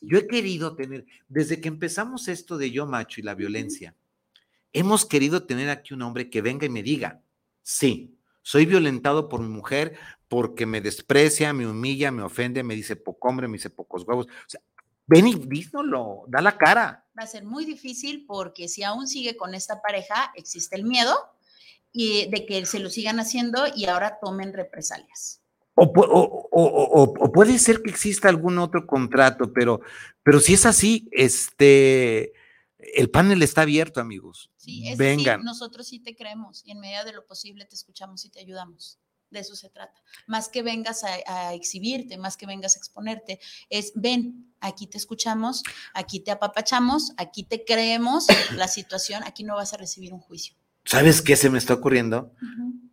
Yo 0.00 0.18
he 0.18 0.26
querido 0.26 0.76
tener, 0.76 1.06
desde 1.28 1.60
que 1.60 1.68
empezamos 1.68 2.28
esto 2.28 2.58
de 2.58 2.70
yo 2.70 2.86
macho 2.86 3.20
y 3.20 3.24
la 3.24 3.34
violencia, 3.34 3.94
hemos 4.72 5.04
querido 5.04 5.44
tener 5.44 5.70
aquí 5.70 5.94
un 5.94 6.02
hombre 6.02 6.30
que 6.30 6.42
venga 6.42 6.66
y 6.66 6.70
me 6.70 6.82
diga, 6.82 7.22
sí, 7.62 8.18
soy 8.42 8.66
violentado 8.66 9.28
por 9.28 9.40
mi 9.40 9.48
mujer 9.48 9.98
porque 10.28 10.66
me 10.66 10.80
desprecia, 10.80 11.52
me 11.52 11.66
humilla, 11.66 12.10
me 12.10 12.22
ofende, 12.22 12.62
me 12.62 12.74
dice 12.74 12.96
poco 12.96 13.28
hombre, 13.28 13.48
me 13.48 13.56
dice 13.56 13.70
pocos 13.70 14.04
huevos. 14.04 14.26
O 14.26 14.48
sea, 14.48 14.60
ven 15.06 15.26
y 15.26 15.34
díselo, 15.34 16.24
da 16.28 16.40
la 16.40 16.56
cara. 16.56 17.06
Va 17.18 17.24
a 17.24 17.26
ser 17.26 17.44
muy 17.44 17.64
difícil 17.64 18.24
porque 18.26 18.68
si 18.68 18.82
aún 18.82 19.08
sigue 19.08 19.36
con 19.36 19.54
esta 19.54 19.80
pareja, 19.82 20.32
existe 20.34 20.76
el 20.76 20.84
miedo 20.84 21.16
y 21.92 22.30
de 22.30 22.46
que 22.46 22.64
se 22.66 22.78
lo 22.78 22.90
sigan 22.90 23.18
haciendo 23.20 23.64
y 23.74 23.86
ahora 23.86 24.18
tomen 24.20 24.52
represalias. 24.52 25.37
O, 25.80 27.30
puede 27.32 27.58
ser 27.58 27.82
que 27.82 27.90
exista 27.90 28.28
algún 28.28 28.58
otro 28.58 28.86
contrato, 28.86 29.52
pero, 29.52 29.80
pero 30.24 30.40
si 30.40 30.54
es 30.54 30.66
así, 30.66 31.08
este, 31.12 32.32
el 32.78 33.10
panel 33.10 33.42
está 33.42 33.62
abierto, 33.62 34.00
amigos. 34.00 34.50
Sí, 34.56 34.88
es 34.88 34.98
Vengan. 34.98 35.44
nosotros 35.44 35.86
sí 35.86 36.00
te 36.00 36.16
creemos 36.16 36.62
y 36.64 36.72
en 36.72 36.80
medida 36.80 37.04
de 37.04 37.12
lo 37.12 37.24
posible 37.26 37.64
te 37.64 37.76
escuchamos 37.76 38.24
y 38.24 38.30
te 38.30 38.40
ayudamos. 38.40 38.98
De 39.30 39.40
eso 39.40 39.54
se 39.54 39.68
trata. 39.68 40.02
Más 40.26 40.48
que 40.48 40.62
vengas 40.62 41.04
a, 41.04 41.52
exhibirte, 41.52 42.16
más 42.16 42.36
que 42.38 42.46
vengas 42.46 42.76
a 42.76 42.78
exponerte, 42.78 43.38
es 43.68 43.92
ven, 43.94 44.54
aquí 44.58 44.86
te 44.86 44.96
escuchamos, 44.96 45.62
aquí 45.92 46.20
te 46.20 46.30
apapachamos, 46.30 47.12
aquí 47.18 47.44
te 47.44 47.62
creemos 47.64 48.26
la 48.56 48.68
situación, 48.68 49.22
aquí 49.24 49.44
no 49.44 49.54
vas 49.54 49.74
a 49.74 49.76
recibir 49.76 50.14
un 50.14 50.20
juicio. 50.20 50.56
¿Sabes 50.84 51.20
qué 51.20 51.36
se 51.36 51.50
me 51.50 51.58
está 51.58 51.74
ocurriendo? 51.74 52.32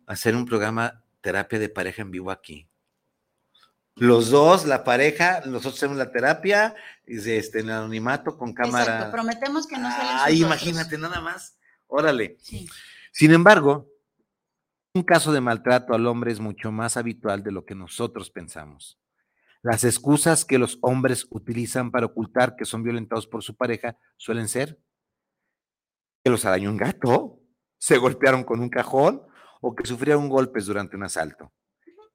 Hacer 0.06 0.36
un 0.36 0.44
programa 0.44 1.02
terapia 1.22 1.58
de 1.58 1.70
pareja 1.70 2.02
en 2.02 2.10
vivo 2.10 2.30
aquí 2.30 2.68
los 3.96 4.30
dos, 4.30 4.66
la 4.66 4.84
pareja, 4.84 5.40
nosotros 5.46 5.76
hacemos 5.76 5.96
la 5.96 6.12
terapia, 6.12 6.74
este, 7.06 7.60
en 7.60 7.66
el 7.66 7.72
anonimato 7.72 8.36
con 8.36 8.52
cámara. 8.52 8.84
Exacto, 8.84 9.12
prometemos 9.12 9.66
que 9.66 9.78
no 9.78 9.90
salen 9.90 10.16
Ay, 10.20 10.42
imagínate, 10.42 10.98
nada 10.98 11.20
más. 11.20 11.58
Órale. 11.86 12.36
Sin 13.10 13.32
embargo, 13.32 13.88
un 14.92 15.02
caso 15.02 15.32
de 15.32 15.40
maltrato 15.40 15.94
al 15.94 16.06
hombre 16.06 16.30
es 16.30 16.40
mucho 16.40 16.70
más 16.72 16.98
habitual 16.98 17.42
de 17.42 17.52
lo 17.52 17.64
que 17.64 17.74
nosotros 17.74 18.30
pensamos. 18.30 18.98
Las 19.62 19.82
excusas 19.82 20.44
que 20.44 20.58
los 20.58 20.78
hombres 20.82 21.26
utilizan 21.30 21.90
para 21.90 22.06
ocultar 22.06 22.54
que 22.54 22.66
son 22.66 22.82
violentados 22.82 23.26
por 23.26 23.42
su 23.42 23.56
pareja 23.56 23.96
suelen 24.18 24.48
ser 24.48 24.78
que 26.22 26.30
los 26.30 26.44
arañó 26.44 26.70
un 26.70 26.76
gato, 26.76 27.40
se 27.78 27.96
golpearon 27.96 28.44
con 28.44 28.60
un 28.60 28.68
cajón 28.68 29.22
o 29.62 29.74
que 29.74 29.86
sufrieron 29.86 30.28
golpes 30.28 30.66
durante 30.66 30.96
un 30.96 31.04
asalto. 31.04 31.52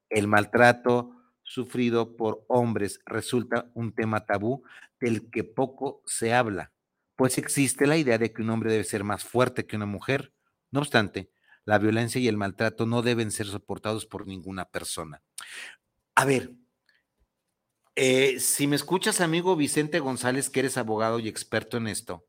El 0.09 0.27
maltrato 0.27 1.20
sufrido 1.51 2.15
por 2.15 2.45
hombres 2.47 3.01
resulta 3.05 3.69
un 3.73 3.93
tema 3.93 4.25
tabú 4.25 4.63
del 5.01 5.29
que 5.29 5.43
poco 5.43 6.01
se 6.05 6.33
habla, 6.33 6.71
pues 7.17 7.37
existe 7.37 7.87
la 7.87 7.97
idea 7.97 8.17
de 8.17 8.31
que 8.31 8.41
un 8.41 8.49
hombre 8.51 8.71
debe 8.71 8.85
ser 8.85 9.03
más 9.03 9.25
fuerte 9.25 9.65
que 9.65 9.75
una 9.75 9.85
mujer. 9.85 10.31
No 10.71 10.79
obstante, 10.79 11.29
la 11.65 11.77
violencia 11.77 12.21
y 12.21 12.29
el 12.29 12.37
maltrato 12.37 12.85
no 12.85 13.01
deben 13.01 13.31
ser 13.31 13.47
soportados 13.47 14.05
por 14.05 14.27
ninguna 14.27 14.65
persona. 14.65 15.21
A 16.15 16.23
ver, 16.23 16.53
eh, 17.95 18.39
si 18.39 18.67
me 18.67 18.77
escuchas, 18.77 19.19
amigo 19.19 19.57
Vicente 19.57 19.99
González, 19.99 20.49
que 20.49 20.61
eres 20.61 20.77
abogado 20.77 21.19
y 21.19 21.27
experto 21.27 21.75
en 21.75 21.87
esto, 21.87 22.25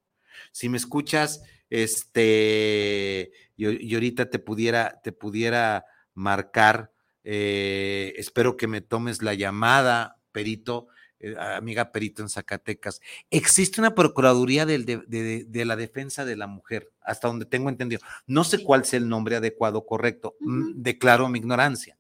si 0.51 0.69
me 0.69 0.79
escuchas, 0.79 1.43
este, 1.71 3.31
y, 3.57 3.95
ahorita 3.95 4.31
te 4.31 4.41
pudiera, 4.41 5.01
te 5.05 5.13
pudiera 5.13 5.87
marcar 6.13 6.92
eh, 7.25 8.15
espero 8.17 8.57
que 8.57 8.67
me 8.67 8.81
tomes 8.81 9.23
la 9.23 9.35
llamada, 9.35 10.19
Perito, 10.33 10.89
eh, 11.21 11.37
amiga 11.39 11.93
Perito 11.93 12.23
en 12.23 12.29
Zacatecas. 12.29 13.01
Existe 13.31 13.81
una 13.81 13.95
Procuraduría 13.95 14.67
de, 14.67 15.65
la 15.65 15.77
Defensa 15.77 16.25
de 16.25 16.37
la 16.37 16.47
Mujer, 16.47 16.91
hasta 17.01 17.29
donde 17.29 17.47
tengo 17.47 17.69
entendido. 17.69 18.01
No 18.27 18.45
sé 18.45 18.63
cuál 18.63 18.83
es 18.83 18.95
el 18.95 19.09
nombre 19.09 19.37
adecuado, 19.37 19.87
correcto. 19.87 20.37
Mm, 20.41 20.83
declaro 20.83 21.29
mi 21.29 21.39
ignorancia. 21.39 21.97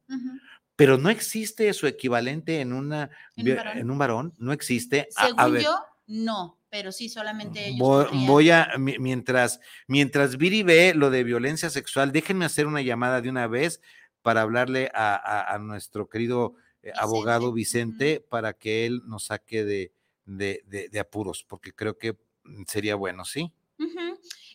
Pero 0.75 0.99
no 0.99 1.11
existe 1.11 1.73
su 1.75 1.87
equivalente 1.87 2.61
en, 2.61 2.73
una, 2.73 3.11
¿En, 3.37 3.91
un, 3.91 3.99
varón? 3.99 4.33
no 4.39 4.53
existe. 4.53 5.07
Según 5.11 5.59
yo, 5.59 5.79
no 6.07 6.59
pero 6.73 6.91
sí 6.91 7.11
solamente 7.11 7.69
ellos. 7.69 8.09
Voy, 8.27 8.51
a, 8.51 8.71
mientras, 8.79 9.61
mientras 9.87 10.39
Viri 10.39 10.63
ve 10.63 10.95
lo 10.95 11.11
de 11.11 11.23
violencia 11.23 11.69
sexual, 11.69 12.13
déjenme 12.13 12.47
hacer 12.47 12.67
una 12.67 12.81
llamada 12.81 13.21
de 13.21 13.29
una 13.29 13.47
vez 13.47 13.83
para 14.23 14.43
hablarle 14.43 14.91
a, 14.95 15.59
nuestro 15.61 16.09
querido 16.09 16.55
eh, 16.83 16.93
abogado 16.97 17.53
Vicente 17.53 18.21
para 18.21 18.55
que 18.55 18.87
él 18.87 19.03
nos 19.07 19.27
saque 19.27 19.65
de, 19.65 19.93
de, 20.25 20.63
de, 20.67 20.89
de 20.89 21.01
apuros, 21.01 21.45
porque 21.49 21.75
creo 21.75 21.99
que 21.99 22.13
mm, 22.45 22.63
sería 22.67 22.95
bueno, 22.95 23.25
¿sí? 23.25 23.53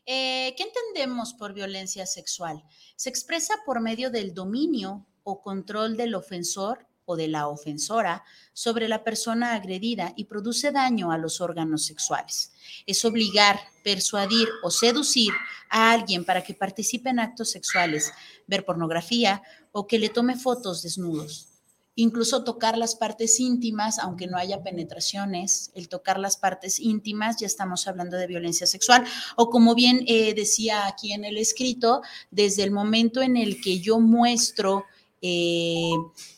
Eh, 0.09 0.53
¿Qué 0.55 0.63
entendemos 0.63 1.33
por 1.33 1.53
violencia 1.53 2.05
sexual? 2.05 2.63
Se 2.95 3.09
expresa 3.09 3.55
por 3.65 3.81
medio 3.81 4.09
del 4.09 4.33
dominio 4.33 5.05
o 5.23 5.41
control 5.41 5.97
del 5.97 6.15
ofensor 6.15 6.86
o 7.07 7.15
de 7.15 7.29
la 7.29 7.47
ofensora 7.47 8.23
sobre 8.53 8.87
la 8.87 9.03
persona 9.03 9.53
agredida 9.53 10.13
y 10.15 10.25
produce 10.25 10.71
daño 10.71 11.11
a 11.11 11.17
los 11.17 11.39
órganos 11.39 11.85
sexuales. 11.85 12.51
Es 12.85 13.03
obligar, 13.05 13.59
persuadir 13.81 14.49
o 14.61 14.69
seducir 14.69 15.31
a 15.69 15.91
alguien 15.91 16.25
para 16.25 16.43
que 16.43 16.53
participe 16.53 17.09
en 17.09 17.19
actos 17.19 17.49
sexuales, 17.49 18.11
ver 18.45 18.65
pornografía 18.65 19.41
o 19.71 19.87
que 19.87 19.99
le 19.99 20.09
tome 20.09 20.35
fotos 20.35 20.83
desnudos. 20.83 21.47
Incluso 21.95 22.43
tocar 22.43 22.77
las 22.77 22.95
partes 22.95 23.39
íntimas, 23.39 23.97
aunque 23.97 24.27
no 24.27 24.37
haya 24.37 24.61
penetraciones, 24.61 25.71
el 25.73 25.87
tocar 25.87 26.19
las 26.19 26.37
partes 26.37 26.77
íntimas, 26.77 27.37
ya 27.37 27.47
estamos 27.47 27.87
hablando 27.87 28.17
de 28.17 28.27
violencia 28.27 28.67
sexual. 28.67 29.03
O 29.35 29.49
como 29.49 29.73
bien 29.73 30.03
eh, 30.07 30.35
decía 30.35 30.85
aquí 30.85 31.13
en 31.13 31.25
el 31.25 31.37
escrito, 31.37 32.01
desde 32.29 32.63
el 32.63 32.71
momento 32.71 33.23
en 33.23 33.37
el 33.37 33.61
que 33.61 33.79
yo 33.79 33.99
muestro 33.99 34.85
eh, 35.21 35.91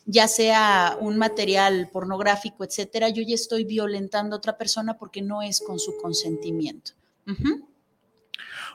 ya 0.06 0.28
sea 0.28 0.98
un 1.00 1.18
material 1.18 1.90
pornográfico, 1.92 2.64
etcétera, 2.64 3.10
yo 3.10 3.22
ya 3.24 3.36
estoy 3.36 3.64
violentando 3.66 4.36
a 4.36 4.40
otra 4.40 4.58
persona 4.58 4.98
porque 4.98 5.22
no 5.22 5.42
es 5.42 5.60
con 5.62 5.80
su 5.80 5.98
consentimiento. 5.98 6.92
Ujú. 7.28 7.68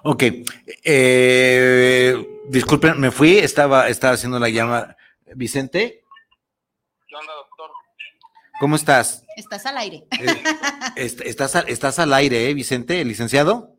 Ok. 0.05 0.23
Eh, 0.85 2.41
disculpen, 2.49 3.01
me 3.01 3.11
fui, 3.11 3.39
estaba, 3.39 3.89
estaba 3.89 4.15
haciendo 4.15 4.39
la 4.39 4.49
llamada. 4.49 4.97
Vicente, 5.35 6.05
¿Qué 7.09 7.17
onda, 7.17 7.33
doctor? 7.33 7.71
¿cómo 8.61 8.77
estás? 8.77 9.25
Estás 9.37 9.65
al 9.67 9.79
aire. 9.79 10.05
Eh, 10.21 10.43
est- 10.97 11.21
estás, 11.23 11.57
al- 11.57 11.69
estás 11.69 11.99
al 11.99 12.13
aire, 12.13 12.49
¿eh, 12.51 12.55
Vicente, 12.55 13.05
licenciado? 13.05 13.77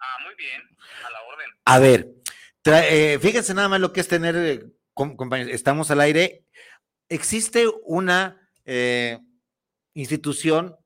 Ah, 0.00 0.16
muy 0.24 0.34
bien, 0.36 0.60
a 1.06 1.10
la 1.10 1.18
orden. 1.22 1.50
A 1.66 1.78
ver, 1.78 2.14
eh, 2.90 3.18
fíjense 3.20 3.54
nada 3.54 3.68
más 3.68 3.80
lo 3.80 3.92
que 3.92 4.00
es 4.00 4.08
tener, 4.08 4.66
compañeros, 4.94 5.52
estamos 5.52 5.90
al 5.90 6.00
aire. 6.00 6.44
Existe 7.08 7.66
una 7.84 8.48
eh, 8.64 9.18
institución 9.92 10.76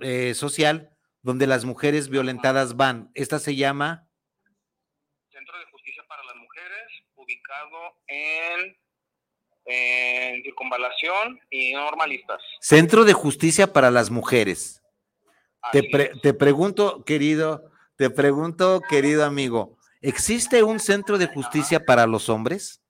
eh, 0.00 0.34
social 0.34 0.90
donde 1.22 1.46
las 1.46 1.64
mujeres 1.64 2.08
violentadas 2.08 2.76
van. 2.76 3.10
Esta 3.14 3.38
se 3.38 3.54
llama, 3.54 4.08
Centro 5.30 5.58
de 5.58 5.64
Justicia 5.70 6.02
para 6.08 6.22
las 6.24 6.36
Mujeres, 6.36 6.84
ubicado 7.14 7.78
en, 8.08 8.76
en 9.66 10.42
Circunvalación 10.42 11.40
y 11.50 11.72
Normalistas. 11.72 12.42
Centro 12.60 13.04
de 13.04 13.12
Justicia 13.12 13.72
para 13.72 13.90
las 13.90 14.10
Mujeres. 14.10 14.82
Te, 15.72 15.82
pre- 15.84 16.12
te 16.22 16.34
pregunto, 16.34 17.04
querido, 17.04 17.70
te 17.96 18.10
pregunto, 18.10 18.82
querido 18.86 19.24
amigo, 19.24 19.78
¿existe 20.02 20.62
un 20.62 20.78
centro 20.78 21.16
de 21.16 21.26
justicia 21.26 21.86
para 21.86 22.06
los 22.06 22.28
hombres? 22.28 22.82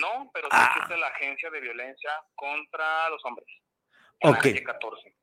No, 0.00 0.30
pero 0.32 0.46
sí 0.48 0.56
Ah. 0.56 0.72
existe 0.74 0.96
la 0.98 1.06
Agencia 1.08 1.50
de 1.50 1.60
Violencia 1.60 2.10
contra 2.34 3.08
los 3.10 3.24
Hombres. 3.24 3.46
en 4.20 4.30
la 4.32 4.36
Ok. 4.36 4.42
calle 4.42 4.62
14. 4.64 5.14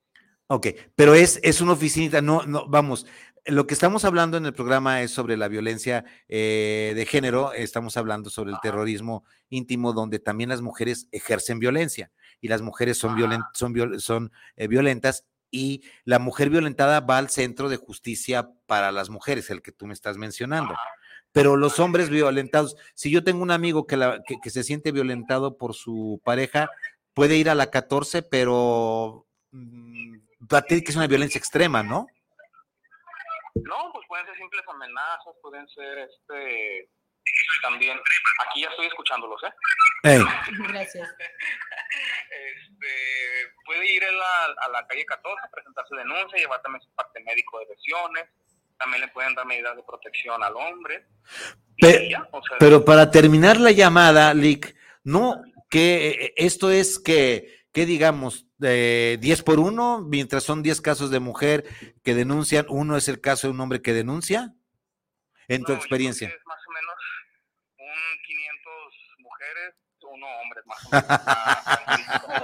Ok, 0.47 0.67
pero 0.95 1.15
es, 1.15 1.39
es 1.43 1.59
una 1.59 1.73
oficinita, 1.73 2.21
no, 2.21 2.43
no, 2.43 2.65
vamos, 2.67 3.05
lo 3.45 3.67
que 3.67 3.73
estamos 3.73 4.05
hablando 4.05 4.37
en 4.37 4.45
el 4.45 4.53
programa 4.53 5.01
es 5.01 5.11
sobre 5.11 5.35
la 5.37 5.47
violencia 5.47 6.05
eh, 6.29 6.93
de 6.95 7.05
género, 7.05 7.51
estamos 7.51 7.97
hablando 7.97 8.29
sobre 8.29 8.51
el 8.51 8.59
terrorismo 8.61 9.25
íntimo, 9.49 9.91
donde 9.91 10.19
también 10.19 10.49
las 10.49 10.61
mujeres 10.61 11.09
ejercen 11.11 11.59
violencia 11.59 12.11
y 12.39 12.47
las 12.47 12.61
mujeres 12.61 12.97
son, 12.97 13.15
violen- 13.17 13.43
son, 13.53 13.73
viol- 13.73 13.99
son 13.99 14.31
eh, 14.55 14.67
violentas 14.67 15.25
y 15.51 15.83
la 16.05 16.19
mujer 16.19 16.49
violentada 16.49 16.99
va 17.01 17.17
al 17.17 17.29
centro 17.29 17.67
de 17.67 17.77
justicia 17.77 18.49
para 18.65 18.91
las 18.91 19.09
mujeres, 19.09 19.49
el 19.49 19.61
que 19.61 19.71
tú 19.71 19.87
me 19.87 19.93
estás 19.93 20.17
mencionando. 20.17 20.73
Pero 21.35 21.57
los 21.57 21.79
hombres 21.79 22.09
violentados, 22.09 22.77
si 22.95 23.11
yo 23.11 23.23
tengo 23.23 23.43
un 23.43 23.51
amigo 23.51 23.85
que, 23.85 23.97
la- 23.97 24.23
que- 24.25 24.37
que 24.41 24.49
se 24.49 24.63
siente 24.63 24.91
violentado 24.93 25.57
por 25.57 25.73
su 25.75 26.21
pareja, 26.23 26.69
puede 27.13 27.35
ir 27.35 27.49
a 27.49 27.55
la 27.55 27.69
14, 27.69 28.23
pero 28.23 29.27
mm, 29.51 30.17
va 30.51 30.59
a 30.59 30.61
tener 30.63 30.83
que 30.83 30.91
es 30.91 30.95
una 30.95 31.07
violencia 31.07 31.37
extrema, 31.37 31.83
¿no? 31.83 32.07
No, 33.55 33.91
pues 33.93 34.05
pueden 34.07 34.25
ser 34.27 34.37
simples 34.37 34.63
amenazas, 34.67 35.35
pueden 35.41 35.67
ser 35.69 35.97
este 35.99 36.89
también. 37.61 37.97
Aquí 38.47 38.61
ya 38.61 38.69
estoy 38.69 38.87
escuchándolos, 38.87 39.41
¿eh? 39.43 39.53
Gracias. 40.69 41.09
Este, 42.29 43.53
puede 43.65 43.91
ir 43.91 44.03
a, 44.05 44.65
a 44.65 44.69
la 44.69 44.85
calle 44.87 45.05
14, 45.05 45.41
presentarse 45.51 45.95
denuncia, 45.95 46.37
llevar 46.37 46.61
también 46.61 46.81
su 46.83 46.91
parte 46.95 47.19
médico 47.23 47.59
de 47.59 47.65
lesiones. 47.67 48.25
También 48.77 49.01
le 49.01 49.07
pueden 49.09 49.33
dar 49.35 49.45
medidas 49.45 49.75
de 49.75 49.83
protección 49.83 50.43
al 50.43 50.53
hombre. 50.55 51.07
y 51.77 51.81
Pe- 51.81 52.09
ya, 52.09 52.27
o 52.31 52.41
sea, 52.43 52.57
pero 52.59 52.83
para 52.85 53.09
terminar 53.11 53.59
la 53.59 53.71
llamada, 53.71 54.33
Lick, 54.33 54.75
no, 55.03 55.41
que 55.69 56.07
eh, 56.09 56.33
esto 56.37 56.69
es 56.71 56.99
que, 56.99 57.63
que 57.71 57.85
digamos, 57.85 58.47
eh, 58.61 59.17
10 59.19 59.43
por 59.43 59.59
1, 59.59 60.01
mientras 60.07 60.43
son 60.43 60.61
10 60.63 60.81
casos 60.81 61.09
de 61.11 61.19
mujer 61.19 61.65
que 62.03 62.15
denuncian, 62.15 62.65
uno 62.69 62.97
es 62.97 63.07
el 63.07 63.21
caso 63.21 63.47
de 63.47 63.53
un 63.53 63.61
hombre 63.61 63.81
que 63.81 63.93
denuncia, 63.93 64.53
en 65.47 65.63
tu 65.63 65.71
no, 65.73 65.77
experiencia. 65.77 66.27
Es 66.27 66.45
más 66.45 66.57
o 66.67 66.71
menos 66.71 66.95
un 67.77 68.23
500 68.25 69.17
mujeres, 69.19 69.75
uno 70.11 70.27
hombres, 70.41 70.65
más 70.65 70.85
o 70.85 70.89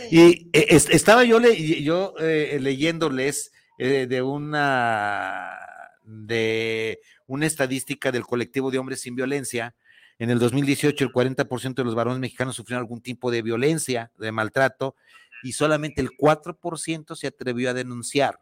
Y 0.10 0.20
eh, 0.20 0.66
es- 0.70 0.88
estaba 0.90 1.24
yo, 1.24 1.38
le- 1.38 1.54
y- 1.54 1.82
yo 1.84 2.14
eh, 2.18 2.58
leyéndoles 2.60 3.52
eh, 3.82 4.06
de 4.06 4.20
una 4.20 5.58
de 6.04 7.00
una 7.26 7.46
estadística 7.46 8.12
del 8.12 8.26
colectivo 8.26 8.70
de 8.70 8.76
hombres 8.76 9.00
sin 9.00 9.14
violencia. 9.14 9.74
En 10.18 10.28
el 10.28 10.38
2018, 10.38 11.02
el 11.02 11.12
40% 11.12 11.74
de 11.76 11.84
los 11.84 11.94
varones 11.94 12.20
mexicanos 12.20 12.56
sufrieron 12.56 12.82
algún 12.82 13.00
tipo 13.00 13.30
de 13.30 13.40
violencia, 13.40 14.12
de 14.18 14.32
maltrato, 14.32 14.96
y 15.42 15.52
solamente 15.52 16.02
el 16.02 16.10
4% 16.10 17.16
se 17.16 17.28
atrevió 17.28 17.70
a 17.70 17.74
denunciar. 17.74 18.38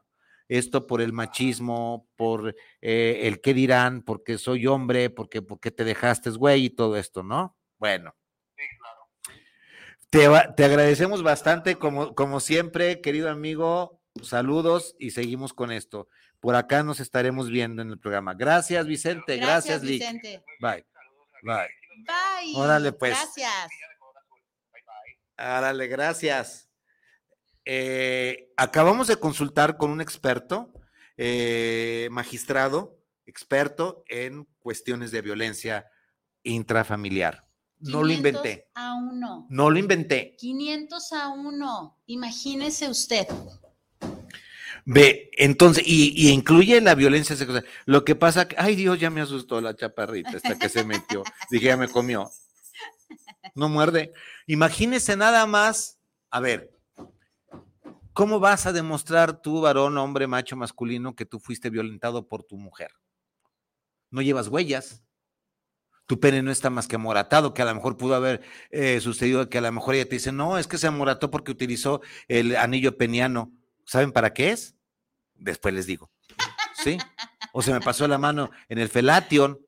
Esto 0.49 0.89
por 0.89 1.01
el 1.01 1.13
machismo, 1.13 2.09
por 2.17 2.57
eh, 2.81 3.21
el 3.23 3.41
qué 3.41 3.55
dirán, 3.55 4.03
porque 4.03 4.39
soy 4.39 4.67
hombre, 4.67 5.09
porque, 5.09 5.41
porque 5.41 5.71
te 5.71 5.85
dejaste, 5.85 6.31
güey, 6.31 6.65
y 6.65 6.71
todo 6.71 6.97
esto, 6.97 7.23
¿no? 7.23 7.57
Bueno. 7.79 8.13
Sí, 8.57 8.65
claro. 8.81 10.47
Te, 10.49 10.55
te 10.57 10.65
agradecemos 10.65 11.23
bastante, 11.23 11.77
como, 11.77 12.17
como 12.17 12.41
siempre, 12.41 13.01
querido 13.01 13.31
amigo. 13.31 13.98
Saludos 14.23 14.97
y 14.99 15.11
seguimos 15.11 15.53
con 15.53 15.73
esto. 15.73 16.09
Por 16.41 16.55
acá 16.55 16.83
nos 16.83 17.01
estaremos 17.01 17.51
viendo 17.51 17.83
en 17.83 17.91
el 17.91 17.99
programa. 17.99 18.35
Gracias, 18.35 18.87
Vicente. 18.87 19.37
Gracias, 19.37 19.83
Lick. 19.83 20.01
Vicente. 20.01 20.45
Bye. 20.61 20.87
Bye. 21.43 21.69
Bye. 22.07 22.55
Órale, 22.55 22.93
pues. 22.93 23.13
Gracias. 23.13 23.69
Árale, 25.37 25.87
gracias. 25.87 26.69
Eh, 27.65 28.51
acabamos 28.57 29.09
de 29.09 29.17
consultar 29.17 29.77
con 29.77 29.91
un 29.91 30.01
experto, 30.01 30.73
eh, 31.17 32.09
magistrado, 32.11 32.99
experto 33.27 34.05
en 34.09 34.47
cuestiones 34.59 35.11
de 35.11 35.23
violencia 35.23 35.87
intrafamiliar. 36.43 37.47
No 37.81 38.03
lo 38.03 38.09
500 38.09 38.17
inventé. 38.17 38.71
A 38.75 38.95
uno. 38.95 39.47
No 39.51 39.71
lo 39.71 39.79
inventé. 39.79 40.35
500 40.39 41.13
a 41.13 41.29
uno. 41.29 42.01
Imagínese 42.07 42.89
usted. 42.89 43.27
Ve, 44.91 45.29
entonces, 45.35 45.85
y, 45.87 46.31
incluye 46.31 46.81
la 46.81 46.95
violencia 46.95 47.37
sexual. 47.37 47.63
Lo 47.85 48.07
que 48.07 48.15
pasa 48.15 48.49
que, 48.49 48.57
ay 48.59 48.75
Dios, 48.75 48.99
ya 48.99 49.11
me 49.11 49.21
asustó 49.21 49.61
la 49.61 49.77
chaparrita 49.77 50.31
esta 50.31 50.59
que 50.59 50.71
se 50.71 50.83
metió. 50.83 51.25
Dije, 51.51 51.67
ya 51.67 51.77
me 51.77 51.89
comió. 51.89 52.31
No 53.55 53.69
muerde. 53.69 54.15
Imagínese 54.47 55.15
nada 55.15 55.45
más, 55.45 56.01
a 56.31 56.41
ver, 56.41 56.75
¿cómo 58.15 58.41
vas 58.41 58.65
a 58.65 58.73
demostrar 58.73 59.43
tú, 59.43 59.61
varón, 59.61 59.99
hombre, 59.99 60.27
macho, 60.27 60.57
masculino, 60.57 61.15
que 61.15 61.27
tú 61.27 61.39
fuiste 61.39 61.69
violentado 61.69 62.27
por 62.27 62.45
tu 62.45 62.57
mujer? 62.57 62.91
No 64.11 64.23
llevas 64.23 64.49
huellas. 64.49 65.05
Tu 66.07 66.19
pene 66.19 66.43
no 66.43 66.51
está 66.51 66.71
más 66.71 66.89
que 66.89 66.97
amoratado, 66.97 67.53
que 67.53 67.61
a 67.61 67.67
lo 67.67 67.75
mejor 67.75 67.99
pudo 67.99 68.15
haber 68.15 68.41
eh, 68.71 69.03
sucedido, 69.03 69.51
que 69.51 69.59
a 69.59 69.61
lo 69.61 69.71
mejor 69.71 69.97
ella 69.97 70.09
te 70.09 70.17
dice, 70.17 70.33
no, 70.33 70.57
es 70.57 70.67
que 70.67 70.79
se 70.79 70.87
amorató 70.87 71.31
porque 71.31 71.53
utilizó 71.53 72.01
el 72.27 72.57
anillo 72.57 72.97
peniano. 72.97 73.53
¿Saben 73.85 74.13
para 74.13 74.33
qué 74.33 74.53
es? 74.53 74.78
Después 75.39 75.75
les 75.75 75.87
digo. 75.87 76.11
¿Sí? 76.75 76.99
O 77.53 77.63
se 77.63 77.73
me 77.73 77.81
pasó 77.81 78.07
la 78.07 78.19
mano 78.19 78.51
en 78.69 78.79
el 78.79 78.89
felation. 78.89 79.59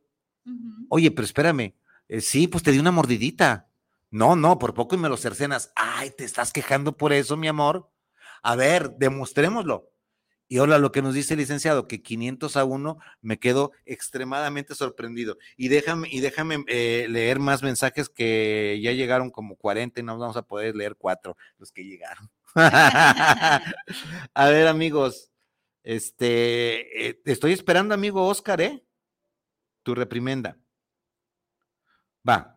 Oye, 0.88 1.10
pero 1.10 1.24
espérame. 1.24 1.74
eh, 2.08 2.20
sí, 2.20 2.48
pues 2.48 2.62
te 2.62 2.72
di 2.72 2.78
una 2.78 2.90
mordidita. 2.90 3.68
No, 4.10 4.34
no, 4.36 4.58
por 4.58 4.74
poco 4.74 4.96
y 4.96 4.98
me 4.98 5.08
lo 5.08 5.16
cercenas. 5.16 5.72
Ay, 5.76 6.10
te 6.10 6.24
estás 6.24 6.52
quejando 6.52 6.96
por 6.96 7.12
eso, 7.12 7.36
mi 7.36 7.48
amor. 7.48 7.90
A 8.42 8.56
ver, 8.56 8.96
demostrémoslo. 8.96 9.90
Y 10.48 10.58
ahora 10.58 10.78
lo 10.78 10.90
que 10.90 11.00
nos 11.00 11.14
dice 11.14 11.34
el 11.34 11.38
licenciado, 11.38 11.86
que 11.86 12.02
500 12.02 12.56
a 12.56 12.64
1, 12.64 12.98
me 13.20 13.38
quedo 13.38 13.70
extremadamente 13.84 14.74
sorprendido. 14.74 15.38
Y 15.56 15.68
déjame, 15.68 16.08
y 16.10 16.18
déjame 16.18 16.64
eh, 16.66 17.06
leer 17.08 17.38
más 17.38 17.62
mensajes 17.62 18.08
que 18.08 18.80
ya 18.82 18.90
llegaron 18.90 19.30
como 19.30 19.54
40 19.54 20.00
y 20.00 20.02
no 20.02 20.18
vamos 20.18 20.36
a 20.36 20.42
poder 20.42 20.74
leer 20.74 20.96
cuatro, 20.96 21.36
los 21.58 21.70
que 21.70 21.84
llegaron. 21.84 22.28
a 22.56 24.48
ver, 24.48 24.66
amigos, 24.66 25.29
este, 25.82 27.08
eh, 27.08 27.22
estoy 27.24 27.52
esperando, 27.52 27.94
amigo 27.94 28.26
Oscar, 28.26 28.60
¿eh? 28.60 28.84
Tu 29.82 29.94
reprimenda. 29.94 30.58
Va. 32.28 32.56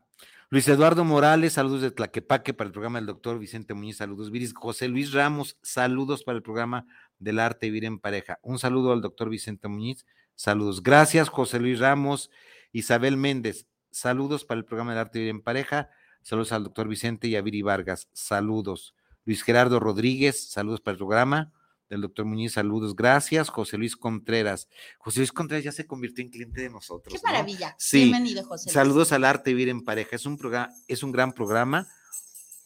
Luis 0.49 0.67
Eduardo 0.67 1.03
Morales, 1.03 1.53
saludos 1.53 1.81
de 1.81 1.89
Tlaquepaque 1.89 2.53
para 2.53 2.67
el 2.67 2.73
programa 2.73 2.99
del 2.99 3.07
doctor 3.07 3.39
Vicente 3.39 3.73
Muñiz, 3.73 3.97
saludos 3.97 4.29
Viris. 4.29 4.53
José 4.53 4.87
Luis 4.87 5.11
Ramos, 5.11 5.57
saludos 5.63 6.23
para 6.23 6.35
el 6.35 6.43
programa 6.43 6.85
del 7.17 7.39
arte 7.39 7.67
vivir 7.67 7.85
en 7.85 7.97
pareja. 7.97 8.39
Un 8.43 8.59
saludo 8.59 8.91
al 8.91 9.01
doctor 9.01 9.29
Vicente 9.29 9.67
Muñiz, 9.67 10.05
saludos. 10.35 10.83
Gracias, 10.83 11.29
José 11.29 11.59
Luis 11.59 11.79
Ramos. 11.79 12.29
Isabel 12.71 13.17
Méndez, 13.17 13.65
saludos 13.89 14.45
para 14.45 14.59
el 14.59 14.65
programa 14.65 14.91
del 14.91 14.99
arte 14.99 15.19
vivir 15.19 15.31
en 15.31 15.41
pareja. 15.41 15.89
Saludos 16.21 16.51
al 16.51 16.65
doctor 16.65 16.87
Vicente 16.87 17.27
y 17.27 17.35
a 17.35 17.41
Viri 17.41 17.63
Vargas, 17.63 18.09
saludos. 18.13 18.95
Luis 19.25 19.41
Gerardo 19.41 19.79
Rodríguez, 19.79 20.51
saludos 20.51 20.81
para 20.81 20.93
el 20.93 20.97
programa 20.99 21.51
del 21.93 22.01
doctor 22.01 22.25
Muñiz, 22.25 22.53
saludos, 22.53 22.95
gracias. 22.95 23.49
José 23.49 23.77
Luis 23.77 23.95
Contreras. 23.95 24.67
José 24.97 25.19
Luis 25.19 25.31
Contreras 25.31 25.63
ya 25.63 25.71
se 25.71 25.85
convirtió 25.87 26.23
en 26.23 26.31
cliente 26.31 26.61
de 26.61 26.69
nosotros. 26.69 27.13
Qué 27.13 27.21
maravilla. 27.23 27.75
Sí. 27.77 28.05
Bienvenido, 28.05 28.43
José. 28.45 28.65
Luis. 28.65 28.73
Saludos 28.73 29.11
al 29.11 29.23
arte 29.23 29.51
vivir 29.51 29.69
en 29.69 29.83
pareja. 29.83 30.15
Es 30.15 30.25
un 30.25 30.37
programa, 30.37 30.69
es 30.87 31.03
un 31.03 31.11
gran 31.11 31.33
programa 31.33 31.87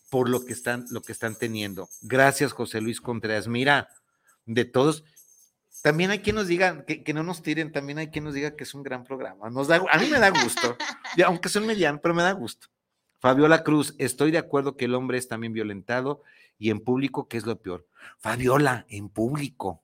por 0.10 0.30
lo 0.30 0.46
que 0.46 0.54
están, 0.54 0.86
lo 0.90 1.02
que 1.02 1.12
están 1.12 1.38
teniendo. 1.38 1.90
Gracias, 2.02 2.54
José 2.54 2.82
Luis 2.82 3.02
Contreras. 3.02 3.48
Mira, 3.48 3.90
de 4.46 4.66
todos, 4.66 5.04
también 5.84 6.12
hay 6.12 6.20
quien 6.20 6.38
nos 6.38 6.48
diga, 6.48 6.86
que, 6.86 7.04
que, 7.04 7.14
no 7.14 7.24
nos 7.24 7.44
tiren, 7.44 7.72
también 7.72 7.98
hay 7.98 8.08
quien 8.08 8.24
nos 8.24 8.34
diga 8.34 8.56
que 8.56 8.64
es 8.64 8.74
un 8.74 8.84
gran 8.84 9.04
programa. 9.04 9.50
Nos 9.50 9.68
da, 9.68 9.84
a 9.92 9.98
mí 10.00 10.08
me 10.10 10.20
da 10.20 10.30
gusto, 10.30 10.78
aunque 11.26 11.50
son 11.50 11.66
mediano, 11.66 12.00
pero 12.02 12.14
me 12.14 12.24
da 12.24 12.32
gusto. 12.32 12.68
Fabiola 13.20 13.64
Cruz, 13.64 13.96
estoy 13.98 14.32
de 14.32 14.38
acuerdo 14.38 14.78
que 14.78 14.86
el 14.86 14.96
hombre 14.96 15.18
es 15.18 15.28
también 15.28 15.52
violentado 15.52 16.22
y 16.58 16.70
en 16.70 16.80
público, 16.80 17.28
¿qué 17.28 17.38
es 17.38 17.46
lo 17.46 17.62
peor? 17.62 17.88
Fabiola, 18.18 18.86
en 18.90 19.10
público. 19.10 19.84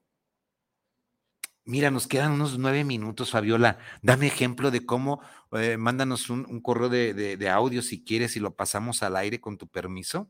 Mira, 1.65 1.91
nos 1.91 2.07
quedan 2.07 2.34
unos 2.34 2.57
nueve 2.57 2.84
minutos, 2.84 3.32
Fabiola. 3.32 3.78
Dame 4.01 4.28
ejemplo 4.28 4.69
de 4.69 4.86
cómo, 4.86 5.21
eh, 5.53 5.78
mándanos 5.78 6.30
un, 6.30 6.45
un 6.49 6.59
correo 6.59 6.89
de, 6.89 7.13
de, 7.13 7.38
de, 7.38 7.49
audio 7.49 7.82
si 7.82 8.03
quieres 8.03 8.36
y 8.36 8.41
lo 8.41 8.55
pasamos 8.55 9.01
al 9.01 9.15
aire 9.15 9.39
con 9.39 9.57
tu 9.57 9.67
permiso. 9.67 10.30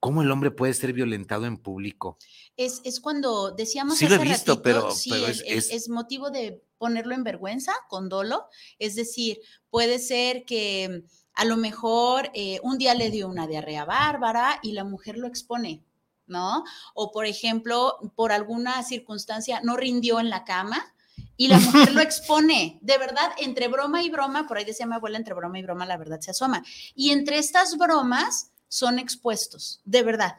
¿Cómo 0.00 0.22
el 0.22 0.30
hombre 0.32 0.50
puede 0.50 0.74
ser 0.74 0.92
violentado 0.92 1.46
en 1.46 1.56
público? 1.56 2.18
Es, 2.56 2.80
es 2.84 3.00
cuando 3.00 3.52
decíamos 3.52 3.98
sí 3.98 4.06
hace 4.06 4.16
lo 4.16 4.22
he 4.22 4.24
visto, 4.24 4.54
ratito, 4.54 4.62
pero, 4.62 4.90
sí, 4.90 5.10
pero 5.10 5.26
es, 5.28 5.40
es, 5.46 5.66
es, 5.66 5.70
es 5.70 5.88
motivo 5.88 6.30
de 6.30 6.64
ponerlo 6.78 7.14
en 7.14 7.22
vergüenza, 7.22 7.72
con 7.88 8.08
dolo. 8.08 8.46
Es 8.80 8.96
decir, 8.96 9.38
puede 9.70 10.00
ser 10.00 10.44
que 10.44 11.04
a 11.34 11.44
lo 11.44 11.56
mejor 11.56 12.30
eh, 12.34 12.60
un 12.62 12.78
día 12.78 12.94
le 12.94 13.10
dio 13.10 13.28
una 13.28 13.46
diarrea 13.46 13.84
bárbara 13.84 14.58
y 14.62 14.72
la 14.72 14.84
mujer 14.84 15.16
lo 15.16 15.26
expone, 15.26 15.82
¿no? 16.26 16.64
O 16.94 17.10
por 17.12 17.26
ejemplo, 17.26 17.98
por 18.14 18.32
alguna 18.32 18.82
circunstancia 18.82 19.60
no 19.62 19.76
rindió 19.76 20.20
en 20.20 20.30
la 20.30 20.44
cama 20.44 20.94
y 21.36 21.48
la 21.48 21.58
mujer 21.58 21.92
lo 21.92 22.00
expone. 22.02 22.78
De 22.82 22.98
verdad, 22.98 23.32
entre 23.38 23.68
broma 23.68 24.02
y 24.02 24.10
broma, 24.10 24.46
por 24.46 24.58
ahí 24.58 24.64
decía 24.64 24.86
mi 24.86 24.94
abuela, 24.94 25.18
entre 25.18 25.34
broma 25.34 25.58
y 25.58 25.62
broma 25.62 25.86
la 25.86 25.96
verdad 25.96 26.20
se 26.20 26.30
asoma. 26.30 26.62
Y 26.94 27.10
entre 27.10 27.38
estas 27.38 27.76
bromas 27.76 28.50
son 28.68 28.98
expuestos, 28.98 29.80
de 29.84 30.02
verdad. 30.02 30.36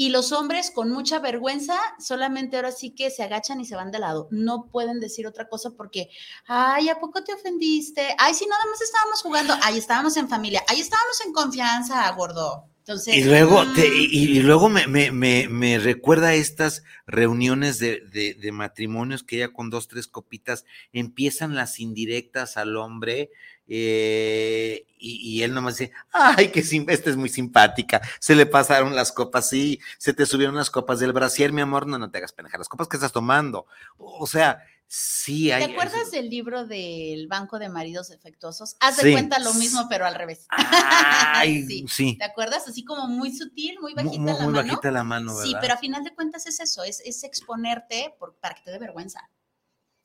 Y 0.00 0.10
los 0.10 0.30
hombres 0.30 0.70
con 0.70 0.90
mucha 0.90 1.18
vergüenza 1.18 1.76
solamente 1.98 2.54
ahora 2.54 2.70
sí 2.70 2.90
que 2.90 3.10
se 3.10 3.24
agachan 3.24 3.60
y 3.60 3.64
se 3.64 3.74
van 3.74 3.90
de 3.90 3.98
lado. 3.98 4.28
No 4.30 4.68
pueden 4.70 5.00
decir 5.00 5.26
otra 5.26 5.48
cosa 5.48 5.72
porque, 5.76 6.08
ay, 6.46 6.88
¿a 6.88 7.00
poco 7.00 7.24
te 7.24 7.34
ofendiste? 7.34 8.14
Ay, 8.16 8.32
si 8.32 8.46
nada 8.46 8.62
más 8.70 8.80
estábamos 8.80 9.22
jugando, 9.22 9.54
ay, 9.60 9.76
estábamos 9.76 10.16
en 10.16 10.28
familia, 10.28 10.62
ay, 10.68 10.78
estábamos 10.78 11.20
en 11.26 11.32
confianza, 11.32 12.08
gordo. 12.12 12.68
Entonces, 12.78 13.16
y 13.16 13.24
luego, 13.24 13.64
mm, 13.64 13.74
te, 13.74 13.88
y, 13.88 14.38
y, 14.38 14.40
luego 14.40 14.68
me, 14.68 14.86
me, 14.86 15.10
me, 15.10 15.48
me, 15.48 15.80
recuerda 15.80 16.28
a 16.28 16.34
estas 16.34 16.84
reuniones 17.08 17.80
de, 17.80 18.00
de, 18.12 18.34
de, 18.34 18.52
matrimonios 18.52 19.24
que 19.24 19.38
ya 19.38 19.52
con 19.52 19.68
dos, 19.68 19.88
tres 19.88 20.06
copitas 20.06 20.64
empiezan 20.92 21.56
las 21.56 21.80
indirectas 21.80 22.56
al 22.56 22.76
hombre 22.76 23.30
eh, 23.68 24.86
y, 24.98 25.36
y, 25.36 25.42
él 25.42 25.52
nomás 25.52 25.76
dice, 25.76 25.92
ay, 26.10 26.48
que 26.48 26.60
esta 26.60 27.10
es 27.10 27.16
muy 27.16 27.28
simpática, 27.28 28.00
se 28.18 28.34
le 28.34 28.46
pasaron 28.46 28.96
las 28.96 29.12
copas, 29.12 29.48
sí, 29.48 29.78
se 29.98 30.14
te 30.14 30.26
subieron 30.26 30.56
las 30.56 30.70
copas 30.70 30.98
del 30.98 31.12
brasier, 31.12 31.52
mi 31.52 31.60
amor, 31.60 31.86
no, 31.86 31.98
no 31.98 32.10
te 32.10 32.18
hagas 32.18 32.32
pendejar, 32.32 32.58
las 32.58 32.68
copas 32.68 32.88
que 32.88 32.96
estás 32.96 33.12
tomando, 33.12 33.66
o 33.98 34.26
sea, 34.26 34.64
sí 34.86 35.52
hay... 35.52 35.66
¿Te 35.66 35.72
acuerdas 35.72 36.00
es... 36.04 36.10
del 36.12 36.30
libro 36.30 36.66
del 36.66 37.28
Banco 37.28 37.58
de 37.58 37.68
Maridos 37.68 38.08
Defectuosos? 38.08 38.76
Haz 38.80 38.96
de 38.96 39.02
sí. 39.02 39.12
cuenta 39.12 39.38
lo 39.38 39.52
mismo, 39.54 39.86
pero 39.88 40.06
al 40.06 40.14
revés. 40.14 40.46
Ay, 40.50 41.64
sí. 41.64 41.84
sí. 41.88 42.16
¿Te 42.16 42.24
acuerdas? 42.24 42.66
Así 42.66 42.84
como 42.84 43.06
muy 43.06 43.36
sutil, 43.36 43.78
muy 43.80 43.92
bajita 43.92 44.18
muy, 44.18 44.32
la 44.32 44.38
muy 44.38 44.54
mano. 44.54 44.68
bajita 44.68 44.90
la 44.90 45.04
mano, 45.04 45.36
¿verdad? 45.36 45.50
Sí, 45.50 45.56
pero 45.60 45.74
a 45.74 45.76
final 45.76 46.02
de 46.04 46.14
cuentas 46.14 46.46
es 46.46 46.58
eso, 46.58 46.82
es, 46.84 47.00
es 47.04 47.22
exponerte 47.22 48.14
por, 48.18 48.34
para 48.36 48.54
que 48.54 48.62
te 48.62 48.70
dé 48.70 48.78
vergüenza. 48.78 49.28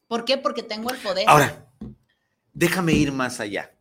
¿Por 0.07 0.25
qué? 0.25 0.37
Porque 0.37 0.63
tengo 0.63 0.91
el 0.91 0.97
poder. 0.97 1.27
Ahora, 1.29 1.65
déjame 2.53 2.93
ir 2.93 3.11
más 3.11 3.39
allá. 3.39 3.75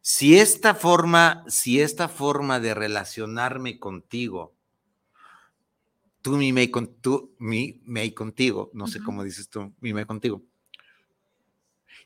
Si 0.00 0.38
esta 0.38 0.74
forma, 0.74 1.44
si 1.46 1.80
esta 1.80 2.08
forma 2.08 2.58
de 2.58 2.74
relacionarme 2.74 3.78
contigo, 3.78 4.56
tú, 6.22 6.36
mi, 6.36 6.52
me, 6.52 6.70
con, 6.70 7.00
tú, 7.00 7.34
mi, 7.38 7.82
me 7.84 8.12
contigo, 8.14 8.70
no 8.72 8.84
uh 8.84 8.86
-huh. 8.86 8.92
sé 8.92 9.02
cómo 9.02 9.22
dices 9.24 9.48
tú, 9.48 9.74
mi, 9.80 9.92
me 9.92 10.06
contigo. 10.06 10.42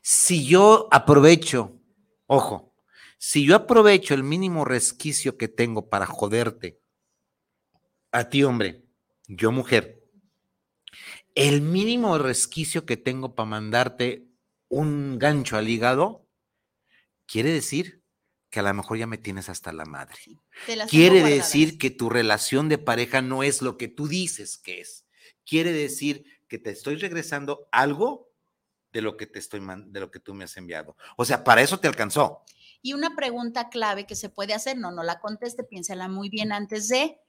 Si 0.01 0.45
yo 0.45 0.87
aprovecho, 0.91 1.79
ojo, 2.27 2.73
si 3.17 3.45
yo 3.45 3.55
aprovecho 3.55 4.13
el 4.13 4.23
mínimo 4.23 4.65
resquicio 4.65 5.37
que 5.37 5.47
tengo 5.47 5.89
para 5.89 6.05
joderte, 6.05 6.79
a 8.11 8.29
ti, 8.29 8.43
hombre, 8.43 8.85
yo, 9.27 9.51
mujer, 9.51 10.03
el 11.33 11.61
mínimo 11.61 12.17
resquicio 12.17 12.85
que 12.85 12.97
tengo 12.97 13.35
para 13.35 13.49
mandarte 13.49 14.27
un 14.69 15.17
gancho 15.19 15.57
al 15.57 15.69
hígado, 15.69 16.27
quiere 17.25 17.51
decir 17.51 18.03
que 18.49 18.59
a 18.59 18.63
lo 18.63 18.73
mejor 18.73 18.97
ya 18.97 19.07
me 19.07 19.17
tienes 19.17 19.49
hasta 19.49 19.73
la 19.73 19.85
madre. 19.85 20.17
Quiere 20.89 21.21
decir 21.23 21.77
que 21.77 21.89
tu 21.89 22.09
relación 22.09 22.69
de 22.69 22.77
pareja 22.77 23.21
no 23.21 23.43
es 23.43 23.61
lo 23.61 23.77
que 23.77 23.87
tú 23.87 24.07
dices 24.07 24.57
que 24.57 24.79
es. 24.79 25.05
Quiere 25.45 25.71
decir 25.71 26.25
que 26.47 26.57
te 26.57 26.71
estoy 26.71 26.95
regresando 26.95 27.67
algo 27.71 28.31
de 28.93 29.01
lo 29.01 29.17
que 29.17 29.27
te 29.27 29.39
estoy 29.39 29.61
de 29.87 29.99
lo 29.99 30.09
que 30.09 30.21
tú 30.21 30.33
me 30.33 30.45
has 30.45 30.55
enviado. 30.55 30.95
O 31.17 31.25
sea, 31.25 31.43
para 31.43 31.61
eso 31.61 31.79
te 31.79 31.89
alcanzó. 31.89 32.43
Y 32.81 32.93
una 32.93 33.15
pregunta 33.15 33.69
clave 33.69 34.05
que 34.05 34.15
se 34.15 34.29
puede 34.29 34.53
hacer, 34.53 34.77
no, 34.77 34.91
no 34.91 35.03
la 35.03 35.19
conteste, 35.19 35.63
piénsala 35.63 36.07
muy 36.07 36.29
bien 36.29 36.53
antes 36.53 36.87
de. 36.87 37.19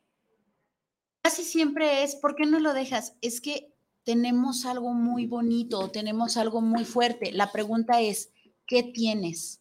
Casi 1.22 1.43
siempre 1.43 2.05
es, 2.05 2.14
¿por 2.14 2.37
qué 2.37 2.47
no 2.47 2.61
lo 2.61 2.72
dejas? 2.72 3.16
Es 3.20 3.41
que 3.41 3.74
tenemos 4.07 4.65
algo 4.67 4.95
muy 4.95 5.27
bonito, 5.27 5.91
tenemos 5.91 6.37
algo 6.37 6.61
muy 6.61 6.85
fuerte. 6.85 7.33
La 7.33 7.51
pregunta 7.51 8.01
es, 8.01 8.31
¿qué 8.65 8.85
tienes? 8.85 9.61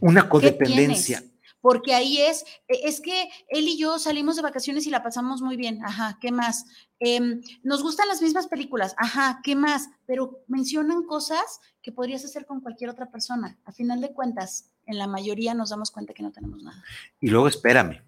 Una 0.00 0.28
codependencia. 0.28 1.22
Porque 1.60 1.94
ahí 1.94 2.18
es, 2.18 2.44
e, 2.66 2.80
es 2.88 3.00
que 3.00 3.28
él 3.48 3.68
y 3.68 3.78
yo 3.78 4.00
salimos 4.00 4.34
de 4.34 4.42
vacaciones 4.42 4.84
y 4.88 4.90
la 4.90 5.04
pasamos 5.04 5.42
muy 5.42 5.56
bien. 5.56 5.82
Ajá, 5.84 6.18
¿qué 6.20 6.32
más? 6.32 6.66
Eh, 6.98 7.40
nos 7.62 7.84
gustan 7.84 8.08
las 8.08 8.20
mismas 8.20 8.48
películas. 8.48 8.96
Ajá, 8.98 9.40
¿qué 9.44 9.54
más? 9.54 9.90
Pero 10.06 10.42
mencionan 10.48 11.04
cosas 11.04 11.60
que 11.82 11.92
podrías 11.92 12.24
hacer 12.24 12.46
con 12.46 12.60
cualquier 12.60 12.90
otra 12.90 13.12
persona. 13.12 13.56
A 13.64 13.70
final 13.70 14.00
de 14.00 14.12
cuentas, 14.12 14.72
en 14.86 14.98
la 14.98 15.06
mayoría 15.06 15.54
nos 15.54 15.70
damos 15.70 15.92
cuenta 15.92 16.14
que 16.14 16.24
no 16.24 16.32
tenemos 16.32 16.64
nada. 16.64 16.82
Y 17.20 17.28
luego 17.28 17.46
espérame. 17.46 18.02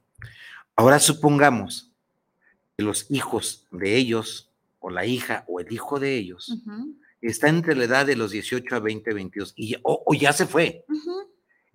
Ahora 0.74 0.98
supongamos 0.98 1.92
que 2.76 2.84
los 2.84 3.06
hijos 3.08 3.68
de 3.70 3.96
ellos, 3.96 4.45
o 4.86 4.90
la 4.90 5.04
hija, 5.04 5.44
o 5.48 5.58
el 5.58 5.72
hijo 5.72 5.98
de 5.98 6.14
ellos, 6.14 6.48
uh 6.48 6.70
-huh. 6.70 6.94
está 7.20 7.48
entre 7.48 7.74
la 7.74 7.84
edad 7.84 8.06
de 8.06 8.14
los 8.14 8.30
18 8.30 8.76
a 8.76 8.78
20, 8.78 9.12
22, 9.12 9.52
y, 9.56 9.74
o, 9.82 10.04
o 10.06 10.14
ya 10.14 10.32
se 10.32 10.46
fue. 10.46 10.84
Uh 10.88 10.94
-huh 10.94 11.26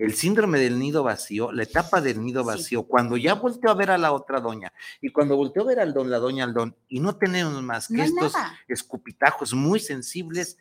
el 0.01 0.15
síndrome 0.15 0.57
del 0.57 0.79
nido 0.79 1.03
vacío, 1.03 1.51
la 1.51 1.61
etapa 1.61 2.01
del 2.01 2.23
nido 2.25 2.43
vacío, 2.43 2.79
sí. 2.81 2.85
cuando 2.89 3.17
ya 3.17 3.35
volteó 3.35 3.69
a 3.69 3.75
ver 3.75 3.91
a 3.91 3.99
la 3.99 4.13
otra 4.13 4.39
doña 4.39 4.73
y 4.99 5.11
cuando 5.11 5.35
volteó 5.35 5.61
a 5.61 5.67
ver 5.67 5.79
al 5.79 5.93
don, 5.93 6.09
la 6.09 6.17
doña 6.17 6.43
al 6.43 6.55
don, 6.55 6.75
y 6.87 6.99
no 6.99 7.17
tenemos 7.17 7.61
más 7.61 7.87
que 7.87 7.97
no 7.97 8.03
estos 8.03 8.33
nada. 8.33 8.59
escupitajos 8.67 9.53
muy 9.53 9.79
sensibles, 9.79 10.57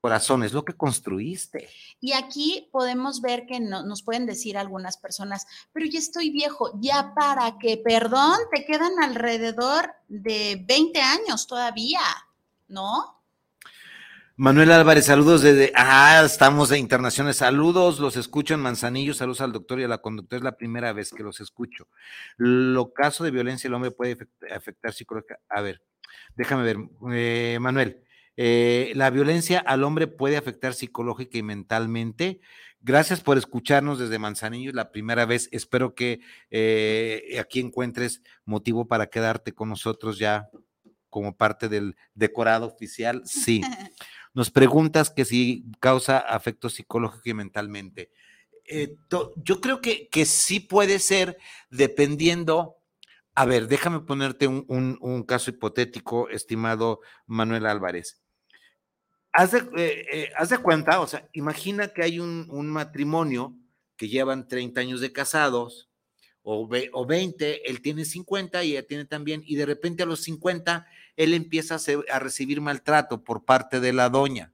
corazones, 0.00 0.52
lo 0.52 0.64
que 0.64 0.74
construiste. 0.74 1.68
Y 2.00 2.12
aquí 2.12 2.68
podemos 2.72 3.20
ver 3.20 3.46
que 3.46 3.60
no, 3.60 3.84
nos 3.84 4.02
pueden 4.02 4.26
decir 4.26 4.56
algunas 4.56 4.96
personas, 4.96 5.46
pero 5.72 5.86
ya 5.86 5.98
estoy 5.98 6.30
viejo, 6.30 6.72
ya 6.80 7.14
para 7.14 7.58
que, 7.58 7.76
perdón, 7.76 8.38
te 8.52 8.64
quedan 8.64 8.92
alrededor 9.02 9.90
de 10.08 10.64
20 10.66 11.00
años 11.00 11.46
todavía, 11.46 12.00
¿no? 12.68 13.20
Manuel 14.36 14.72
Álvarez, 14.72 15.04
saludos 15.04 15.42
desde, 15.42 15.70
ah, 15.76 16.22
estamos 16.24 16.70
de 16.70 16.78
internaciones, 16.78 17.36
saludos, 17.36 17.98
los 17.98 18.16
escucho 18.16 18.54
en 18.54 18.60
Manzanillo, 18.60 19.12
saludos 19.12 19.42
al 19.42 19.52
doctor 19.52 19.80
y 19.80 19.84
a 19.84 19.88
la 19.88 19.98
conductora, 19.98 20.38
es 20.38 20.44
la 20.44 20.56
primera 20.56 20.94
vez 20.94 21.10
que 21.10 21.22
los 21.22 21.40
escucho. 21.40 21.88
Lo 22.38 22.94
caso 22.94 23.22
de 23.22 23.32
violencia 23.32 23.68
el 23.68 23.74
hombre 23.74 23.90
puede 23.90 24.16
afectar 24.50 24.94
psicológica, 24.94 25.40
a 25.46 25.60
ver, 25.60 25.82
déjame 26.36 26.62
ver, 26.62 26.78
eh, 27.12 27.58
Manuel. 27.60 28.02
Eh, 28.42 28.92
la 28.94 29.10
violencia 29.10 29.58
al 29.58 29.84
hombre 29.84 30.06
puede 30.06 30.38
afectar 30.38 30.72
psicológica 30.72 31.36
y 31.36 31.42
mentalmente. 31.42 32.40
Gracias 32.80 33.20
por 33.20 33.36
escucharnos 33.36 33.98
desde 33.98 34.18
Manzanillo, 34.18 34.72
la 34.72 34.92
primera 34.92 35.26
vez. 35.26 35.50
Espero 35.52 35.94
que 35.94 36.20
eh, 36.50 37.36
aquí 37.38 37.60
encuentres 37.60 38.22
motivo 38.46 38.88
para 38.88 39.08
quedarte 39.08 39.52
con 39.52 39.68
nosotros 39.68 40.18
ya 40.18 40.48
como 41.10 41.36
parte 41.36 41.68
del 41.68 41.96
decorado 42.14 42.66
oficial. 42.66 43.20
Sí. 43.26 43.60
Nos 44.32 44.50
preguntas 44.50 45.10
que 45.10 45.26
si 45.26 45.66
causa 45.78 46.16
afecto 46.16 46.70
psicológico 46.70 47.28
y 47.28 47.34
mentalmente. 47.34 48.10
Eh, 48.64 48.96
yo 49.36 49.60
creo 49.60 49.82
que, 49.82 50.08
que 50.08 50.24
sí 50.24 50.60
puede 50.60 50.98
ser 50.98 51.36
dependiendo. 51.68 52.78
A 53.34 53.44
ver, 53.44 53.68
déjame 53.68 54.00
ponerte 54.00 54.46
un, 54.46 54.64
un 54.98 55.22
caso 55.24 55.50
hipotético, 55.50 56.30
estimado 56.30 57.00
Manuel 57.26 57.66
Álvarez. 57.66 58.19
Haz 59.32 59.52
de, 59.52 59.58
eh, 59.58 60.06
eh, 60.12 60.30
haz 60.36 60.48
de, 60.48 60.58
cuenta, 60.58 61.00
o 61.00 61.06
sea, 61.06 61.28
imagina 61.32 61.88
que 61.88 62.02
hay 62.02 62.18
un, 62.18 62.48
matrimonio 62.70 63.56
que 63.96 64.08
llevan 64.08 64.48
30 64.48 64.80
años 64.80 65.00
de 65.00 65.12
casados 65.12 65.88
o, 66.42 66.68
o 66.92 67.06
20, 67.06 67.70
él 67.70 67.80
tiene 67.80 68.04
50 68.04 68.64
y 68.64 68.72
ella 68.72 68.86
tiene 68.86 69.04
también, 69.04 69.42
y 69.46 69.54
de 69.54 69.66
repente 69.66 70.02
a 70.02 70.06
los 70.06 70.22
50 70.22 70.86
él 71.16 71.34
empieza 71.34 71.76
a, 71.76 72.14
a 72.14 72.18
recibir 72.18 72.60
maltrato 72.60 73.22
por 73.22 73.44
parte 73.44 73.78
de 73.78 73.92
la 73.92 74.08
doña. 74.08 74.52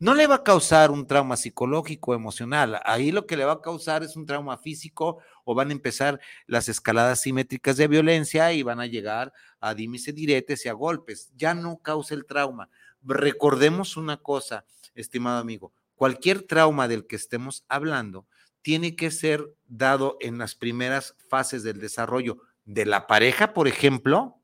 No 0.00 0.14
le 0.14 0.26
va 0.26 0.36
a 0.36 0.42
causar 0.42 0.90
un 0.90 1.06
trauma 1.06 1.36
psicológico, 1.36 2.14
emocional. 2.14 2.80
Ahí 2.84 3.12
lo 3.12 3.26
que 3.26 3.36
le 3.36 3.44
va 3.44 3.52
a 3.52 3.60
causar 3.60 4.02
es 4.02 4.16
un 4.16 4.24
trauma 4.24 4.56
físico 4.56 5.18
o 5.44 5.54
van 5.54 5.68
a 5.68 5.72
empezar 5.72 6.18
las 6.46 6.70
escaladas 6.70 7.20
simétricas 7.20 7.76
de 7.76 7.86
violencia 7.86 8.50
y 8.54 8.62
van 8.62 8.80
a 8.80 8.86
llegar 8.86 9.30
a 9.60 9.74
dimes 9.74 10.08
y 10.08 10.12
diretes 10.12 10.64
y 10.64 10.70
a 10.70 10.72
golpes. 10.72 11.30
Ya 11.36 11.52
no 11.52 11.76
causa 11.82 12.14
el 12.14 12.24
trauma 12.24 12.70
recordemos 13.02 13.96
una 13.96 14.18
cosa, 14.18 14.64
estimado 14.94 15.38
amigo, 15.38 15.72
cualquier 15.94 16.42
trauma 16.42 16.88
del 16.88 17.06
que 17.06 17.16
estemos 17.16 17.64
hablando 17.68 18.26
tiene 18.62 18.96
que 18.96 19.10
ser 19.10 19.54
dado 19.66 20.16
en 20.20 20.38
las 20.38 20.54
primeras 20.54 21.16
fases 21.28 21.62
del 21.62 21.80
desarrollo 21.80 22.38
de 22.64 22.86
la 22.86 23.06
pareja, 23.06 23.52
por 23.52 23.68
ejemplo, 23.68 24.40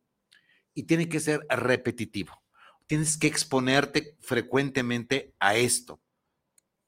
y 0.75 0.85
tiene 0.85 1.09
que 1.09 1.21
ser 1.21 1.47
repetitivo. 1.49 2.43
Tienes 2.87 3.19
que 3.19 3.27
exponerte 3.27 4.17
frecuentemente 4.21 5.35
a 5.39 5.57
esto. 5.57 6.01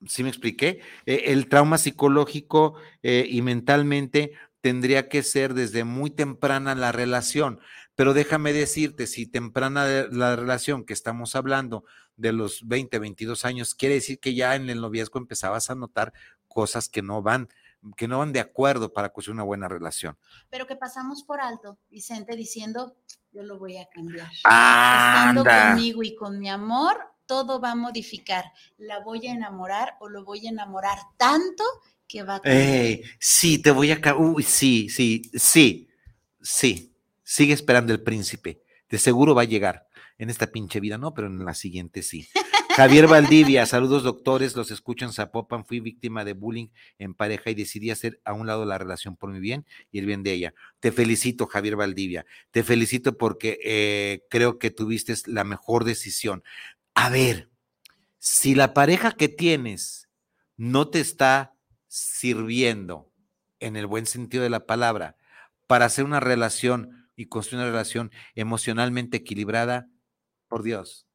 ¿Sí 0.06 0.22
me 0.22 0.28
expliqué? 0.28 0.80
Eh, 1.06 1.24
el 1.26 1.48
trauma 1.48 1.76
psicológico 1.76 2.74
eh, 3.02 3.26
y 3.28 3.42
mentalmente 3.42 4.32
tendría 4.60 5.08
que 5.08 5.22
ser 5.22 5.54
desde 5.54 5.84
muy 5.84 6.10
temprana 6.10 6.74
la 6.74 6.92
relación. 6.92 7.60
Pero 7.98 8.14
déjame 8.14 8.52
decirte, 8.52 9.08
si 9.08 9.26
temprana 9.26 10.06
la 10.12 10.36
relación 10.36 10.84
que 10.84 10.92
estamos 10.92 11.34
hablando 11.34 11.82
de 12.16 12.30
los 12.32 12.68
20, 12.68 12.96
22 12.96 13.44
años, 13.44 13.74
quiere 13.74 13.96
decir 13.96 14.20
que 14.20 14.36
ya 14.36 14.54
en 14.54 14.70
el 14.70 14.80
noviazgo 14.80 15.18
empezabas 15.18 15.68
a 15.68 15.74
notar 15.74 16.12
cosas 16.46 16.88
que 16.88 17.02
no 17.02 17.22
van, 17.22 17.48
que 17.96 18.06
no 18.06 18.20
van 18.20 18.32
de 18.32 18.38
acuerdo 18.38 18.92
para 18.92 19.08
construir 19.08 19.34
una 19.34 19.42
buena 19.42 19.66
relación. 19.66 20.16
Pero 20.48 20.68
que 20.68 20.76
pasamos 20.76 21.24
por 21.24 21.40
alto, 21.40 21.76
Vicente, 21.90 22.36
diciendo, 22.36 22.94
yo 23.32 23.42
lo 23.42 23.58
voy 23.58 23.78
a 23.78 23.88
cambiar. 23.92 24.30
Estando 24.30 25.42
conmigo 25.44 26.04
y 26.04 26.14
con 26.14 26.38
mi 26.38 26.48
amor, 26.48 26.98
todo 27.26 27.60
va 27.60 27.72
a 27.72 27.74
modificar. 27.74 28.44
La 28.76 29.00
voy 29.00 29.26
a 29.26 29.32
enamorar 29.32 29.96
o 29.98 30.08
lo 30.08 30.24
voy 30.24 30.46
a 30.46 30.50
enamorar 30.50 30.98
tanto 31.16 31.64
que 32.06 32.22
va 32.22 32.36
a 32.36 32.42
cambiar. 32.42 33.00
sí, 33.18 33.60
te 33.60 33.72
voy 33.72 33.90
a... 33.90 34.00
Uy, 34.16 34.44
sí, 34.44 34.88
sí, 34.88 35.28
sí, 35.34 35.88
sí. 36.40 36.94
Sigue 37.30 37.52
esperando 37.52 37.92
el 37.92 38.00
príncipe. 38.00 38.62
De 38.88 38.96
seguro 38.96 39.34
va 39.34 39.42
a 39.42 39.44
llegar. 39.44 39.86
En 40.16 40.30
esta 40.30 40.46
pinche 40.46 40.80
vida 40.80 40.96
no, 40.96 41.12
pero 41.12 41.26
en 41.26 41.44
la 41.44 41.52
siguiente 41.52 42.00
sí. 42.00 42.26
Javier 42.74 43.06
Valdivia, 43.06 43.66
saludos 43.66 44.02
doctores, 44.02 44.56
los 44.56 44.70
escucho 44.70 45.04
en 45.04 45.12
Zapopan, 45.12 45.66
fui 45.66 45.80
víctima 45.80 46.24
de 46.24 46.32
bullying 46.32 46.68
en 46.98 47.12
pareja 47.12 47.50
y 47.50 47.54
decidí 47.54 47.90
hacer 47.90 48.18
a 48.24 48.32
un 48.32 48.46
lado 48.46 48.64
la 48.64 48.78
relación 48.78 49.14
por 49.14 49.30
mi 49.30 49.40
bien 49.40 49.66
y 49.92 49.98
el 49.98 50.06
bien 50.06 50.22
de 50.22 50.32
ella. 50.32 50.54
Te 50.80 50.90
felicito, 50.90 51.46
Javier 51.46 51.76
Valdivia, 51.76 52.24
te 52.50 52.64
felicito 52.64 53.18
porque 53.18 53.58
eh, 53.62 54.24
creo 54.30 54.58
que 54.58 54.70
tuviste 54.70 55.14
la 55.26 55.44
mejor 55.44 55.84
decisión. 55.84 56.42
A 56.94 57.10
ver, 57.10 57.50
si 58.18 58.54
la 58.54 58.72
pareja 58.72 59.12
que 59.12 59.28
tienes 59.28 60.08
no 60.56 60.88
te 60.88 61.00
está 61.00 61.52
sirviendo 61.88 63.12
en 63.60 63.76
el 63.76 63.86
buen 63.86 64.06
sentido 64.06 64.44
de 64.44 64.50
la 64.50 64.64
palabra 64.64 65.18
para 65.66 65.84
hacer 65.84 66.06
una 66.06 66.20
relación 66.20 66.98
y 67.18 67.26
construir 67.26 67.62
una 67.62 67.70
relación 67.70 68.12
emocionalmente 68.36 69.16
equilibrada, 69.16 69.90
por 70.46 70.62
Dios, 70.62 71.08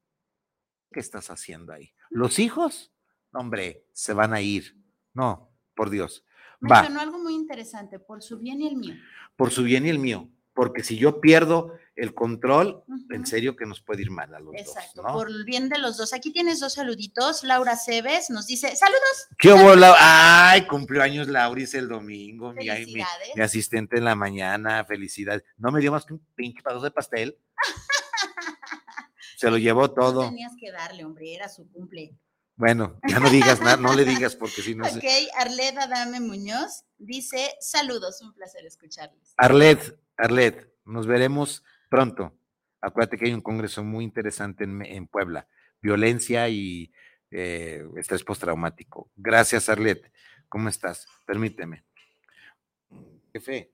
¿qué 0.91 0.99
estás 0.99 1.31
haciendo 1.31 1.71
ahí? 1.71 1.93
¿Los 2.09 2.39
hijos? 2.39 2.91
Hombre, 3.31 3.87
se 3.93 4.13
van 4.13 4.33
a 4.33 4.41
ir. 4.41 4.77
No, 5.13 5.49
por 5.73 5.89
Dios. 5.89 6.25
Va. 6.61 6.81
Mencionó 6.81 6.99
algo 6.99 7.19
muy 7.19 7.33
interesante, 7.33 7.99
por 7.99 8.21
su 8.21 8.37
bien 8.37 8.61
y 8.61 8.67
el 8.67 8.75
mío. 8.75 8.95
Por 9.37 9.51
su 9.51 9.63
bien 9.63 9.85
y 9.85 9.89
el 9.89 9.99
mío 9.99 10.29
porque 10.53 10.83
si 10.83 10.97
yo 10.97 11.19
pierdo 11.19 11.73
el 11.95 12.13
control, 12.13 12.83
en 13.11 13.25
serio 13.25 13.55
que 13.55 13.65
nos 13.65 13.81
puede 13.81 14.01
ir 14.01 14.11
mal 14.11 14.33
a 14.33 14.39
los 14.39 14.53
dos. 14.53 14.61
Exacto, 14.61 15.03
por 15.03 15.29
el 15.29 15.43
bien 15.45 15.69
de 15.69 15.77
los 15.77 15.97
dos. 15.97 16.13
Aquí 16.13 16.31
tienes 16.31 16.59
dos 16.59 16.73
saluditos. 16.73 17.43
Laura 17.43 17.77
Cebes 17.77 18.29
nos 18.29 18.47
dice, 18.47 18.75
saludos. 18.75 19.27
¿Qué 19.37 19.53
hubo, 19.53 19.75
Laura? 19.75 19.97
Ay, 20.51 20.65
cumplió 20.65 21.03
años 21.03 21.27
Lauris 21.27 21.73
el 21.75 21.87
domingo, 21.87 22.51
mi, 22.53 22.67
mi, 22.67 23.03
mi, 23.35 23.41
asistente 23.41 23.97
en 23.97 24.05
la 24.05 24.15
mañana, 24.15 24.85
felicidades. 24.85 25.43
No 25.57 25.71
me 25.71 25.81
dio 25.81 25.91
más 25.91 26.05
que 26.05 26.13
un 26.13 26.25
pinche 26.35 26.63
pedazo 26.63 26.81
de 26.81 26.91
pastel. 26.91 27.37
Se 29.37 29.51
lo 29.51 29.57
llevó 29.57 29.91
todo. 29.93 30.23
No 30.23 30.29
tenías 30.29 30.53
que 30.59 30.71
darle, 30.71 31.05
hombre, 31.05 31.35
era 31.35 31.47
su 31.49 31.69
cumple. 31.69 32.17
Bueno, 32.55 32.99
ya 33.07 33.19
no 33.19 33.29
digas 33.29 33.61
nada, 33.61 33.77
no 33.77 33.95
le 33.95 34.05
digas 34.05 34.35
porque 34.35 34.61
si 34.61 34.75
no. 34.75 34.85
Ok, 34.87 35.03
Arleda 35.37 35.87
Dame 35.87 36.19
Muñoz 36.19 36.85
dice: 36.97 37.55
Saludos, 37.59 38.21
un 38.21 38.33
placer 38.33 38.65
escucharles. 38.65 39.33
Arlet, 39.37 39.99
Arlet, 40.17 40.73
nos 40.85 41.07
veremos 41.07 41.63
pronto. 41.89 42.33
Acuérdate 42.81 43.17
que 43.17 43.25
hay 43.25 43.33
un 43.33 43.41
congreso 43.41 43.83
muy 43.83 44.03
interesante 44.03 44.63
en, 44.65 45.07
Puebla: 45.07 45.47
violencia 45.81 46.49
y 46.49 46.91
eh, 47.31 47.83
estrés 47.97 48.23
postraumático. 48.23 49.09
Gracias, 49.15 49.69
Arlet. 49.69 50.11
¿Cómo 50.49 50.69
estás? 50.69 51.07
Permíteme. 51.25 51.83
Jefe. 53.31 53.71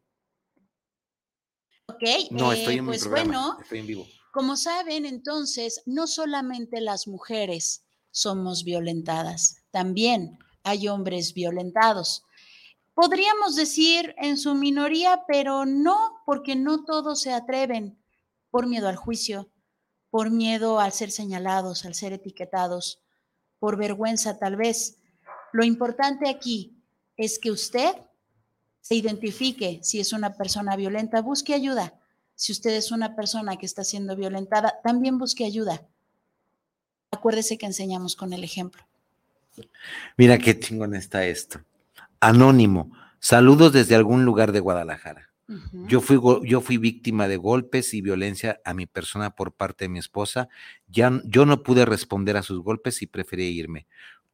Ok, 1.88 2.04
no, 2.32 2.54
estoy 2.54 2.78
en 2.78 2.86
pues 2.86 3.08
bueno, 3.08 3.58
estoy 3.62 3.80
en 3.80 3.88
vivo. 3.88 4.08
Como 4.32 4.56
saben, 4.56 5.06
entonces, 5.06 5.82
no 5.86 6.06
solamente 6.06 6.82
las 6.82 7.08
mujeres 7.08 7.84
somos 8.12 8.64
violentadas. 8.64 9.64
También 9.72 10.38
hay 10.64 10.88
hombres 10.88 11.34
violentados. 11.34 12.24
Podríamos 12.94 13.56
decir 13.56 14.14
en 14.18 14.38
su 14.38 14.56
minoría, 14.56 15.24
pero 15.28 15.66
no, 15.66 16.19
porque 16.30 16.56
no 16.56 16.86
todos 16.86 17.24
se 17.24 17.34
atreven 17.34 17.98
por 18.52 18.68
miedo 18.68 18.88
al 18.88 18.98
juicio, 18.98 19.50
por 20.12 20.30
miedo 20.30 20.80
al 20.80 20.92
ser 20.92 21.10
señalados, 21.10 21.86
al 21.86 21.96
ser 21.96 22.14
etiquetados, 22.14 23.02
por 23.58 23.78
vergüenza 23.78 24.38
tal 24.38 24.56
vez. 24.56 25.00
Lo 25.54 25.66
importante 25.66 26.30
aquí 26.30 26.78
es 27.18 27.40
que 27.40 27.50
usted 27.50 27.96
se 28.80 28.94
identifique 28.94 29.80
si 29.82 30.00
es 30.00 30.14
una 30.14 30.36
persona 30.36 30.76
violenta, 30.76 31.24
busque 31.24 31.56
ayuda. 31.56 31.96
Si 32.36 32.52
usted 32.52 32.76
es 32.76 32.92
una 32.92 33.16
persona 33.16 33.58
que 33.58 33.66
está 33.66 33.84
siendo 33.84 34.16
violentada, 34.16 34.80
también 34.84 35.18
busque 35.18 35.46
ayuda 35.46 35.82
acuérdese 37.12 37.58
que 37.58 37.66
enseñamos 37.66 38.16
con 38.16 38.34
el 38.34 38.44
ejemplo. 38.44 38.84
Mira 40.16 40.38
qué 40.38 40.60
chingón 40.60 40.94
está 40.94 41.26
esto. 41.26 41.62
Anónimo, 42.20 42.92
saludos 43.20 43.74
desde 43.74 43.96
algún 43.96 44.26
lugar 44.26 44.52
de 44.52 44.60
Guadalajara. 44.60 45.29
Yo, 45.88 46.02
fui, 46.02 46.20
yo 46.44 46.62
fui 46.62 46.78
víctima 46.78 47.28
de 47.28 47.38
golpes 47.38 47.94
y 47.94 48.02
violencia 48.02 48.62
a 48.66 48.74
mi 48.74 48.86
persona 48.86 49.36
por 49.36 49.54
parte 49.54 49.86
de 49.86 49.90
mi 49.90 50.00
esposa. 50.00 50.50
Ya, 50.88 51.22
yo 51.26 51.46
no 51.46 51.64
pude 51.64 51.86
responder 51.86 52.38
a 52.38 52.44
sus 52.44 52.62
golpes 52.62 53.02
y 53.02 53.08
preferí 53.08 53.46
irme. 53.46 53.88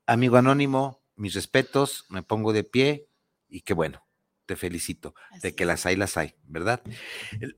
Amigo 0.05 0.37
anónimo, 0.37 1.01
mis 1.15 1.33
respetos, 1.33 2.05
me 2.09 2.23
pongo 2.23 2.53
de 2.53 2.63
pie 2.63 3.07
y 3.47 3.61
qué 3.61 3.73
bueno, 3.73 4.05
te 4.45 4.55
felicito 4.55 5.15
de 5.41 5.55
que 5.55 5.65
las 5.65 5.85
hay, 5.85 5.95
las 5.95 6.17
hay, 6.17 6.35
¿verdad? 6.47 6.81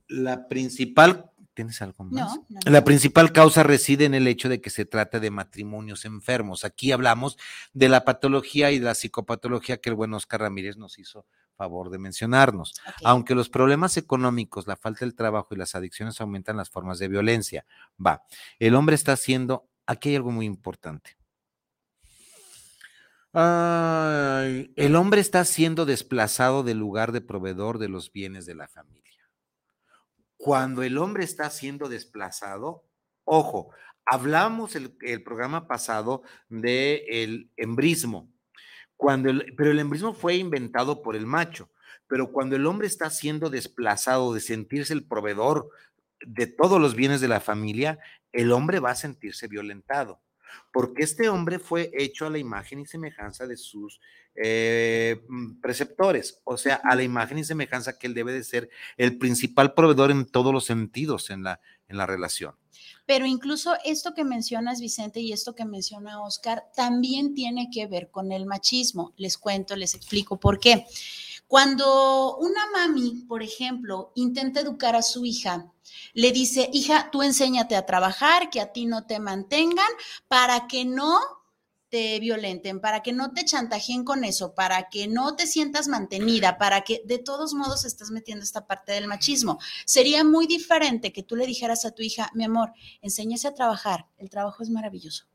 La 0.07 0.47
principal 0.47 1.31
¿Tienes 1.57 1.81
algo 1.81 2.03
más? 2.03 2.39
La 2.67 2.83
principal 2.83 3.31
causa 3.31 3.63
reside 3.63 4.05
en 4.05 4.13
el 4.13 4.27
hecho 4.27 4.47
de 4.47 4.61
que 4.61 4.69
se 4.69 4.85
trata 4.85 5.19
de 5.19 5.31
matrimonios 5.31 6.05
enfermos. 6.05 6.63
Aquí 6.63 6.91
hablamos 6.91 7.35
de 7.73 7.89
la 7.89 8.05
patología 8.05 8.69
y 8.69 8.77
de 8.77 8.85
la 8.85 8.93
psicopatología 8.93 9.77
que 9.77 9.89
el 9.89 9.95
buen 9.95 10.13
Oscar 10.13 10.41
Ramírez 10.41 10.77
nos 10.77 10.99
hizo 10.99 11.25
favor 11.57 11.89
de 11.89 11.97
mencionarnos. 11.97 12.73
Aunque 13.03 13.35
los 13.35 13.49
problemas 13.49 13.97
económicos, 13.97 14.67
la 14.67 14.77
falta 14.77 15.03
del 15.03 15.15
trabajo 15.15 15.53
y 15.53 15.57
las 15.57 15.75
adicciones 15.75 16.21
aumentan 16.21 16.55
las 16.55 16.69
formas 16.69 16.99
de 16.99 17.07
violencia. 17.09 17.65
Va, 18.03 18.23
el 18.59 18.75
hombre 18.75 18.95
está 18.95 19.13
haciendo, 19.13 19.67
aquí 19.85 20.09
hay 20.09 20.15
algo 20.15 20.31
muy 20.31 20.45
importante. 20.45 21.17
el 23.33 24.95
hombre 24.95 25.21
está 25.21 25.43
siendo 25.45 25.85
desplazado 25.85 26.63
del 26.63 26.77
lugar 26.77 27.11
de 27.11 27.21
proveedor 27.21 27.77
de 27.77 27.89
los 27.89 28.11
bienes 28.11 28.47
de 28.47 28.55
la 28.55 28.67
familia 28.67 29.29
Cuando 30.37 30.81
el 30.81 30.97
hombre 30.97 31.23
está 31.23 31.49
siendo 31.51 31.87
desplazado, 31.87 32.85
ojo, 33.25 33.69
hablamos 34.05 34.75
el, 34.75 34.97
el 35.01 35.21
programa 35.23 35.67
pasado 35.67 36.23
del 36.49 37.03
el 37.09 37.51
embrismo, 37.57 38.31
cuando 38.97 39.29
el, 39.29 39.53
pero 39.55 39.71
el 39.71 39.79
embrismo 39.79 40.13
fue 40.13 40.35
inventado 40.35 41.01
por 41.01 41.15
el 41.15 41.25
macho, 41.25 41.69
pero 42.07 42.31
cuando 42.31 42.55
el 42.55 42.65
hombre 42.65 42.87
está 42.87 43.09
siendo 43.09 43.49
desplazado 43.49 44.33
de 44.33 44.41
sentirse 44.41 44.93
el 44.93 45.05
proveedor 45.05 45.69
de 46.25 46.47
todos 46.47 46.81
los 46.81 46.95
bienes 46.95 47.21
de 47.21 47.27
la 47.27 47.39
familia, 47.39 47.99
el 48.31 48.51
hombre 48.51 48.79
va 48.79 48.91
a 48.91 48.95
sentirse 48.95 49.47
violentado 49.47 50.21
porque 50.71 51.03
este 51.03 51.29
hombre 51.29 51.59
fue 51.59 51.91
hecho 51.93 52.25
a 52.25 52.29
la 52.29 52.37
imagen 52.37 52.79
y 52.79 52.85
semejanza 52.85 53.47
de 53.47 53.57
sus 53.57 53.99
eh, 54.35 55.21
mm, 55.27 55.61
preceptores, 55.61 56.41
o 56.43 56.57
sea, 56.57 56.75
a 56.83 56.95
la 56.95 57.03
imagen 57.03 57.39
y 57.39 57.43
semejanza 57.43 57.97
que 57.97 58.07
él 58.07 58.13
debe 58.13 58.33
de 58.33 58.43
ser 58.43 58.69
el 58.97 59.17
principal 59.17 59.73
proveedor 59.73 60.11
en 60.11 60.25
todos 60.25 60.53
los 60.53 60.65
sentidos 60.65 61.29
en 61.29 61.43
la, 61.43 61.59
en 61.87 61.97
la 61.97 62.05
relación. 62.05 62.55
Pero 63.07 63.25
incluso 63.25 63.75
esto 63.85 64.13
que 64.13 64.25
mencionas, 64.25 64.81
Vicente, 64.81 65.21
y 65.21 65.31
esto 65.31 65.55
que 65.55 65.65
menciona 65.65 66.21
Oscar, 66.21 66.65
también 66.75 67.33
tiene 67.33 67.69
que 67.71 67.87
ver 67.87 68.11
con 68.11 68.31
el 68.33 68.45
machismo. 68.45 69.13
Les 69.15 69.37
cuento, 69.37 69.75
les 69.77 69.95
explico 69.95 70.39
por 70.39 70.59
qué. 70.59 70.85
Cuando 71.47 72.35
una 72.35 72.69
mami, 72.73 73.23
por 73.27 73.41
ejemplo, 73.41 74.11
intenta 74.15 74.59
educar 74.59 74.97
a 74.97 75.01
su 75.01 75.23
hija, 75.23 75.71
le 76.13 76.33
dice, 76.33 76.69
hija, 76.73 77.09
tú 77.09 77.23
enséñate 77.23 77.77
a 77.77 77.85
trabajar, 77.85 78.49
que 78.49 78.59
a 78.59 78.73
ti 78.73 78.85
no 78.85 79.05
te 79.05 79.19
mantengan, 79.19 79.87
para 80.27 80.67
que 80.67 80.83
no 80.83 81.17
te 81.89 82.19
violenten, 82.19 82.81
para 82.81 83.01
que 83.01 83.13
no 83.13 83.31
te 83.31 83.45
chantajeen 83.45 84.03
con 84.03 84.23
eso, 84.23 84.53
para 84.53 84.89
que 84.89 85.07
no 85.07 85.35
te 85.35 85.47
sientas 85.47 85.87
mantenida, 85.87 86.57
para 86.57 86.81
que 86.81 87.01
de 87.05 87.17
todos 87.17 87.53
modos 87.53 87.85
estás 87.85 88.11
metiendo 88.11 88.43
esta 88.43 88.67
parte 88.67 88.91
del 88.91 89.07
machismo. 89.07 89.59
Sería 89.85 90.23
muy 90.23 90.47
diferente 90.47 91.13
que 91.13 91.23
tú 91.23 91.35
le 91.35 91.45
dijeras 91.45 91.85
a 91.85 91.91
tu 91.91 92.03
hija, 92.03 92.29
mi 92.33 92.43
amor, 92.43 92.73
enséñese 93.01 93.47
a 93.47 93.53
trabajar, 93.53 94.07
el 94.17 94.29
trabajo 94.29 94.63
es 94.63 94.69
maravilloso. 94.69 95.25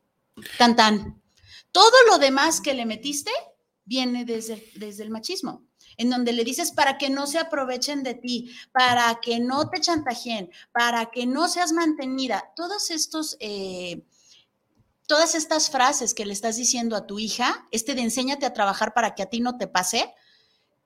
Tan 0.58 0.76
tan. 0.76 1.22
Todo 1.70 1.96
lo 2.08 2.18
demás 2.18 2.60
que 2.60 2.74
le 2.74 2.86
metiste 2.86 3.30
viene 3.84 4.24
desde, 4.24 4.70
desde 4.76 5.02
el 5.02 5.10
machismo 5.10 5.64
en 5.96 6.10
donde 6.10 6.32
le 6.32 6.44
dices 6.44 6.72
para 6.72 6.98
que 6.98 7.10
no 7.10 7.26
se 7.26 7.38
aprovechen 7.38 8.02
de 8.02 8.14
ti, 8.14 8.50
para 8.72 9.20
que 9.20 9.40
no 9.40 9.68
te 9.68 9.80
chantajeen, 9.80 10.50
para 10.72 11.10
que 11.10 11.26
no 11.26 11.48
seas 11.48 11.72
mantenida. 11.72 12.52
Todos 12.56 12.90
estos, 12.90 13.36
eh, 13.40 14.02
todas 15.06 15.34
estas 15.34 15.70
frases 15.70 16.14
que 16.14 16.26
le 16.26 16.32
estás 16.32 16.56
diciendo 16.56 16.96
a 16.96 17.06
tu 17.06 17.18
hija, 17.18 17.66
este 17.70 17.94
de 17.94 18.02
enséñate 18.02 18.46
a 18.46 18.52
trabajar 18.52 18.94
para 18.94 19.14
que 19.14 19.22
a 19.22 19.26
ti 19.26 19.40
no 19.40 19.56
te 19.56 19.66
pase, 19.66 20.12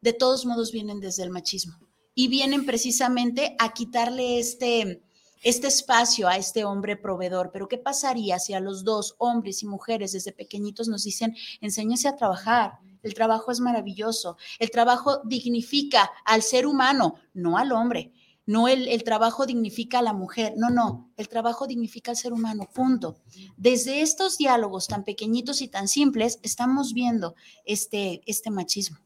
de 0.01 0.13
todos 0.13 0.47
modos 0.47 0.73
vienen 0.73 1.01
desde 1.01 1.23
el 1.23 1.31
machismo 1.31 1.79
y 2.15 2.29
vienen 2.29 2.65
precisamente 2.65 3.55
a 3.59 3.73
quitarle 3.75 4.39
este, 4.39 5.03
este 5.43 5.67
espacio 5.67 6.29
a 6.29 6.37
este 6.37 6.65
hombre 6.65 6.97
proveedor. 6.97 7.51
Pero 7.53 7.69
¿qué 7.69 7.77
pasaría 7.77 8.39
si 8.39 8.55
a 8.55 8.61
los 8.61 8.85
dos, 8.85 9.15
hombres 9.19 9.63
y 9.63 9.67
mujeres, 9.67 10.13
desde 10.13 10.33
pequeñitos 10.33 10.89
nos 10.89 11.05
dicen, 11.05 11.37
enséñese 11.61 12.09
a 12.09 12.17
trabajar? 12.17 12.79
El 13.03 13.15
trabajo 13.15 13.53
es 13.53 13.61
maravilloso. 13.61 14.39
El 14.59 14.71
trabajo 14.71 15.21
dignifica 15.25 16.11
al 16.25 16.43
ser 16.43 16.67
humano, 16.67 17.17
no 17.35 17.59
al 17.59 17.71
hombre. 17.73 18.13
No 18.47 18.69
el, 18.69 18.89
el, 18.89 19.03
trabajo 19.03 19.45
dignifica 19.45 19.99
a 19.99 20.03
la 20.03 20.13
mujer, 20.13 20.55
no, 20.57 20.71
no, 20.71 21.11
el 21.17 21.29
trabajo 21.29 21.67
dignifica 21.67 22.13
al 22.13 22.17
ser 22.17 22.33
humano, 22.33 22.69
punto. 22.73 23.19
Desde 23.57 24.01
estos 24.03 24.39
diálogos 24.39 24.87
tan 24.87 25.05
pequeñitos 25.05 25.61
y 25.61 25.69
tan 25.69 25.89
simples, 25.89 26.39
estamos 26.43 26.95
viendo 26.95 27.35
este, 27.65 28.23
este 28.27 28.51
machismo. 28.51 28.99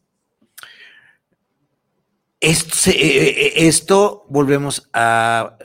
Esto, 2.39 2.91
eh, 2.91 2.95
eh, 2.95 3.53
esto 3.67 4.25
volvemos 4.29 4.89
a 4.93 5.59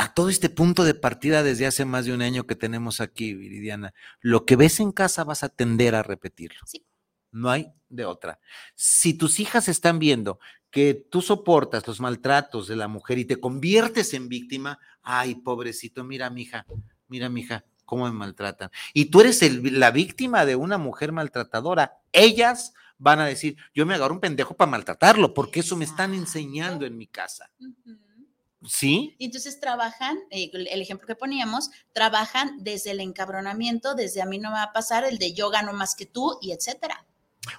a 0.00 0.14
todo 0.14 0.30
este 0.30 0.48
punto 0.48 0.84
de 0.84 0.94
partida 0.94 1.42
desde 1.42 1.66
hace 1.66 1.84
más 1.84 2.06
de 2.06 2.14
un 2.14 2.22
año 2.22 2.46
que 2.46 2.56
tenemos 2.56 3.00
aquí, 3.00 3.34
Viridiana. 3.34 3.92
Lo 4.20 4.46
que 4.46 4.56
ves 4.56 4.80
en 4.80 4.92
casa 4.92 5.24
vas 5.24 5.42
a 5.42 5.48
tender 5.48 5.94
a 5.94 6.02
repetirlo. 6.02 6.60
Sí. 6.66 6.86
No 7.32 7.50
hay 7.50 7.72
de 7.88 8.06
otra. 8.06 8.40
Si 8.74 9.14
tus 9.14 9.40
hijas 9.40 9.68
están 9.68 9.98
viendo 9.98 10.40
que 10.70 10.94
tú 10.94 11.20
soportas 11.20 11.86
los 11.86 12.00
maltratos 12.00 12.68
de 12.68 12.76
la 12.76 12.88
mujer 12.88 13.18
y 13.18 13.24
te 13.24 13.40
conviertes 13.40 14.14
en 14.14 14.28
víctima, 14.28 14.78
ay, 15.02 15.34
pobrecito, 15.36 16.04
mira, 16.04 16.30
mija, 16.30 16.66
mira, 17.08 17.28
mija, 17.28 17.64
cómo 17.84 18.04
me 18.04 18.12
maltratan. 18.12 18.70
Y 18.94 19.06
tú 19.06 19.20
eres 19.20 19.42
la 19.72 19.90
víctima 19.90 20.46
de 20.46 20.56
una 20.56 20.78
mujer 20.78 21.10
maltratadora. 21.10 21.98
Ellas 22.12 22.72
van 22.98 23.18
a 23.18 23.26
decir, 23.26 23.56
yo 23.74 23.84
me 23.84 23.94
agarro 23.94 24.14
un 24.14 24.20
pendejo 24.20 24.54
para 24.54 24.70
maltratarlo, 24.70 25.34
porque 25.34 25.60
eso 25.60 25.76
me 25.76 25.84
están 25.84 26.14
enseñando 26.14 26.86
en 26.86 26.96
mi 26.96 27.08
casa. 27.08 27.50
Sí. 28.64 29.16
Y 29.18 29.24
entonces 29.24 29.58
trabajan, 29.58 30.18
eh, 30.30 30.50
el 30.52 30.82
ejemplo 30.82 31.06
que 31.06 31.16
poníamos, 31.16 31.70
trabajan 31.92 32.62
desde 32.62 32.90
el 32.90 33.00
encabronamiento, 33.00 33.94
desde 33.94 34.20
a 34.20 34.26
mí 34.26 34.38
no 34.38 34.50
me 34.50 34.56
va 34.56 34.64
a 34.64 34.72
pasar, 34.72 35.04
el 35.04 35.18
de 35.18 35.32
yo 35.32 35.50
gano 35.50 35.72
más 35.72 35.94
que 35.94 36.06
tú 36.06 36.38
y 36.42 36.52
etcétera. 36.52 37.06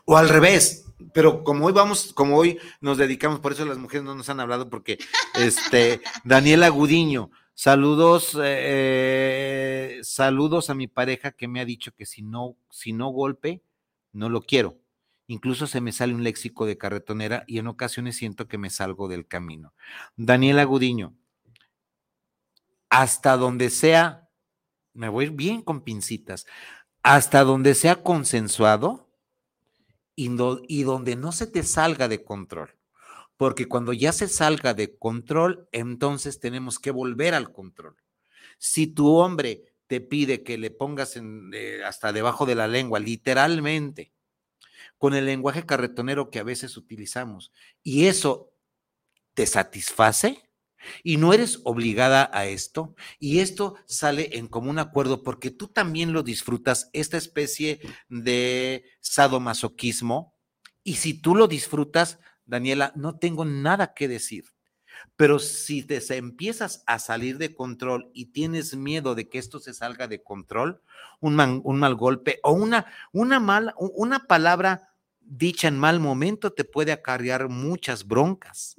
O 0.05 0.17
al 0.17 0.29
revés, 0.29 0.85
pero 1.13 1.43
como 1.43 1.65
hoy 1.65 1.73
vamos, 1.73 2.13
como 2.13 2.37
hoy 2.37 2.59
nos 2.79 2.97
dedicamos, 2.97 3.39
por 3.39 3.53
eso 3.53 3.65
las 3.65 3.77
mujeres 3.77 4.03
no 4.03 4.15
nos 4.15 4.29
han 4.29 4.39
hablado, 4.39 4.69
porque 4.69 4.99
este, 5.35 6.01
Daniela 6.23 6.69
Gudiño, 6.69 7.31
saludos, 7.53 8.37
eh, 8.41 9.99
saludos 10.03 10.69
a 10.69 10.75
mi 10.75 10.87
pareja 10.87 11.31
que 11.31 11.47
me 11.47 11.59
ha 11.59 11.65
dicho 11.65 11.91
que 11.93 12.05
si 12.05 12.21
no, 12.21 12.55
si 12.69 12.93
no 12.93 13.09
golpe, 13.09 13.61
no 14.13 14.29
lo 14.29 14.41
quiero. 14.41 14.77
Incluso 15.27 15.65
se 15.65 15.79
me 15.79 15.93
sale 15.93 16.13
un 16.13 16.23
léxico 16.23 16.65
de 16.65 16.77
carretonera 16.77 17.45
y 17.47 17.59
en 17.59 17.67
ocasiones 17.67 18.17
siento 18.17 18.47
que 18.47 18.57
me 18.57 18.69
salgo 18.69 19.07
del 19.07 19.27
camino. 19.27 19.73
Daniela 20.17 20.65
Gudiño, 20.65 21.15
hasta 22.89 23.37
donde 23.37 23.69
sea, 23.69 24.29
me 24.93 25.07
voy 25.07 25.29
bien 25.29 25.61
con 25.61 25.81
pincitas, 25.81 26.45
hasta 27.01 27.45
donde 27.45 27.75
sea 27.75 28.03
consensuado 28.03 29.10
y, 30.15 30.29
y 30.67 30.83
donde 30.83 31.15
no 31.15 31.31
se 31.31 31.47
te 31.47 31.63
salga 31.63 32.07
de 32.07 32.23
control. 32.23 32.77
Porque 33.37 33.67
cuando 33.67 33.93
ya 33.93 34.13
se 34.13 34.27
salga 34.27 34.73
de 34.73 34.97
control, 34.97 35.67
entonces 35.71 36.39
tenemos 36.39 36.79
que 36.79 36.91
volver 36.91 37.33
al 37.33 37.51
control. 37.51 37.95
Si 38.57 38.87
tu 38.87 39.15
hombre 39.15 39.65
te 39.87 39.99
pide 39.99 40.43
que 40.43 40.57
le 40.57 40.71
pongas 40.71 41.17
eh, 41.17 41.81
hasta 41.83 42.13
debajo 42.13 42.45
de 42.45 42.55
la 42.55 42.67
lengua, 42.67 42.99
literalmente, 42.99 44.13
con 44.97 45.15
el 45.15 45.25
lenguaje 45.25 45.65
carretonero 45.65 46.29
que 46.29 46.39
a 46.39 46.43
veces 46.43 46.77
utilizamos. 46.77 47.51
Y 47.83 48.05
eso 48.05 48.53
te 49.33 49.45
satisface 49.47 50.50
y 51.03 51.17
no 51.17 51.33
eres 51.33 51.59
obligada 51.63 52.29
a 52.33 52.45
esto. 52.45 52.95
Y 53.19 53.39
esto 53.39 53.75
sale 53.85 54.37
en 54.37 54.47
común 54.47 54.79
acuerdo 54.79 55.23
porque 55.23 55.51
tú 55.51 55.67
también 55.67 56.13
lo 56.13 56.23
disfrutas, 56.23 56.89
esta 56.93 57.17
especie 57.17 57.79
de 58.09 58.85
sadomasoquismo. 58.99 60.35
Y 60.83 60.95
si 60.95 61.13
tú 61.13 61.35
lo 61.35 61.47
disfrutas, 61.47 62.19
Daniela, 62.45 62.91
no 62.95 63.17
tengo 63.17 63.45
nada 63.45 63.93
que 63.93 64.07
decir. 64.07 64.45
Pero 65.15 65.39
si 65.39 65.83
te 65.83 66.01
empiezas 66.15 66.83
a 66.85 66.99
salir 66.99 67.37
de 67.37 67.55
control 67.55 68.11
y 68.13 68.27
tienes 68.27 68.75
miedo 68.75 69.15
de 69.15 69.29
que 69.29 69.39
esto 69.39 69.59
se 69.59 69.73
salga 69.73 70.07
de 70.07 70.23
control, 70.23 70.81
un, 71.19 71.35
mal 71.35 71.95
golpe 71.95 72.39
o 72.43 72.51
una, 72.51 72.85
una, 73.11 73.39
mala, 73.39 73.73
una 73.77 74.27
palabra 74.27 74.95
dicha 75.19 75.67
en 75.67 75.77
mal 75.77 75.99
momento 75.99 76.51
te 76.51 76.65
puede 76.65 76.91
acarrear 76.91 77.49
muchas 77.49 78.05
broncas. 78.05 78.75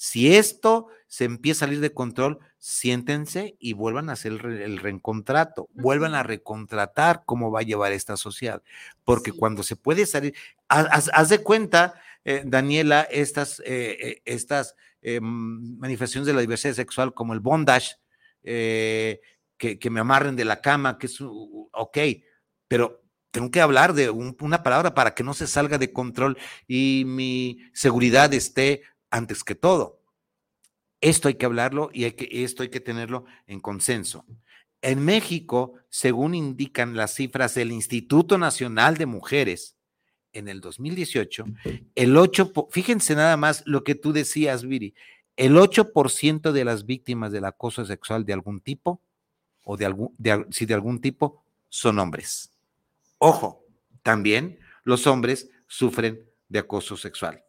Si 0.00 0.32
esto 0.36 0.86
se 1.08 1.24
empieza 1.24 1.64
a 1.64 1.66
salir 1.66 1.80
de 1.80 1.92
control, 1.92 2.38
siéntense 2.58 3.56
y 3.58 3.72
vuelvan 3.72 4.08
a 4.08 4.12
hacer 4.12 4.30
el, 4.32 4.78
reencontrato, 4.78 5.68
vuelvan 5.74 6.14
a 6.14 6.22
recontratar 6.22 7.24
cómo 7.26 7.50
va 7.50 7.60
a 7.60 7.64
llevar 7.64 7.90
esta 7.90 8.16
sociedad, 8.16 8.62
porque 9.04 9.32
cuando 9.32 9.64
se 9.64 9.74
puede 9.74 10.06
salir, 10.06 10.34
haz, 10.68 11.28
de 11.28 11.42
cuenta, 11.42 12.00
eh, 12.24 12.44
Daniela, 12.46 13.08
estas, 13.10 13.58
eh, 13.66 13.98
eh, 14.00 14.22
estas 14.24 14.76
manifestaciones 15.20 16.28
de 16.28 16.32
la 16.32 16.42
diversidad 16.42 16.74
sexual 16.74 17.12
como 17.12 17.34
el 17.34 17.40
bondage, 17.40 17.96
que, 18.44 19.20
que, 19.56 19.90
me 19.90 19.98
amarren 19.98 20.36
de 20.36 20.44
la 20.44 20.60
cama, 20.60 20.96
que 20.96 21.06
es, 21.06 21.18
ok, 21.20 21.98
pero 22.68 23.02
tengo 23.32 23.50
que 23.50 23.60
hablar 23.60 23.94
de 23.94 24.10
una 24.10 24.62
palabra 24.62 24.94
para 24.94 25.14
que 25.14 25.24
no 25.24 25.34
se 25.34 25.48
salga 25.48 25.76
de 25.76 25.92
control 25.92 26.38
y 26.68 27.02
mi 27.04 27.58
seguridad 27.72 28.32
esté 28.32 28.82
antes 29.10 29.44
que 29.44 29.54
todo. 29.54 30.00
Esto 31.00 31.28
hay 31.28 31.34
que 31.34 31.46
hablarlo 31.46 31.90
y 31.92 32.04
hay 32.04 32.12
que, 32.12 32.28
esto 32.44 32.62
hay 32.62 32.70
que 32.70 32.80
tenerlo 32.80 33.24
en 33.46 33.60
consenso. 33.60 34.24
En 34.82 35.04
México, 35.04 35.74
según 35.88 36.34
indican 36.34 36.96
las 36.96 37.14
cifras 37.14 37.54
del 37.54 37.72
Instituto 37.72 38.38
Nacional 38.38 38.96
de 38.96 39.06
Mujeres, 39.06 39.76
en 40.32 40.48
el 40.48 40.60
2018, 40.60 41.46
el 41.94 42.16
8, 42.16 42.52
fíjense 42.70 43.14
nada 43.14 43.36
más 43.36 43.62
lo 43.66 43.82
que 43.82 43.94
tú 43.94 44.12
decías, 44.12 44.64
Viri, 44.64 44.94
el 45.36 45.56
8% 45.56 46.52
de 46.52 46.64
las 46.64 46.84
víctimas 46.84 47.32
del 47.32 47.44
acoso 47.44 47.84
sexual 47.84 48.24
de 48.24 48.32
algún 48.32 48.60
tipo, 48.60 49.00
o 49.64 49.76
de 49.76 49.86
algún, 49.86 50.14
si 50.50 50.66
de 50.66 50.74
algún 50.74 51.00
tipo, 51.00 51.44
son 51.68 51.98
hombres. 51.98 52.50
Ojo, 53.18 53.64
también 54.02 54.58
los 54.84 55.06
hombres 55.06 55.50
sufren 55.66 56.24
de 56.48 56.58
acoso 56.58 56.96
sexual. 56.96 57.44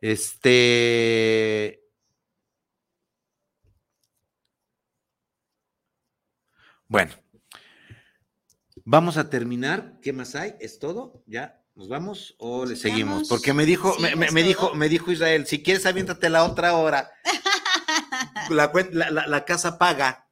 Este. 0.00 1.82
Bueno, 6.86 7.12
vamos 8.84 9.16
a 9.16 9.28
terminar. 9.28 9.98
¿Qué 10.00 10.12
más 10.12 10.34
hay? 10.34 10.54
¿Es 10.60 10.78
todo? 10.78 11.22
¿Ya? 11.26 11.62
¿Nos 11.74 11.88
vamos 11.88 12.34
o 12.38 12.64
le 12.64 12.76
seguimos? 12.76 13.28
Porque 13.28 13.52
me 13.52 13.64
dijo, 13.64 13.94
me, 13.98 14.42
dijo, 14.42 14.74
me 14.74 14.88
dijo 14.88 15.12
Israel, 15.12 15.46
si 15.46 15.62
quieres 15.62 15.86
aviéntate 15.86 16.28
la 16.30 16.44
otra 16.44 16.74
hora. 16.74 17.10
La 18.50 19.44
casa 19.44 19.78
paga. 19.78 20.28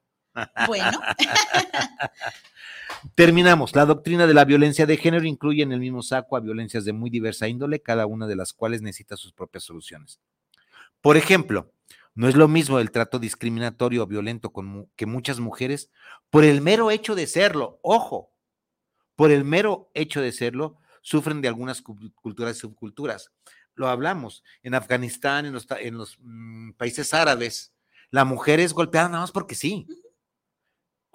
Bueno. 0.67 1.01
Terminamos. 3.15 3.75
La 3.75 3.87
doctrina 3.87 4.27
de 4.27 4.35
la 4.35 4.45
violencia 4.45 4.87
de 4.87 4.97
género 4.97 5.25
incluye 5.27 5.63
en 5.63 5.73
el 5.73 5.81
mismo 5.81 6.03
saco 6.03 6.37
a 6.37 6.41
violencias 6.41 6.85
de 6.85 6.93
muy 6.93 7.11
diversa 7.11 7.49
índole, 7.49 7.81
cada 7.81 8.07
una 8.07 8.27
de 8.27 8.37
las 8.37 8.53
cuales 8.53 8.83
necesita 8.83 9.17
sus 9.17 9.33
propias 9.33 9.65
soluciones. 9.65 10.21
Por 11.01 11.17
ejemplo, 11.17 11.73
no 12.15 12.29
es 12.29 12.35
lo 12.35 12.49
mismo 12.49 12.79
el 12.79 12.91
trato 12.91 13.19
discriminatorio 13.19 14.03
o 14.03 14.07
violento 14.07 14.51
con 14.53 14.89
que 14.97 15.07
muchas 15.07 15.41
mujeres, 15.41 15.91
por 16.31 16.45
el 16.45 16.61
mero 16.61 16.91
hecho 16.91 17.15
de 17.15 17.27
serlo, 17.27 17.79
ojo, 17.83 18.31
por 19.15 19.31
el 19.31 19.45
mero 19.45 19.91
hecho 19.95 20.21
de 20.21 20.33
serlo, 20.33 20.79
sufren 21.03 21.41
de 21.41 21.49
algunas 21.49 21.83
cu- 21.83 21.97
culturas 22.15 22.57
y 22.57 22.61
subculturas. 22.61 23.31
Lo 23.75 23.89
hablamos 23.89 24.43
en 24.63 24.75
Afganistán, 24.75 25.47
en 25.47 25.53
los, 25.53 25.67
en 25.81 25.97
los 25.99 26.17
mm, 26.21 26.73
países 26.73 27.13
árabes, 27.15 27.73
la 28.11 28.25
mujer 28.25 28.61
es 28.61 28.73
golpeada 28.73 29.09
nada 29.09 29.21
más 29.21 29.33
porque 29.33 29.55
sí. 29.55 29.87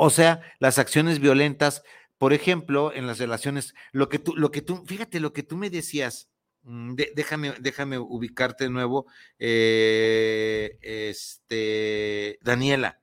O 0.03 0.09
sea, 0.09 0.41
las 0.57 0.79
acciones 0.79 1.19
violentas, 1.19 1.83
por 2.17 2.33
ejemplo, 2.33 2.91
en 2.91 3.05
las 3.05 3.19
relaciones, 3.19 3.75
lo 3.91 4.09
que 4.09 4.17
tú, 4.17 4.35
lo 4.35 4.49
que 4.49 4.63
tú, 4.63 4.83
fíjate, 4.83 5.19
lo 5.19 5.31
que 5.31 5.43
tú 5.43 5.57
me 5.57 5.69
decías, 5.69 6.27
mm, 6.63 6.95
déjame, 7.15 7.53
déjame 7.59 7.99
ubicarte 7.99 8.63
de 8.63 8.71
nuevo, 8.71 9.05
eh, 9.37 10.79
este, 10.81 12.39
Daniela, 12.41 12.99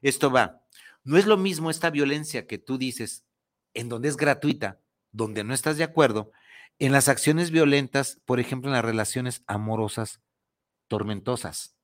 esto 0.00 0.30
va, 0.30 0.62
no 1.04 1.18
es 1.18 1.26
lo 1.26 1.36
mismo 1.36 1.68
esta 1.68 1.90
violencia 1.90 2.46
que 2.46 2.56
tú 2.56 2.78
dices, 2.78 3.26
en 3.74 3.90
donde 3.90 4.08
es 4.08 4.16
gratuita, 4.16 4.80
donde 5.10 5.44
no 5.44 5.52
estás 5.52 5.76
de 5.76 5.84
acuerdo, 5.84 6.32
en 6.78 6.92
las 6.92 7.08
acciones 7.08 7.50
violentas, 7.50 8.22
por 8.24 8.40
ejemplo, 8.40 8.70
en 8.70 8.74
las 8.76 8.84
relaciones 8.86 9.42
amorosas 9.46 10.22
tormentosas. 10.88 11.76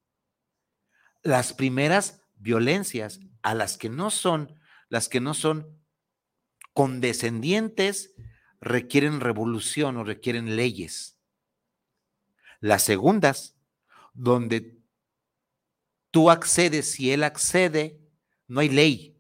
Las 1.23 1.53
primeras 1.53 2.23
violencias 2.39 3.21
a 3.43 3.55
las 3.55 3.77
que 3.77 3.89
no 3.89 4.11
son, 4.11 4.59
las 4.89 5.09
que 5.09 5.21
no 5.21 5.35
son 5.35 5.79
condescendientes, 6.73 8.15
requieren 8.61 9.21
revolución 9.21 9.97
o 9.97 10.05
requieren 10.05 10.57
leyes. 10.57 11.19
Las 12.61 12.83
segundas, 12.83 13.57
donde 14.15 14.79
tú 16.11 16.31
accedes 16.31 16.99
y 16.99 17.13
él 17.13 17.23
accede, 17.23 18.01
no 18.47 18.61
hay 18.61 18.69
ley. 18.69 19.15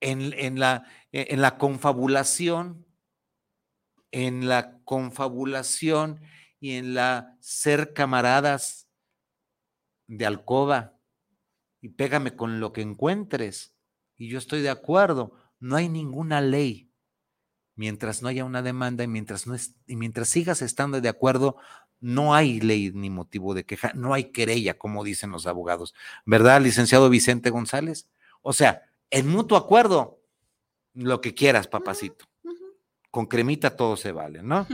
En, 0.00 0.34
en 0.34 0.58
la, 0.58 0.86
en 1.12 1.40
la 1.40 1.56
confabulación, 1.56 2.86
en 4.10 4.48
la 4.48 4.78
confabulación 4.84 6.20
y 6.60 6.72
en 6.72 6.94
la 6.94 7.36
ser 7.40 7.94
camaradas 7.94 8.88
de 10.06 10.26
alcoba 10.26 10.93
y 11.84 11.90
pégame 11.90 12.34
con 12.34 12.60
lo 12.60 12.72
que 12.72 12.80
encuentres. 12.80 13.74
Y 14.16 14.28
yo 14.28 14.38
estoy 14.38 14.62
de 14.62 14.70
acuerdo, 14.70 15.34
no 15.60 15.76
hay 15.76 15.90
ninguna 15.90 16.40
ley. 16.40 16.90
Mientras 17.74 18.22
no 18.22 18.28
haya 18.28 18.46
una 18.46 18.62
demanda 18.62 19.04
y 19.04 19.06
mientras, 19.06 19.46
no 19.46 19.54
es, 19.54 19.74
y 19.86 19.96
mientras 19.96 20.30
sigas 20.30 20.62
estando 20.62 21.02
de 21.02 21.10
acuerdo, 21.10 21.58
no 22.00 22.34
hay 22.34 22.58
ley 22.58 22.90
ni 22.94 23.10
motivo 23.10 23.52
de 23.52 23.66
queja, 23.66 23.92
no 23.94 24.14
hay 24.14 24.32
querella, 24.32 24.78
como 24.78 25.04
dicen 25.04 25.30
los 25.30 25.46
abogados. 25.46 25.94
¿Verdad, 26.24 26.62
licenciado 26.62 27.10
Vicente 27.10 27.50
González? 27.50 28.08
O 28.40 28.54
sea, 28.54 28.84
en 29.10 29.28
mutuo 29.28 29.58
acuerdo, 29.58 30.22
lo 30.94 31.20
que 31.20 31.34
quieras, 31.34 31.68
papacito. 31.68 32.24
Con 33.14 33.26
cremita 33.26 33.76
todo 33.76 33.96
se 33.96 34.10
vale, 34.10 34.42
¿no? 34.42 34.66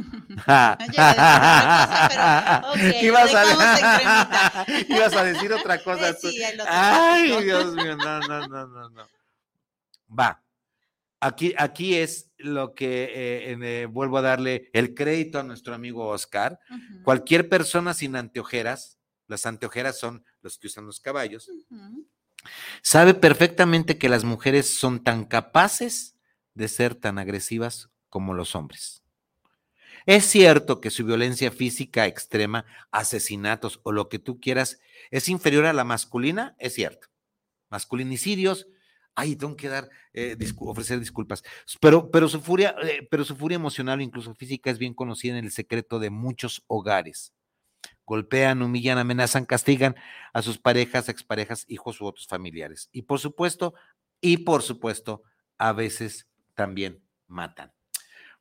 Ibas, 3.02 3.34
a, 3.34 4.66
ibas 4.88 5.14
a 5.14 5.24
decir 5.24 5.52
otra 5.52 5.84
cosa. 5.84 6.18
Tú. 6.18 6.28
lo 6.56 6.64
Ay. 6.66 7.44
Dios 7.44 7.74
mío, 7.74 7.98
no, 7.98 8.20
no, 8.20 8.48
no, 8.48 8.66
no, 8.66 8.88
no. 8.88 9.06
Va. 10.18 10.42
Aquí, 11.20 11.52
aquí 11.58 11.96
es 11.96 12.30
lo 12.38 12.74
que 12.74 13.12
eh, 13.14 13.58
eh, 13.60 13.84
vuelvo 13.84 14.16
a 14.16 14.22
darle 14.22 14.70
el 14.72 14.94
crédito 14.94 15.38
a 15.38 15.42
nuestro 15.42 15.74
amigo 15.74 16.08
Oscar. 16.08 16.58
Cualquier 17.04 17.50
persona 17.50 17.92
sin 17.92 18.16
anteojeras, 18.16 18.98
las 19.26 19.44
anteojeras 19.44 19.98
son 19.98 20.24
los 20.40 20.58
que 20.58 20.68
usan 20.68 20.86
los 20.86 20.98
caballos, 20.98 21.50
sabe 22.80 23.12
perfectamente 23.12 23.98
que 23.98 24.08
las 24.08 24.24
mujeres 24.24 24.78
son 24.78 25.04
tan 25.04 25.26
capaces 25.26 26.16
de 26.54 26.68
ser 26.68 26.94
tan 26.94 27.18
agresivas 27.18 27.89
como 28.10 28.34
los 28.34 28.54
hombres. 28.54 29.02
Es 30.06 30.24
cierto 30.24 30.80
que 30.80 30.90
su 30.90 31.04
violencia 31.04 31.50
física 31.50 32.06
extrema, 32.06 32.64
asesinatos 32.90 33.80
o 33.82 33.92
lo 33.92 34.08
que 34.08 34.18
tú 34.18 34.40
quieras, 34.40 34.80
es 35.10 35.28
inferior 35.28 35.66
a 35.66 35.72
la 35.72 35.84
masculina, 35.84 36.54
es 36.58 36.74
cierto. 36.74 37.08
Masculinicidios, 37.68 38.66
ay, 39.14 39.36
tengo 39.36 39.56
que 39.56 39.68
dar, 39.68 39.90
eh, 40.12 40.36
ofrecer 40.58 40.98
disculpas. 40.98 41.44
Pero, 41.80 42.10
pero, 42.10 42.28
su 42.28 42.40
furia, 42.40 42.74
eh, 42.82 43.06
pero 43.10 43.24
su 43.24 43.36
furia 43.36 43.56
emocional 43.56 44.00
o 44.00 44.02
incluso 44.02 44.34
física 44.34 44.70
es 44.70 44.78
bien 44.78 44.94
conocida 44.94 45.38
en 45.38 45.44
el 45.44 45.52
secreto 45.52 45.98
de 45.98 46.10
muchos 46.10 46.64
hogares. 46.66 47.32
Golpean, 48.06 48.62
humillan, 48.62 48.98
amenazan, 48.98 49.44
castigan 49.44 49.94
a 50.32 50.42
sus 50.42 50.58
parejas, 50.58 51.08
exparejas, 51.08 51.64
hijos 51.68 52.00
u 52.00 52.06
otros 52.06 52.26
familiares. 52.26 52.88
Y 52.90 53.02
por 53.02 53.20
supuesto, 53.20 53.74
y 54.20 54.38
por 54.38 54.62
supuesto, 54.62 55.22
a 55.58 55.72
veces 55.72 56.26
también 56.54 57.02
matan. 57.28 57.72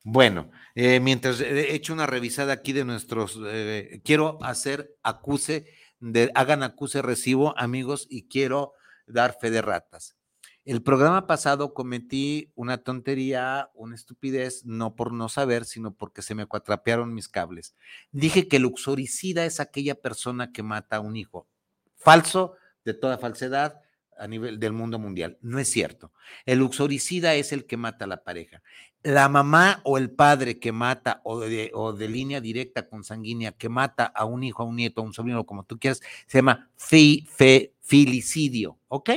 Bueno, 0.04 0.50
eh, 0.76 1.00
mientras 1.00 1.42
he 1.42 1.76
hecho 1.76 1.94
una 1.94 2.08
revisada 2.08 2.54
aquí 2.54 2.74
de 2.74 2.86
nuestros, 2.86 3.40
eh, 3.46 4.02
quiero 4.04 4.42
hacer 4.44 4.96
acuse, 5.04 5.66
de, 6.00 6.32
hagan 6.36 6.64
acuse 6.64 7.02
recibo, 7.02 7.58
amigos, 7.58 8.08
y 8.10 8.28
quiero 8.28 8.74
dar 9.08 9.38
fe 9.40 9.52
de 9.52 9.62
ratas. 9.62 10.16
El 10.64 10.84
programa 10.84 11.26
pasado 11.26 11.74
cometí 11.74 12.52
una 12.56 12.78
tontería, 12.78 13.70
una 13.74 13.96
estupidez, 13.96 14.66
no 14.66 14.96
por 14.96 15.12
no 15.12 15.28
saber, 15.28 15.66
sino 15.66 15.96
porque 15.96 16.22
se 16.22 16.36
me 16.36 16.46
cuatrapearon 16.46 17.14
mis 17.14 17.28
cables. 17.28 17.76
Dije 18.12 18.48
que 18.48 18.58
el 18.58 18.66
uxoricida 18.66 19.46
es 19.46 19.60
aquella 19.60 19.96
persona 19.96 20.52
que 20.52 20.62
mata 20.62 20.98
a 20.98 21.00
un 21.00 21.16
hijo. 21.16 21.48
Falso, 21.96 22.56
de 22.86 22.94
toda 22.94 23.18
falsedad, 23.18 23.82
a 24.20 24.28
nivel 24.28 24.60
del 24.60 24.74
mundo 24.74 25.00
mundial. 25.00 25.38
No 25.42 25.60
es 25.60 25.72
cierto. 25.72 26.12
El 26.46 26.62
uxoricida 26.62 27.34
es 27.36 27.52
el 27.52 27.66
que 27.66 27.78
mata 27.78 28.06
a 28.06 28.08
la 28.08 28.24
pareja. 28.24 28.62
La 29.02 29.30
mamá 29.30 29.82
o 29.86 29.98
el 29.98 30.12
padre 30.12 30.60
que 30.60 30.72
mata 30.72 31.22
o 31.24 31.40
de, 31.40 31.72
línea 32.10 32.42
directa 32.42 32.88
consanguínea 32.88 33.54
que 33.54 33.70
mata 33.70 34.06
a 34.06 34.26
un 34.26 34.44
hijo, 34.44 34.64
a 34.64 34.66
un 34.66 34.76
nieto, 34.76 35.02
a 35.02 35.06
un 35.06 35.14
sobrino, 35.14 35.46
como 35.46 35.64
tú 35.64 35.80
quieras, 35.80 36.02
se 36.28 36.40
llama 36.40 36.70
filicidio. 36.78 38.78
¿Ok? 38.90 39.12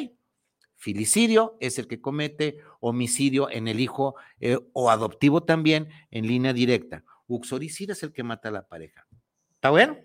Filicidio 0.77 1.57
es 1.61 1.79
el 1.79 1.87
que 1.87 2.01
comete 2.01 2.59
homicidio 2.81 3.51
en 3.51 3.69
el 3.69 3.81
hijo 3.81 4.17
eh, 4.41 4.59
o 4.73 4.91
adoptivo 4.91 5.45
también 5.45 5.89
en 6.11 6.27
línea 6.27 6.53
directa. 6.53 7.05
Uxoricida 7.29 7.93
es 7.93 8.03
el 8.03 8.13
que 8.13 8.25
mata 8.25 8.49
a 8.49 8.53
la 8.53 8.67
pareja. 8.67 9.07
¿Está 9.55 9.71
bueno? 9.71 9.97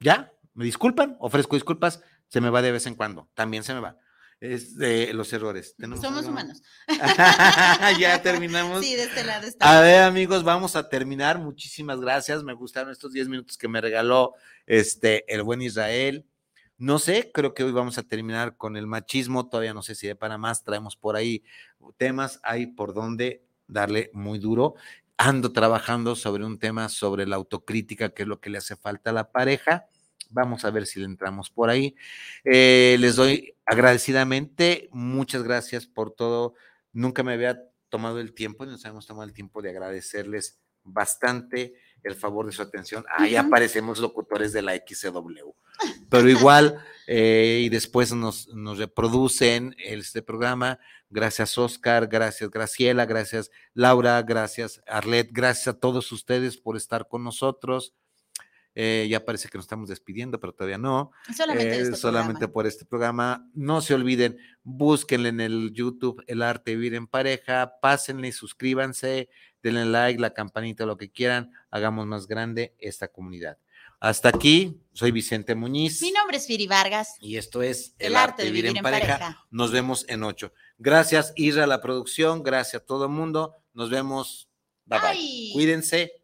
¿Ya? 0.00 0.32
¿Me 0.54 0.64
disculpan? 0.64 1.16
Ofrezco 1.20 1.56
disculpas. 1.56 2.02
Se 2.28 2.40
me 2.40 2.50
va 2.50 2.62
de 2.62 2.72
vez 2.72 2.86
en 2.86 2.94
cuando. 2.94 3.28
También 3.34 3.62
se 3.62 3.74
me 3.74 3.80
va. 3.80 3.98
Es 4.42 4.76
de 4.76 5.12
los 5.14 5.32
errores. 5.32 5.76
¿Tenemos 5.76 6.00
Somos 6.00 6.18
algo? 6.18 6.32
humanos. 6.32 6.64
ya 8.00 8.20
terminamos. 8.22 8.84
Sí, 8.84 8.96
de 8.96 9.04
este 9.04 9.22
lado 9.22 9.44
A 9.44 9.48
está. 9.48 9.80
ver, 9.80 10.02
amigos, 10.02 10.42
vamos 10.42 10.74
a 10.74 10.88
terminar. 10.88 11.38
Muchísimas 11.38 12.00
gracias. 12.00 12.42
Me 12.42 12.52
gustaron 12.52 12.90
estos 12.90 13.12
10 13.12 13.28
minutos 13.28 13.56
que 13.56 13.68
me 13.68 13.80
regaló 13.80 14.34
este 14.66 15.32
el 15.32 15.44
buen 15.44 15.62
Israel. 15.62 16.26
No 16.76 16.98
sé, 16.98 17.30
creo 17.32 17.54
que 17.54 17.62
hoy 17.62 17.70
vamos 17.70 17.98
a 17.98 18.02
terminar 18.02 18.56
con 18.56 18.76
el 18.76 18.88
machismo. 18.88 19.48
Todavía 19.48 19.74
no 19.74 19.82
sé 19.82 19.94
si 19.94 20.08
de 20.08 20.16
para 20.16 20.38
más 20.38 20.64
traemos 20.64 20.96
por 20.96 21.14
ahí 21.14 21.44
temas, 21.96 22.40
hay 22.42 22.66
por 22.66 22.94
donde 22.94 23.44
darle 23.68 24.10
muy 24.12 24.40
duro. 24.40 24.74
Ando 25.18 25.52
trabajando 25.52 26.16
sobre 26.16 26.44
un 26.44 26.58
tema 26.58 26.88
sobre 26.88 27.28
la 27.28 27.36
autocrítica, 27.36 28.08
que 28.08 28.22
es 28.22 28.28
lo 28.28 28.40
que 28.40 28.50
le 28.50 28.58
hace 28.58 28.74
falta 28.74 29.10
a 29.10 29.12
la 29.12 29.30
pareja. 29.30 29.86
Vamos 30.32 30.64
a 30.64 30.70
ver 30.70 30.86
si 30.86 31.00
le 31.00 31.06
entramos 31.06 31.50
por 31.50 31.70
ahí. 31.70 31.94
Eh, 32.44 32.96
les 32.98 33.16
doy 33.16 33.54
agradecidamente, 33.64 34.88
muchas 34.92 35.42
gracias 35.42 35.86
por 35.86 36.12
todo. 36.12 36.54
Nunca 36.92 37.22
me 37.22 37.34
había 37.34 37.62
tomado 37.88 38.20
el 38.20 38.32
tiempo, 38.32 38.66
nos 38.66 38.84
hemos 38.84 39.06
tomado 39.06 39.28
el 39.28 39.34
tiempo 39.34 39.62
de 39.62 39.70
agradecerles 39.70 40.58
bastante 40.84 41.74
el 42.02 42.14
favor 42.14 42.46
de 42.46 42.52
su 42.52 42.62
atención. 42.62 43.04
Ahí 43.16 43.36
aparecemos 43.36 43.98
locutores 43.98 44.52
de 44.52 44.62
la 44.62 44.74
XCW. 44.74 45.52
Pero 46.08 46.28
igual, 46.28 46.82
eh, 47.06 47.60
y 47.64 47.68
después 47.68 48.12
nos, 48.12 48.48
nos 48.48 48.78
reproducen 48.78 49.74
este 49.78 50.22
programa. 50.22 50.78
Gracias, 51.10 51.56
Oscar, 51.58 52.08
gracias, 52.08 52.50
Graciela, 52.50 53.06
gracias, 53.06 53.50
Laura, 53.74 54.20
gracias, 54.22 54.82
Arlet, 54.86 55.28
gracias 55.30 55.68
a 55.68 55.78
todos 55.78 56.10
ustedes 56.10 56.56
por 56.56 56.76
estar 56.76 57.06
con 57.06 57.22
nosotros. 57.22 57.94
Eh, 58.74 59.06
ya 59.10 59.24
parece 59.24 59.48
que 59.48 59.58
nos 59.58 59.64
estamos 59.66 59.88
despidiendo, 59.88 60.40
pero 60.40 60.54
todavía 60.54 60.78
no. 60.78 61.12
Solamente, 61.36 61.76
Eh, 61.76 61.80
este 61.82 61.96
solamente 61.96 62.48
por 62.48 62.66
este 62.66 62.84
programa. 62.86 63.46
No 63.54 63.80
se 63.82 63.94
olviden, 63.94 64.38
búsquenle 64.62 65.28
en 65.28 65.40
el 65.40 65.72
YouTube 65.72 66.22
El 66.26 66.42
Arte 66.42 66.70
de 66.70 66.76
Vivir 66.78 66.94
en 66.94 67.06
Pareja, 67.06 67.74
pásenle, 67.82 68.32
suscríbanse, 68.32 69.28
denle 69.62 69.84
like, 69.84 70.20
la 70.20 70.32
campanita, 70.32 70.86
lo 70.86 70.96
que 70.96 71.10
quieran, 71.10 71.52
hagamos 71.70 72.06
más 72.06 72.26
grande 72.26 72.74
esta 72.78 73.08
comunidad. 73.08 73.58
Hasta 74.00 74.30
aquí, 74.30 74.80
soy 74.92 75.12
Vicente 75.12 75.54
Muñiz 75.54 76.02
Mi 76.02 76.10
nombre 76.10 76.36
es 76.38 76.46
Firi 76.46 76.66
Vargas. 76.66 77.14
y 77.20 77.36
esto 77.36 77.62
es 77.62 77.94
El, 77.98 78.16
Arte 78.16 78.42
de 78.42 78.50
Vivir, 78.50 78.76
en, 78.76 78.82
pareja. 78.82 79.18
pareja. 79.18 79.46
Nos 79.50 79.70
vemos 79.70 80.04
en 80.08 80.24
ocho. 80.24 80.52
Gracias, 80.78 81.32
Isra, 81.36 81.66
la 81.68 81.80
producción, 81.80 82.42
gracias 82.42 82.82
a 82.82 82.84
todo 82.84 83.04
el 83.04 83.10
mundo. 83.12 83.54
Nos 83.74 83.90
vemos. 83.90 84.48
Bye 84.86 84.98
bye. 84.98 85.50
Cuídense. 85.52 86.21